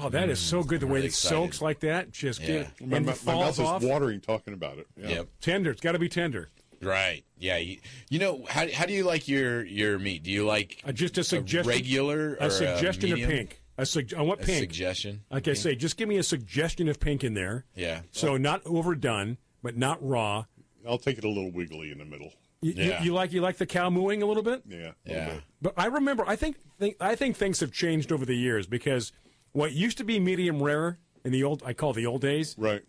oh, 0.00 0.08
that 0.08 0.28
is 0.30 0.40
so 0.40 0.62
mm, 0.62 0.66
good. 0.66 0.80
The 0.80 0.86
I'm 0.86 0.92
way 0.92 0.96
really 0.98 1.08
it 1.08 1.14
soaks 1.14 1.60
like 1.62 1.80
that, 1.80 2.10
just 2.12 2.40
Yeah. 2.40 2.64
get 2.78 2.80
My, 2.80 2.98
my, 3.00 3.14
my 3.24 3.34
mouth 3.34 3.60
off. 3.60 3.82
is 3.82 3.88
watering 3.88 4.20
talking 4.20 4.52
about 4.54 4.78
it. 4.78 4.86
Yeah. 4.96 5.08
yep, 5.08 5.28
Tender. 5.40 5.70
It's 5.70 5.80
got 5.80 5.92
to 5.92 5.98
be 5.98 6.08
tender. 6.08 6.48
Right, 6.82 7.24
yeah. 7.38 7.56
You, 7.56 7.78
you 8.10 8.18
know 8.18 8.44
how, 8.48 8.66
how 8.72 8.86
do 8.86 8.92
you 8.92 9.04
like 9.04 9.28
your 9.28 9.64
your 9.64 9.98
meat? 9.98 10.22
Do 10.22 10.30
you 10.30 10.44
like 10.46 10.82
Uh, 10.86 10.92
just 10.92 11.18
a 11.18 11.24
suggestion. 11.24 11.68
regular 11.68 12.36
or 12.40 12.46
a 12.46 12.50
suggestion 12.50 13.12
of 13.12 13.18
pink. 13.18 13.62
A 13.78 13.84
sug- 13.84 14.14
I 14.14 14.22
want 14.22 14.40
A 14.40 14.44
pink. 14.46 14.58
suggestion. 14.60 15.22
Like 15.30 15.48
I 15.48 15.52
say, 15.52 15.74
just 15.74 15.96
give 15.96 16.08
me 16.08 16.16
a 16.16 16.22
suggestion 16.22 16.88
of 16.88 16.98
pink 16.98 17.22
in 17.24 17.34
there. 17.34 17.64
Yeah. 17.74 18.00
So 18.10 18.36
not 18.38 18.62
overdone, 18.64 19.36
but 19.62 19.76
not 19.76 19.98
raw. 20.06 20.44
I'll 20.88 20.98
take 20.98 21.18
it 21.18 21.24
a 21.24 21.28
little 21.28 21.50
wiggly 21.50 21.90
in 21.92 21.98
the 21.98 22.04
middle. 22.06 22.32
You, 22.62 22.72
you- 22.72 22.84
Yeah. 22.84 23.02
you 23.02 23.12
like 23.12 23.32
you 23.32 23.40
like 23.42 23.58
the 23.58 23.66
cow 23.66 23.90
mooing 23.90 24.22
a 24.22 24.26
little 24.26 24.42
bit? 24.42 24.62
Yeah. 24.66 24.76
a 24.76 24.78
little 24.78 24.94
Yeah. 25.06 25.28
bit. 25.34 25.42
But 25.60 25.74
I 25.76 25.86
remember, 25.86 26.24
I 26.26 26.36
think, 26.36 26.56
think 26.78 26.96
I 27.00 27.14
think 27.16 27.36
things 27.36 27.60
have 27.60 27.70
changed 27.72 28.12
over 28.12 28.24
the 28.24 28.34
years 28.36 28.66
because 28.66 29.12
what 29.52 29.72
used 29.72 29.98
to 29.98 30.04
be 30.04 30.18
medium 30.20 30.62
rare 30.62 30.98
in 31.24 31.32
the 31.32 31.42
old, 31.44 31.62
I 31.66 31.72
call 31.74 31.92
the 31.92 32.06
old 32.06 32.22
days, 32.22 32.54
Right. 32.56 32.82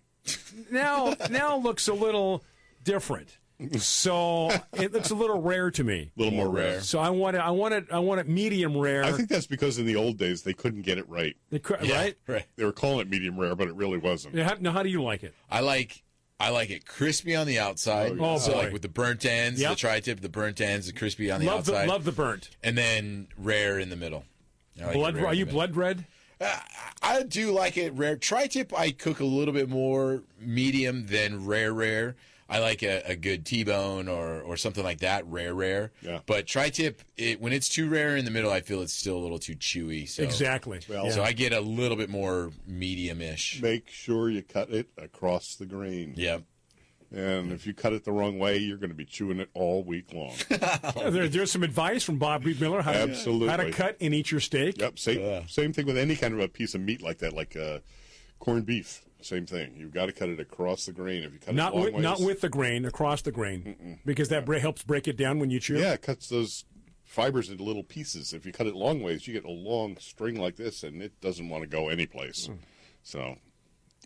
now 0.71 1.15
now 1.29 1.57
looks 1.57 1.87
a 1.87 1.93
little 1.93 2.43
different. 2.83 3.37
So 3.77 4.51
it 4.73 4.93
looks 4.93 5.09
a 5.09 5.15
little 5.15 5.41
rare 5.41 5.71
to 5.71 5.83
me. 5.83 6.11
A 6.15 6.19
little 6.19 6.33
more, 6.37 6.45
More 6.45 6.53
rare. 6.55 6.71
rare. 6.73 6.81
So 6.81 6.99
I 6.99 7.09
want 7.09 7.35
it, 7.35 7.39
I 7.39 7.49
want 7.51 7.73
it, 7.73 7.85
I 7.91 7.99
want 7.99 8.19
it 8.21 8.27
medium 8.27 8.77
rare. 8.77 9.03
I 9.03 9.11
think 9.11 9.29
that's 9.29 9.47
because 9.47 9.79
in 9.79 9.85
the 9.85 9.95
old 9.95 10.17
days 10.17 10.43
they 10.43 10.53
couldn't 10.53 10.83
get 10.83 10.97
it 10.97 11.09
right. 11.09 11.35
They 11.49 11.59
cou- 11.59 11.77
Yeah, 11.81 11.95
right? 11.97 12.17
right. 12.27 12.45
They 12.55 12.65
were 12.65 12.71
calling 12.71 12.99
it 12.99 13.09
medium 13.09 13.37
rare, 13.39 13.55
but 13.55 13.67
it 13.67 13.75
really 13.75 13.97
wasn't. 13.97 14.35
Yeah, 14.35 14.43
how- 14.49 14.57
Now, 14.59 14.71
how 14.73 14.83
do 14.83 14.89
you 14.89 15.01
like 15.01 15.23
it? 15.23 15.33
I 15.49 15.61
like 15.61 16.03
I 16.39 16.49
like 16.51 16.69
it 16.69 16.85
crispy 16.85 17.35
on 17.35 17.47
the 17.47 17.57
outside. 17.57 18.11
Oh, 18.19 18.33
yeah. 18.33 18.37
so 18.37 18.53
Oh, 18.53 18.57
like 18.57 18.67
boy. 18.67 18.73
with 18.73 18.81
the 18.83 18.89
burnt 18.89 19.25
ends, 19.25 19.59
Yep. 19.59 19.69
the 19.71 19.75
tri-tip, 19.75 20.21
the 20.21 20.29
burnt 20.29 20.61
ends, 20.61 20.85
the 20.85 20.93
crispy 20.93 21.31
on 21.31 21.39
the 21.39 21.47
Love 21.47 21.65
the 21.65 21.73
outside, 21.73 21.87
love 21.89 22.03
the 22.03 22.11
burnt. 22.11 22.51
and 22.63 22.77
then 22.77 23.27
rare 23.39 23.79
in 23.79 23.89
the 23.89 23.95
middle. 23.95 24.23
I 24.79 24.83
like 24.85 24.89
it 24.91 24.97
Blood? 24.99 25.15
rare 25.15 25.25
Are 25.25 25.31
in 25.33 25.39
you 25.39 25.45
middle. 25.47 25.57
blood 25.57 25.75
red? 25.75 26.05
Uh, 26.39 26.59
I 27.01 27.23
do 27.23 27.51
like 27.51 27.75
it 27.77 27.91
rare. 27.93 28.15
Tri-tip 28.17 28.71
I 28.77 28.91
cook 28.91 29.19
a 29.19 29.25
little 29.25 29.51
bit 29.55 29.67
more 29.67 30.21
medium 30.39 31.07
than 31.07 31.43
rare 31.47 31.73
rare. 31.73 32.15
I 32.49 32.59
like 32.59 32.81
a, 32.83 33.01
a 33.05 33.15
good 33.15 33.45
T-bone 33.45 34.07
or, 34.07 34.41
or 34.41 34.55
something 34.57 34.83
like 34.83 34.99
that, 34.99 35.25
rare 35.27 35.53
rare. 35.53 35.91
Yeah. 36.01 36.19
But 36.25 36.47
tri-tip, 36.47 37.01
it, 37.17 37.41
when 37.41 37.51
it's 37.51 37.67
too 37.67 37.89
rare 37.89 38.15
in 38.15 38.23
the 38.25 38.31
middle, 38.31 38.51
I 38.51 38.61
feel 38.61 38.81
it's 38.81 38.93
still 38.93 39.17
a 39.17 39.19
little 39.19 39.39
too 39.39 39.55
chewy. 39.55 40.07
So. 40.07 40.23
Exactly. 40.23 40.79
Well- 40.87 41.05
Yeah. 41.07 41.11
So 41.11 41.23
I 41.23 41.33
get 41.33 41.51
a 41.51 41.59
little 41.59 41.97
bit 41.97 42.09
more 42.09 42.51
medium-ish. 42.65 43.61
Make 43.61 43.89
sure 43.89 44.29
you 44.29 44.43
cut 44.43 44.69
it 44.69 44.87
across 44.97 45.55
the 45.55 45.65
grain. 45.65 46.13
Yeah. 46.15 46.39
And 47.09 47.53
if 47.53 47.65
you 47.65 47.73
cut 47.73 47.93
it 47.93 48.03
the 48.03 48.11
wrong 48.11 48.37
way, 48.37 48.57
you're 48.57 48.77
going 48.77 48.89
to 48.89 48.95
be 48.95 49.05
chewing 49.05 49.39
it 49.39 49.49
all 49.53 49.81
week 49.83 50.13
long. 50.13 50.35
There, 51.11 51.27
there's 51.29 51.51
some 51.51 51.63
advice 51.63 52.03
from 52.03 52.17
Bob 52.17 52.43
Riedmiller 52.43 52.81
how 52.81 52.91
to, 52.91 52.99
Absolutely. 52.99 53.47
how 53.47 53.55
to 53.57 53.71
cut 53.71 53.95
and 54.01 54.13
eat 54.13 54.29
your 54.31 54.41
steak. 54.41 54.79
yep. 54.81 54.99
Same, 54.99 55.47
same 55.47 55.71
thing 55.73 55.85
with 55.85 55.97
any 55.97 56.15
kind 56.17 56.33
of 56.33 56.39
a 56.41 56.47
piece 56.49 56.75
of 56.75 56.81
meat 56.81 57.01
like 57.01 57.19
that, 57.19 57.31
like 57.33 57.55
uh, 57.55 57.79
corned 58.39 58.65
beef. 58.65 59.05
Same 59.27 59.45
thing. 59.45 59.73
You've 59.75 59.93
got 59.93 60.05
to 60.05 60.13
cut 60.13 60.29
it 60.29 60.39
across 60.39 60.85
the 60.85 60.93
grain. 60.93 61.21
If 61.23 61.33
you 61.33 61.39
cut 61.39 61.53
Not 61.53 61.73
it 61.73 61.75
long 61.75 61.83
with, 61.85 61.93
ways, 61.95 62.03
not 62.03 62.19
with 62.21 62.39
the 62.41 62.47
grain, 62.49 62.85
across 62.85 63.21
the 63.21 63.31
grain, 63.31 63.99
because 64.05 64.29
that 64.29 64.45
bre- 64.45 64.57
helps 64.59 64.83
break 64.83 65.05
it 65.07 65.17
down 65.17 65.39
when 65.39 65.49
you 65.49 65.59
chew. 65.59 65.77
Yeah, 65.77 65.93
it 65.93 66.01
cuts 66.01 66.29
those 66.29 66.63
fibers 67.03 67.49
into 67.49 67.63
little 67.63 67.83
pieces. 67.83 68.31
If 68.33 68.45
you 68.45 68.53
cut 68.53 68.67
it 68.67 68.75
long 68.75 69.01
ways, 69.03 69.27
you 69.27 69.33
get 69.33 69.43
a 69.43 69.51
long 69.51 69.97
string 69.97 70.39
like 70.39 70.55
this, 70.55 70.81
and 70.83 71.01
it 71.01 71.19
doesn't 71.19 71.49
want 71.49 71.63
to 71.63 71.67
go 71.67 71.89
anyplace. 71.89 72.47
Mm. 72.47 72.57
So, 73.03 73.35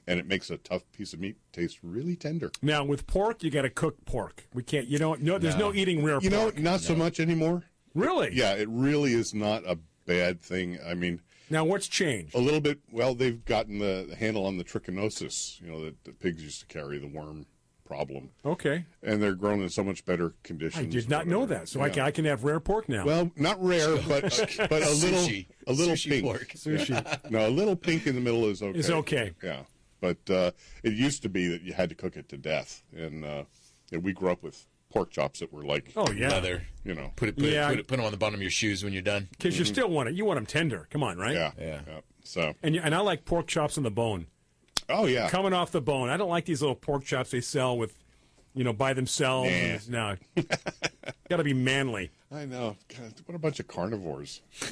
and 0.08 0.20
it 0.20 0.26
makes 0.28 0.50
a 0.50 0.58
tough 0.58 0.82
piece 0.92 1.14
of 1.14 1.20
meat 1.20 1.38
taste 1.54 1.78
really 1.84 2.16
tender. 2.16 2.52
Now 2.64 2.84
with 2.84 3.06
pork, 3.06 3.44
you 3.44 3.52
got 3.52 3.62
to 3.62 3.70
cook 3.70 4.04
pork. 4.06 4.48
We 4.56 4.64
can't. 4.64 4.88
You 4.88 4.98
know, 4.98 5.14
no, 5.20 5.38
there's 5.38 5.56
no, 5.56 5.70
No. 5.70 5.76
eating 5.76 6.04
rare 6.04 6.20
You 6.20 6.32
know, 6.32 6.44
pork. 6.46 6.58
not 6.60 6.80
so 6.82 6.96
much 6.96 7.20
anymore. 7.20 7.64
really? 7.94 8.32
Yeah, 8.34 8.54
it 8.56 8.68
really 8.70 9.14
is 9.14 9.36
not 9.36 9.64
a 9.68 9.78
bad 10.08 10.42
thing. 10.42 10.80
I 10.84 10.96
mean, 10.96 11.22
Now, 11.52 11.66
what's 11.66 11.88
changed? 11.88 12.34
A 12.34 12.40
little 12.40 12.62
bit. 12.62 12.80
Well, 12.92 13.14
they've 13.14 13.44
gotten 13.46 13.78
the, 13.80 14.06
the 14.10 14.16
handle 14.16 14.46
on 14.46 14.58
the 14.58 14.64
trichinosis. 14.64 15.62
You 15.62 15.72
know 15.72 15.84
that 15.86 16.04
the 16.06 16.14
pigs 16.14 16.42
used 16.42 16.62
to 16.62 16.66
carry 16.68 16.98
the 16.98 17.08
worm 17.08 17.46
problem, 17.86 18.30
Okay. 18.46 18.86
and 19.04 19.22
they're 19.22 19.36
grown 19.36 19.62
in 19.62 19.68
so 19.70 19.84
much 19.84 20.06
better 20.06 20.34
conditions. 20.44 20.88
I 20.88 20.90
did 20.90 21.10
not 21.10 21.28
know 21.28 21.46
that. 21.46 21.68
So 21.68 21.82
I, 21.82 21.90
can, 21.90 22.04
I 22.04 22.12
can 22.12 22.24
have 22.24 22.46
rare 22.46 22.62
pork 22.62 22.88
now. 22.88 23.04
Well, 23.06 23.32
not 23.36 23.62
rare, 23.62 23.98
but 24.08 24.24
but 24.70 24.82
a 24.82 24.90
little 24.92 25.20
Sushi. 25.20 25.48
a 25.68 25.74
little 25.74 25.96
Sushi 25.96 26.10
pink. 26.10 26.24
pork. 26.24 26.48
Sushi. 26.56 27.30
No, 27.30 27.48
a 27.48 27.50
little 27.50 27.76
pink 27.76 28.08
in 28.08 28.16
the 28.16 28.22
middle 28.22 28.46
is 28.46 28.62
okay. 28.64 28.80
Is 28.80 28.90
okay. 28.90 29.32
Yeah, 29.44 29.64
but 30.00 30.18
uh, 30.30 30.52
it 30.84 30.94
used 30.94 31.22
to 31.24 31.30
be 31.30 31.50
that 31.50 31.64
you 31.64 31.74
had 31.74 31.90
to 31.90 31.96
cook 31.96 32.16
it 32.16 32.30
to 32.30 32.38
death, 32.38 32.82
and, 32.96 33.26
uh, 33.26 33.44
and 33.92 34.02
we 34.04 34.14
grew 34.14 34.30
up 34.32 34.42
with 34.42 34.66
pork 34.92 35.12
chops 35.12 35.40
that 35.40 35.52
were 35.52 35.64
like, 35.64 35.92
oh, 35.96 36.12
yeah. 36.12 36.30
Leather. 36.30 36.64
you 36.84 36.94
know, 36.94 37.12
Put 37.16 37.30
it, 37.30 37.38
put, 37.38 37.46
Yeah. 37.46 37.68
it, 37.68 37.70
put 37.70 37.80
it, 37.80 37.88
put 37.88 37.96
them 37.98 38.06
on 38.06 38.12
the 38.12 38.18
bottom 38.18 38.36
of 38.36 38.42
your 38.42 38.52
shoes 38.52 38.84
when 38.84 38.94
you're 38.94 39.02
done. 39.02 39.28
Because 39.32 39.58
you 39.58 39.66
mm-hmm. 39.66 39.74
still 39.74 39.90
want 39.90 40.10
it. 40.10 40.16
You 40.16 40.26
want 40.26 40.38
them 40.38 40.46
tender. 40.46 40.88
Come 40.90 41.04
on, 41.04 41.18
right? 41.18 41.36
yeah, 41.36 41.52
Yeah. 41.60 41.82
So, 42.24 42.54
And, 42.62 42.76
you, 42.76 42.82
and 42.84 42.94
I 42.94 43.00
like 43.00 43.26
pork 43.26 43.48
chops 43.48 43.78
on 43.78 43.84
the 43.84 43.92
bone. 43.92 44.28
oh 44.90 45.06
yeah, 45.06 45.30
Coming 45.30 45.54
off 45.54 45.72
the 45.72 45.82
bone. 45.82 46.10
I 46.10 46.18
don't 46.18 46.30
like 46.30 46.46
these 46.46 46.62
little 46.62 46.76
pork 46.76 47.04
chops 47.04 47.32
they 47.32 47.42
sell 47.42 47.78
with, 47.78 47.98
you 48.54 48.64
know, 48.64 48.74
by 48.74 48.94
themselves. 48.94 49.90
No. 49.90 50.18
Got 51.30 51.38
to 51.38 51.44
be 51.44 51.54
manly. 51.54 52.12
I 52.32 52.46
know. 52.46 52.76
God, 52.90 53.14
what 53.26 53.36
a 53.36 53.40
bunch 53.40 53.60
of 53.60 53.68
carnivores. 53.68 54.42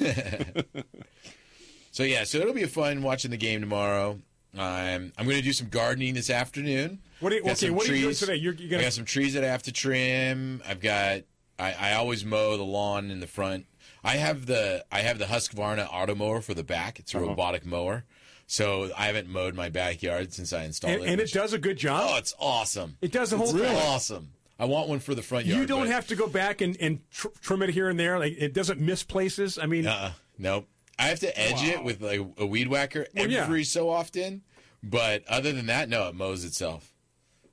So 1.92 2.04
yeah, 2.04 2.24
so 2.24 2.38
it'll 2.38 2.54
be 2.54 2.64
fun 2.66 3.02
watching 3.02 3.30
the 3.30 3.36
game 3.36 3.60
tomorrow. 3.60 4.20
Um, 4.56 5.12
I'm 5.16 5.24
going 5.26 5.36
to 5.36 5.42
do 5.42 5.52
some 5.52 5.68
gardening 5.68 6.14
this 6.14 6.30
afternoon. 6.30 6.98
What 7.20 7.30
do 7.30 7.36
you- 7.36 7.42
okay, 7.50 7.70
what 7.70 7.88
are 7.88 7.94
you 7.94 8.02
doing 8.02 8.14
today? 8.14 8.34
You're- 8.36 8.56
you're 8.58 8.68
gonna- 8.70 8.82
I 8.82 8.86
got 8.86 8.92
some 8.94 9.04
trees 9.04 9.34
that 9.34 9.44
I 9.44 9.48
have 9.48 9.62
to 9.64 9.72
trim. 9.72 10.62
I've 10.66 10.80
got. 10.80 11.22
I, 11.58 11.72
I 11.72 11.92
always 11.94 12.24
mow 12.24 12.56
the 12.56 12.64
lawn 12.64 13.10
in 13.10 13.20
the 13.20 13.26
front. 13.26 13.66
I 14.02 14.16
have 14.16 14.46
the 14.46 14.84
I 14.90 15.00
have 15.00 15.18
the 15.18 15.26
Husqvarna 15.26 15.86
Automower 15.90 16.42
for 16.42 16.54
the 16.54 16.64
back. 16.64 16.98
It's 16.98 17.12
a 17.14 17.18
Uh-huh. 17.18 17.26
robotic 17.28 17.66
mower. 17.66 18.04
So 18.46 18.90
I 18.96 19.04
haven't 19.06 19.28
mowed 19.28 19.54
my 19.54 19.68
backyard 19.68 20.32
since 20.32 20.52
I 20.54 20.64
installed 20.64 20.94
And, 20.94 21.04
it. 21.04 21.08
and 21.10 21.20
it 21.20 21.30
does 21.32 21.52
a 21.52 21.58
good 21.58 21.76
job. 21.76 22.08
Oh, 22.12 22.16
it's 22.16 22.34
awesome. 22.40 22.96
It 23.02 23.12
does 23.12 23.28
the 23.30 23.36
whole 23.36 23.50
it's 23.50 23.58
thing. 23.58 23.76
Awesome. 23.76 24.30
I 24.58 24.64
want 24.64 24.88
one 24.88 25.00
for 25.00 25.14
the 25.14 25.22
front 25.22 25.44
yard. 25.46 25.60
you 25.60 25.66
don't 25.66 25.82
but- 25.86 25.88
have 25.92 26.06
to 26.08 26.16
go 26.16 26.26
back 26.26 26.60
and, 26.62 26.76
and 26.80 27.00
tr- 27.10 27.28
trim 27.42 27.62
it 27.62 27.70
here 27.70 27.88
and 27.90 28.00
there. 28.00 28.18
Like 28.18 28.36
It 28.38 28.54
doesn't 28.54 28.80
miss 28.80 29.02
places. 29.04 29.58
I 29.58 29.66
mean, 29.66 29.86
Uh, 29.86 30.12
nope. 30.38 30.66
I 31.00 31.04
have 31.04 31.20
to 31.20 31.38
edge 31.40 31.62
it 31.62 31.82
with 31.82 32.00
like 32.02 32.20
a 32.38 32.46
weed 32.46 32.68
whacker 32.68 33.06
Well, 33.16 33.28
yeah. 33.30 33.42
every 33.42 33.64
so 33.64 33.88
often, 33.88 34.42
but 34.82 35.26
other 35.26 35.52
than 35.52 35.66
that, 35.66 35.88
no, 35.88 36.08
it 36.08 36.14
mows 36.14 36.44
itself. 36.44 36.92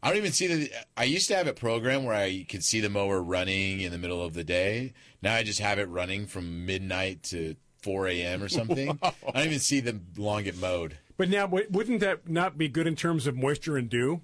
I 0.04 0.10
don't 0.10 0.18
even 0.18 0.32
see 0.32 0.48
the. 0.48 0.72
I 0.96 1.06
used 1.06 1.28
to 1.30 1.36
have 1.36 1.48
a 1.48 1.54
program 1.54 2.04
where 2.04 2.16
I 2.16 2.46
could 2.48 2.64
see 2.64 2.82
the 2.82 2.90
mower 2.90 3.22
running 3.22 3.82
in 3.82 3.92
the 3.92 3.98
middle 3.98 4.24
of 4.24 4.34
the 4.34 4.44
day. 4.44 4.94
Now 5.22 5.34
I 5.36 5.44
just 5.44 5.60
have 5.60 5.80
it 5.80 5.90
running 5.90 6.28
from 6.28 6.66
midnight 6.66 7.24
to 7.24 7.56
4 7.82 8.08
a.m. 8.10 8.44
or 8.44 8.50
something. 8.50 9.00
I 9.02 9.12
don't 9.34 9.46
even 9.46 9.60
see 9.60 9.80
the 9.80 10.00
long 10.18 10.46
it 10.46 10.58
mowed. 10.58 10.98
but 11.18 11.30
now 11.30 11.48
wouldn't 11.48 12.02
that 12.02 12.30
not 12.30 12.58
be 12.58 12.68
good 12.68 12.86
in 12.86 12.96
terms 12.96 13.26
of 13.28 13.36
moisture 13.36 13.78
and 13.78 13.90
dew? 13.90 14.22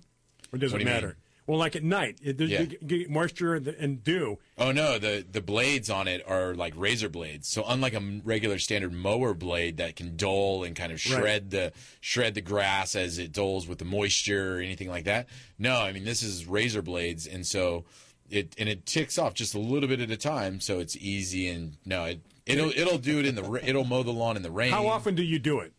Or 0.51 0.59
does 0.59 0.73
it 0.73 0.83
matter? 0.85 1.17
Well, 1.45 1.57
like 1.59 1.75
at 1.75 1.83
night, 1.83 2.19
it, 2.23 2.39
Yeah. 2.39 2.61
you 2.61 2.67
get 2.67 3.09
moisture 3.09 3.53
and, 3.55 4.01
dew. 4.03 4.39
Oh 4.57 4.71
no, 4.71 4.97
the 4.97 5.25
the 5.29 5.41
blades 5.41 5.89
on 5.89 6.07
it 6.07 6.23
are 6.27 6.55
like 6.55 6.73
razor 6.77 7.09
blades. 7.09 7.47
So 7.49 7.63
unlike 7.67 7.93
a 7.93 8.21
regular 8.23 8.59
standard 8.59 8.93
mower 8.93 9.33
blade 9.33 9.77
that 9.77 9.95
can 9.97 10.15
dull 10.15 10.63
and 10.63 10.75
kind 10.75 10.91
of 10.93 11.03
Right. 11.05 11.19
shred 11.19 11.49
the 11.51 11.73
shred 11.99 12.33
the 12.35 12.41
grass 12.41 12.95
as 12.95 13.17
it 13.17 13.31
dulls 13.33 13.67
with 13.67 13.79
the 13.79 13.85
moisture 13.85 14.57
or 14.57 14.61
anything 14.61 14.87
like 14.89 15.03
that. 15.03 15.27
No, 15.59 15.75
I 15.81 15.91
mean 15.91 16.05
this 16.05 16.23
is 16.23 16.45
razor 16.45 16.81
blades, 16.81 17.27
and 17.27 17.45
so 17.45 17.83
it 18.29 18.55
and 18.57 18.69
it 18.69 18.85
ticks 18.85 19.17
off 19.17 19.33
just 19.33 19.53
a 19.53 19.59
little 19.59 19.89
bit 19.89 19.99
at 19.99 20.09
a 20.11 20.17
time, 20.17 20.61
so 20.61 20.79
it's 20.79 20.95
easy 20.95 21.47
and 21.49 21.75
no, 21.85 22.05
it 22.05 22.21
it'll 22.45 22.69
it'll 22.69 22.97
do 22.97 23.19
it 23.19 23.25
in 23.25 23.35
the 23.35 23.67
it'll 23.67 23.83
mow 23.83 24.01
the 24.03 24.13
lawn 24.13 24.37
in 24.37 24.43
the 24.43 24.51
rain. 24.51 24.71
How 24.71 24.87
often 24.87 25.13
do 25.13 25.23
you 25.23 25.39
do 25.39 25.59
it? 25.59 25.73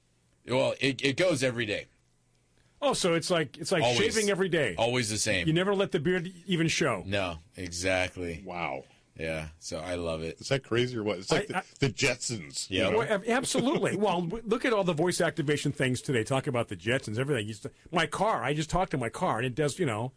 Well, 0.46 0.74
it 0.78 1.02
it 1.02 1.16
goes 1.16 1.42
every 1.42 1.64
day, 1.64 1.86
Oh, 2.86 2.92
so 2.92 3.14
it's 3.14 3.30
like 3.30 3.56
it's 3.58 3.72
like 3.72 3.82
always 3.82 3.98
shaving 3.98 4.30
every 4.30 4.48
day. 4.48 4.74
always 4.76 5.08
the 5.10 5.18
same. 5.18 5.46
You 5.46 5.52
never 5.52 5.74
let 5.74 5.90
the 5.92 6.00
beard 6.00 6.30
even 6.46 6.68
show. 6.68 7.02
no, 7.06 7.38
exactly. 7.56 8.42
Wow. 8.44 8.84
Yeah, 9.18 9.46
so 9.60 9.78
I 9.78 9.94
love 9.94 10.22
it. 10.22 10.40
Is 10.40 10.48
that 10.48 10.64
crazy 10.64 10.96
or 10.98 11.04
what? 11.04 11.18
It's 11.18 11.30
like 11.30 11.48
I- 11.54 11.58
I- 11.58 11.62
the, 11.78 11.86
the 11.86 11.92
Jetsons. 11.92 12.68
you 12.68 12.80
Yeah. 12.82 12.90
know? 12.90 12.98
Well, 12.98 13.22
absolutely. 13.28 13.94
well, 14.04 14.26
look 14.44 14.64
at 14.64 14.72
all 14.72 14.82
the 14.82 14.92
voice 14.92 15.20
activation 15.20 15.70
things 15.70 16.00
today. 16.02 16.24
Talk 16.24 16.48
about 16.48 16.66
the 16.66 16.74
Jetsons, 16.76 17.16
everything. 17.18 17.46
Used 17.46 17.62
to, 17.62 17.70
my 17.92 18.06
car. 18.06 18.42
I 18.42 18.54
just 18.54 18.70
talked 18.70 18.90
to 18.90 18.98
my 18.98 19.08
car, 19.08 19.36
and 19.38 19.46
it 19.46 19.54
does. 19.54 19.78
You 19.78 19.86
know, 19.86 20.12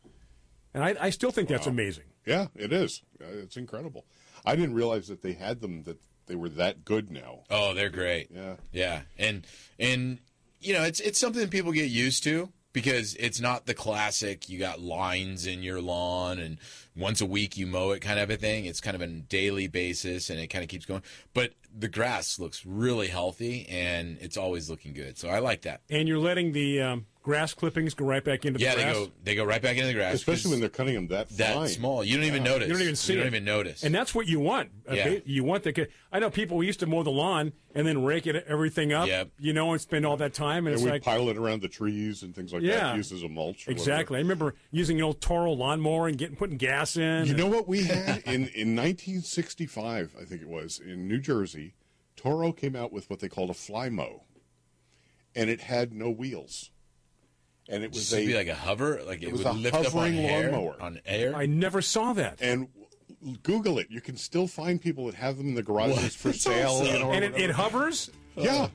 and 0.73 0.83
I, 0.83 0.95
I 0.99 1.09
still 1.11 1.29
think 1.31 1.47
that's 1.47 1.67
amazing. 1.67 2.05
Yeah, 2.25 2.47
it 2.55 2.73
is. 2.73 3.03
Uh, 3.21 3.25
It's 3.43 3.55
incredible. 3.55 4.05
I 4.45 4.55
didn't 4.55 4.73
realize 4.73 5.07
that 5.09 5.21
they 5.21 5.33
had 5.33 5.61
them 5.61 5.83
that 5.83 5.99
they 6.25 6.35
were 6.35 6.49
that 6.49 6.83
good 6.83 7.11
now. 7.11 7.43
Oh, 7.51 7.75
they're 7.75 7.89
great. 7.91 8.29
Yeah. 8.33 8.55
Yeah. 8.71 9.01
And 9.19 9.45
and 9.77 10.17
you 10.59 10.73
know, 10.73 10.81
it's 10.83 10.99
it's 11.01 11.19
something 11.19 11.47
people 11.49 11.71
get 11.71 11.89
used 11.91 12.23
to 12.23 12.49
because 12.77 13.15
it's 13.15 13.41
not 13.41 13.65
the 13.65 13.73
classic 13.73 14.47
you 14.49 14.59
got 14.59 14.79
lines 14.79 15.47
in 15.47 15.63
your 15.63 15.81
lawn 15.81 16.37
and 16.37 16.59
once 16.95 17.21
a 17.21 17.25
week 17.25 17.57
you 17.57 17.65
mow 17.65 17.89
it 17.89 18.01
kind 18.01 18.19
of 18.19 18.29
a 18.29 18.37
thing. 18.37 18.65
It's 18.65 18.79
kind 18.79 18.93
of 18.93 19.01
a 19.01 19.07
daily 19.07 19.67
basis 19.67 20.29
and 20.29 20.39
it 20.39 20.49
kind 20.49 20.61
of 20.61 20.69
keeps 20.69 20.85
going. 20.85 21.01
But 21.33 21.53
the 21.75 21.87
grass 21.87 22.37
looks 22.37 22.67
really 22.67 23.07
healthy 23.07 23.65
and 23.67 24.19
it's 24.21 24.37
always 24.37 24.69
looking 24.69 24.93
good. 24.93 25.17
So 25.17 25.27
I 25.27 25.39
like 25.39 25.63
that. 25.63 25.81
And 25.89 26.07
you're 26.07 26.19
letting 26.19 26.51
the 26.51 26.79
um, 26.79 27.07
grass 27.27 27.53
clippings 27.53 27.93
go 27.93 28.05
right 28.05 28.23
back 28.23 28.45
into 28.45 28.57
Yeah, 28.59 28.71
the 28.71 28.77
they 28.77 28.83
grass. 28.83 28.95
go 28.95 29.11
they 29.25 29.35
go 29.35 29.43
right 29.43 29.61
back 29.61 29.75
into 29.75 29.87
the 29.87 29.93
grass. 29.93 30.13
Especially 30.15 30.43
'cause 30.43 30.51
when 30.51 30.59
they're 30.61 30.69
cutting 30.69 30.95
them 30.95 31.07
that, 31.07 31.27
that 31.37 31.53
fine. 31.55 31.67
small. 31.67 32.03
You 32.03 32.15
don't 32.15 32.25
even 32.25 32.41
notice. 32.43 32.67
You 32.69 32.73
don't 32.73 32.81
even 32.83 32.95
see 32.95 33.13
You 33.13 33.19
don't 33.19 33.27
it. 33.27 33.31
even 33.33 33.43
notice. 33.43 33.83
And 33.83 33.93
that's 33.93 34.15
what 34.15 34.27
you 34.27 34.39
want. 34.39 34.71
Yeah. 34.91 35.17
You 35.25 35.43
want 35.43 35.63
the. 35.63 35.87
I 36.11 36.19
know 36.19 36.29
people 36.29 36.63
used 36.63 36.79
to 36.79 36.85
mow 36.87 37.03
the 37.03 37.11
lawn 37.11 37.51
and 37.75 37.85
then 37.85 38.03
rake 38.03 38.25
it 38.27 38.45
everything 38.47 38.93
up. 38.93 39.07
Yep. 39.07 39.31
You 39.39 39.51
know, 39.53 39.73
and 39.73 39.81
spend 39.81 40.05
all 40.05 40.15
that 40.17 40.33
time, 40.33 40.65
and 40.65 40.67
And 40.67 40.75
it's 40.75 40.83
we 40.83 40.89
like 40.89 41.03
pile 41.03 41.27
it 41.29 41.37
around 41.37 41.61
the 41.61 41.67
trees 41.67 42.23
and 42.23 42.33
things 42.33 42.53
like 42.53 42.61
Yeah. 42.63 42.79
that, 42.79 42.95
used 42.95 43.11
as 43.11 43.21
a 43.23 43.27
mulch. 43.29 43.67
or 43.67 43.71
exactly. 43.71 44.15
I 44.17 44.21
remember 44.21 44.55
using 44.71 44.97
an 44.97 45.03
old 45.03 45.19
Toro 45.19 45.51
lawnmower 45.51 46.07
and 46.07 46.17
getting 46.17 46.37
putting 46.37 46.55
gas 46.57 46.95
in. 46.95 47.03
whatever. 47.03 47.27
You 47.27 47.35
know 47.35 47.47
what 47.47 47.67
we 47.67 47.83
had 47.83 48.23
in, 48.25 48.47
in 48.55 48.73
1965, 48.75 50.15
I 50.19 50.23
think 50.23 50.41
it 50.41 50.47
was, 50.47 50.79
in 50.79 51.07
New 51.07 51.19
Jersey? 51.19 51.73
Toro 52.15 52.51
came 52.53 52.75
out 52.75 52.91
with 52.93 53.09
what 53.09 53.19
they 53.19 53.27
called 53.29 53.49
a 53.49 53.53
Flymo, 53.53 54.21
and 55.35 55.49
it 55.49 55.61
had 55.61 55.93
no 55.93 56.09
wheels. 56.09 56.71
And 57.69 57.83
it 57.83 57.91
was 57.91 58.09
Just 58.09 58.15
be 58.15 58.33
a 58.33 58.37
like 58.37 58.47
a 58.47 58.55
hover, 58.55 59.01
like 59.05 59.21
it, 59.23 59.31
was 59.31 59.43
would 59.43 59.47
a 59.47 59.53
lift 59.53 59.75
up 59.75 59.85
on 59.87 59.91
hovering 59.91 60.17
air, 60.19 60.55
on 60.79 60.99
air. 61.05 61.35
I 61.35 61.45
never 61.45 61.81
saw 61.81 62.13
that. 62.13 62.41
and 62.41 62.67
Google 63.43 63.79
it. 63.79 63.87
You 63.89 63.99
can 63.99 64.15
still 64.15 64.47
find 64.47 64.79
people 64.81 65.05
that 65.07 65.15
have 65.15 65.37
them 65.37 65.47
in 65.49 65.55
the 65.55 65.63
garages 65.63 66.15
for 66.15 66.31
sale. 66.45 66.69
awesome. 66.69 66.85
You 66.93 66.99
know, 66.99 67.11
and 67.11 67.25
it, 67.25 67.35
it 67.35 67.49
hovers. 67.51 68.09
Yeah, 68.35 68.67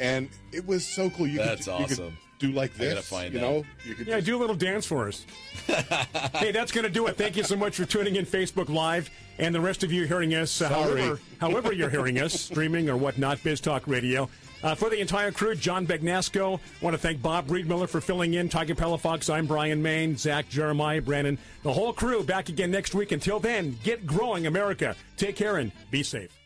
and 0.00 0.28
it 0.52 0.66
was 0.66 0.86
so 0.86 1.10
cool. 1.10 1.26
You 1.26 1.38
That's 1.38 1.66
could, 1.66 1.80
you 1.80 1.86
could 1.86 1.92
awesome. 2.00 2.16
do 2.38 2.52
like 2.52 2.70
I 2.76 2.78
this. 2.78 2.94
gotta 2.94 3.06
find 3.06 3.34
you 3.34 3.40
know, 3.40 3.64
you 3.84 3.94
could 3.96 4.06
Yeah, 4.06 4.16
just- 4.16 4.26
do 4.26 4.36
a 4.38 4.40
little 4.40 4.56
dance 4.56 4.86
for 4.86 5.08
us. 5.08 5.26
hey, 6.34 6.52
that's 6.52 6.72
going 6.72 6.84
to 6.84 6.90
do 6.90 7.06
it. 7.08 7.16
Thank 7.16 7.36
you 7.36 7.42
so 7.44 7.56
much 7.56 7.76
for 7.76 7.84
tuning 7.84 8.16
in 8.16 8.24
Facebook 8.24 8.68
Live 8.68 9.10
and 9.38 9.54
the 9.54 9.60
rest 9.60 9.82
of 9.84 9.92
you 9.92 10.06
hearing 10.06 10.34
us, 10.34 10.60
uh, 10.62 10.68
however, 10.68 11.20
however 11.40 11.72
you're 11.72 11.90
hearing 11.90 12.18
us, 12.20 12.38
streaming 12.40 12.88
or 12.88 12.96
whatnot, 12.96 13.42
Biz 13.42 13.60
Talk 13.60 13.86
Radio. 13.86 14.28
Uh, 14.62 14.74
for 14.74 14.90
the 14.90 15.00
entire 15.00 15.32
crew, 15.32 15.54
John 15.54 15.86
Bagnasco, 15.86 16.60
want 16.80 16.94
to 16.94 16.98
thank 16.98 17.20
Bob 17.20 17.48
Riedmiller 17.48 17.88
for 17.88 18.00
filling 18.00 18.34
in. 18.34 18.48
Tiger 18.48 18.74
Palafox, 18.74 19.32
I'm 19.32 19.46
Brian 19.46 19.82
Main, 19.82 20.16
Zach, 20.16 20.48
Jeremiah, 20.48 21.00
Brandon, 21.00 21.38
the 21.62 21.72
whole 21.72 21.92
crew 21.92 22.22
back 22.22 22.48
again 22.48 22.70
next 22.70 22.94
week. 22.94 23.12
Until 23.12 23.40
then, 23.40 23.76
get 23.82 24.06
growing, 24.06 24.46
America. 24.46 24.94
Take 25.16 25.36
care 25.36 25.56
and 25.56 25.72
be 25.90 26.02
safe. 26.02 26.41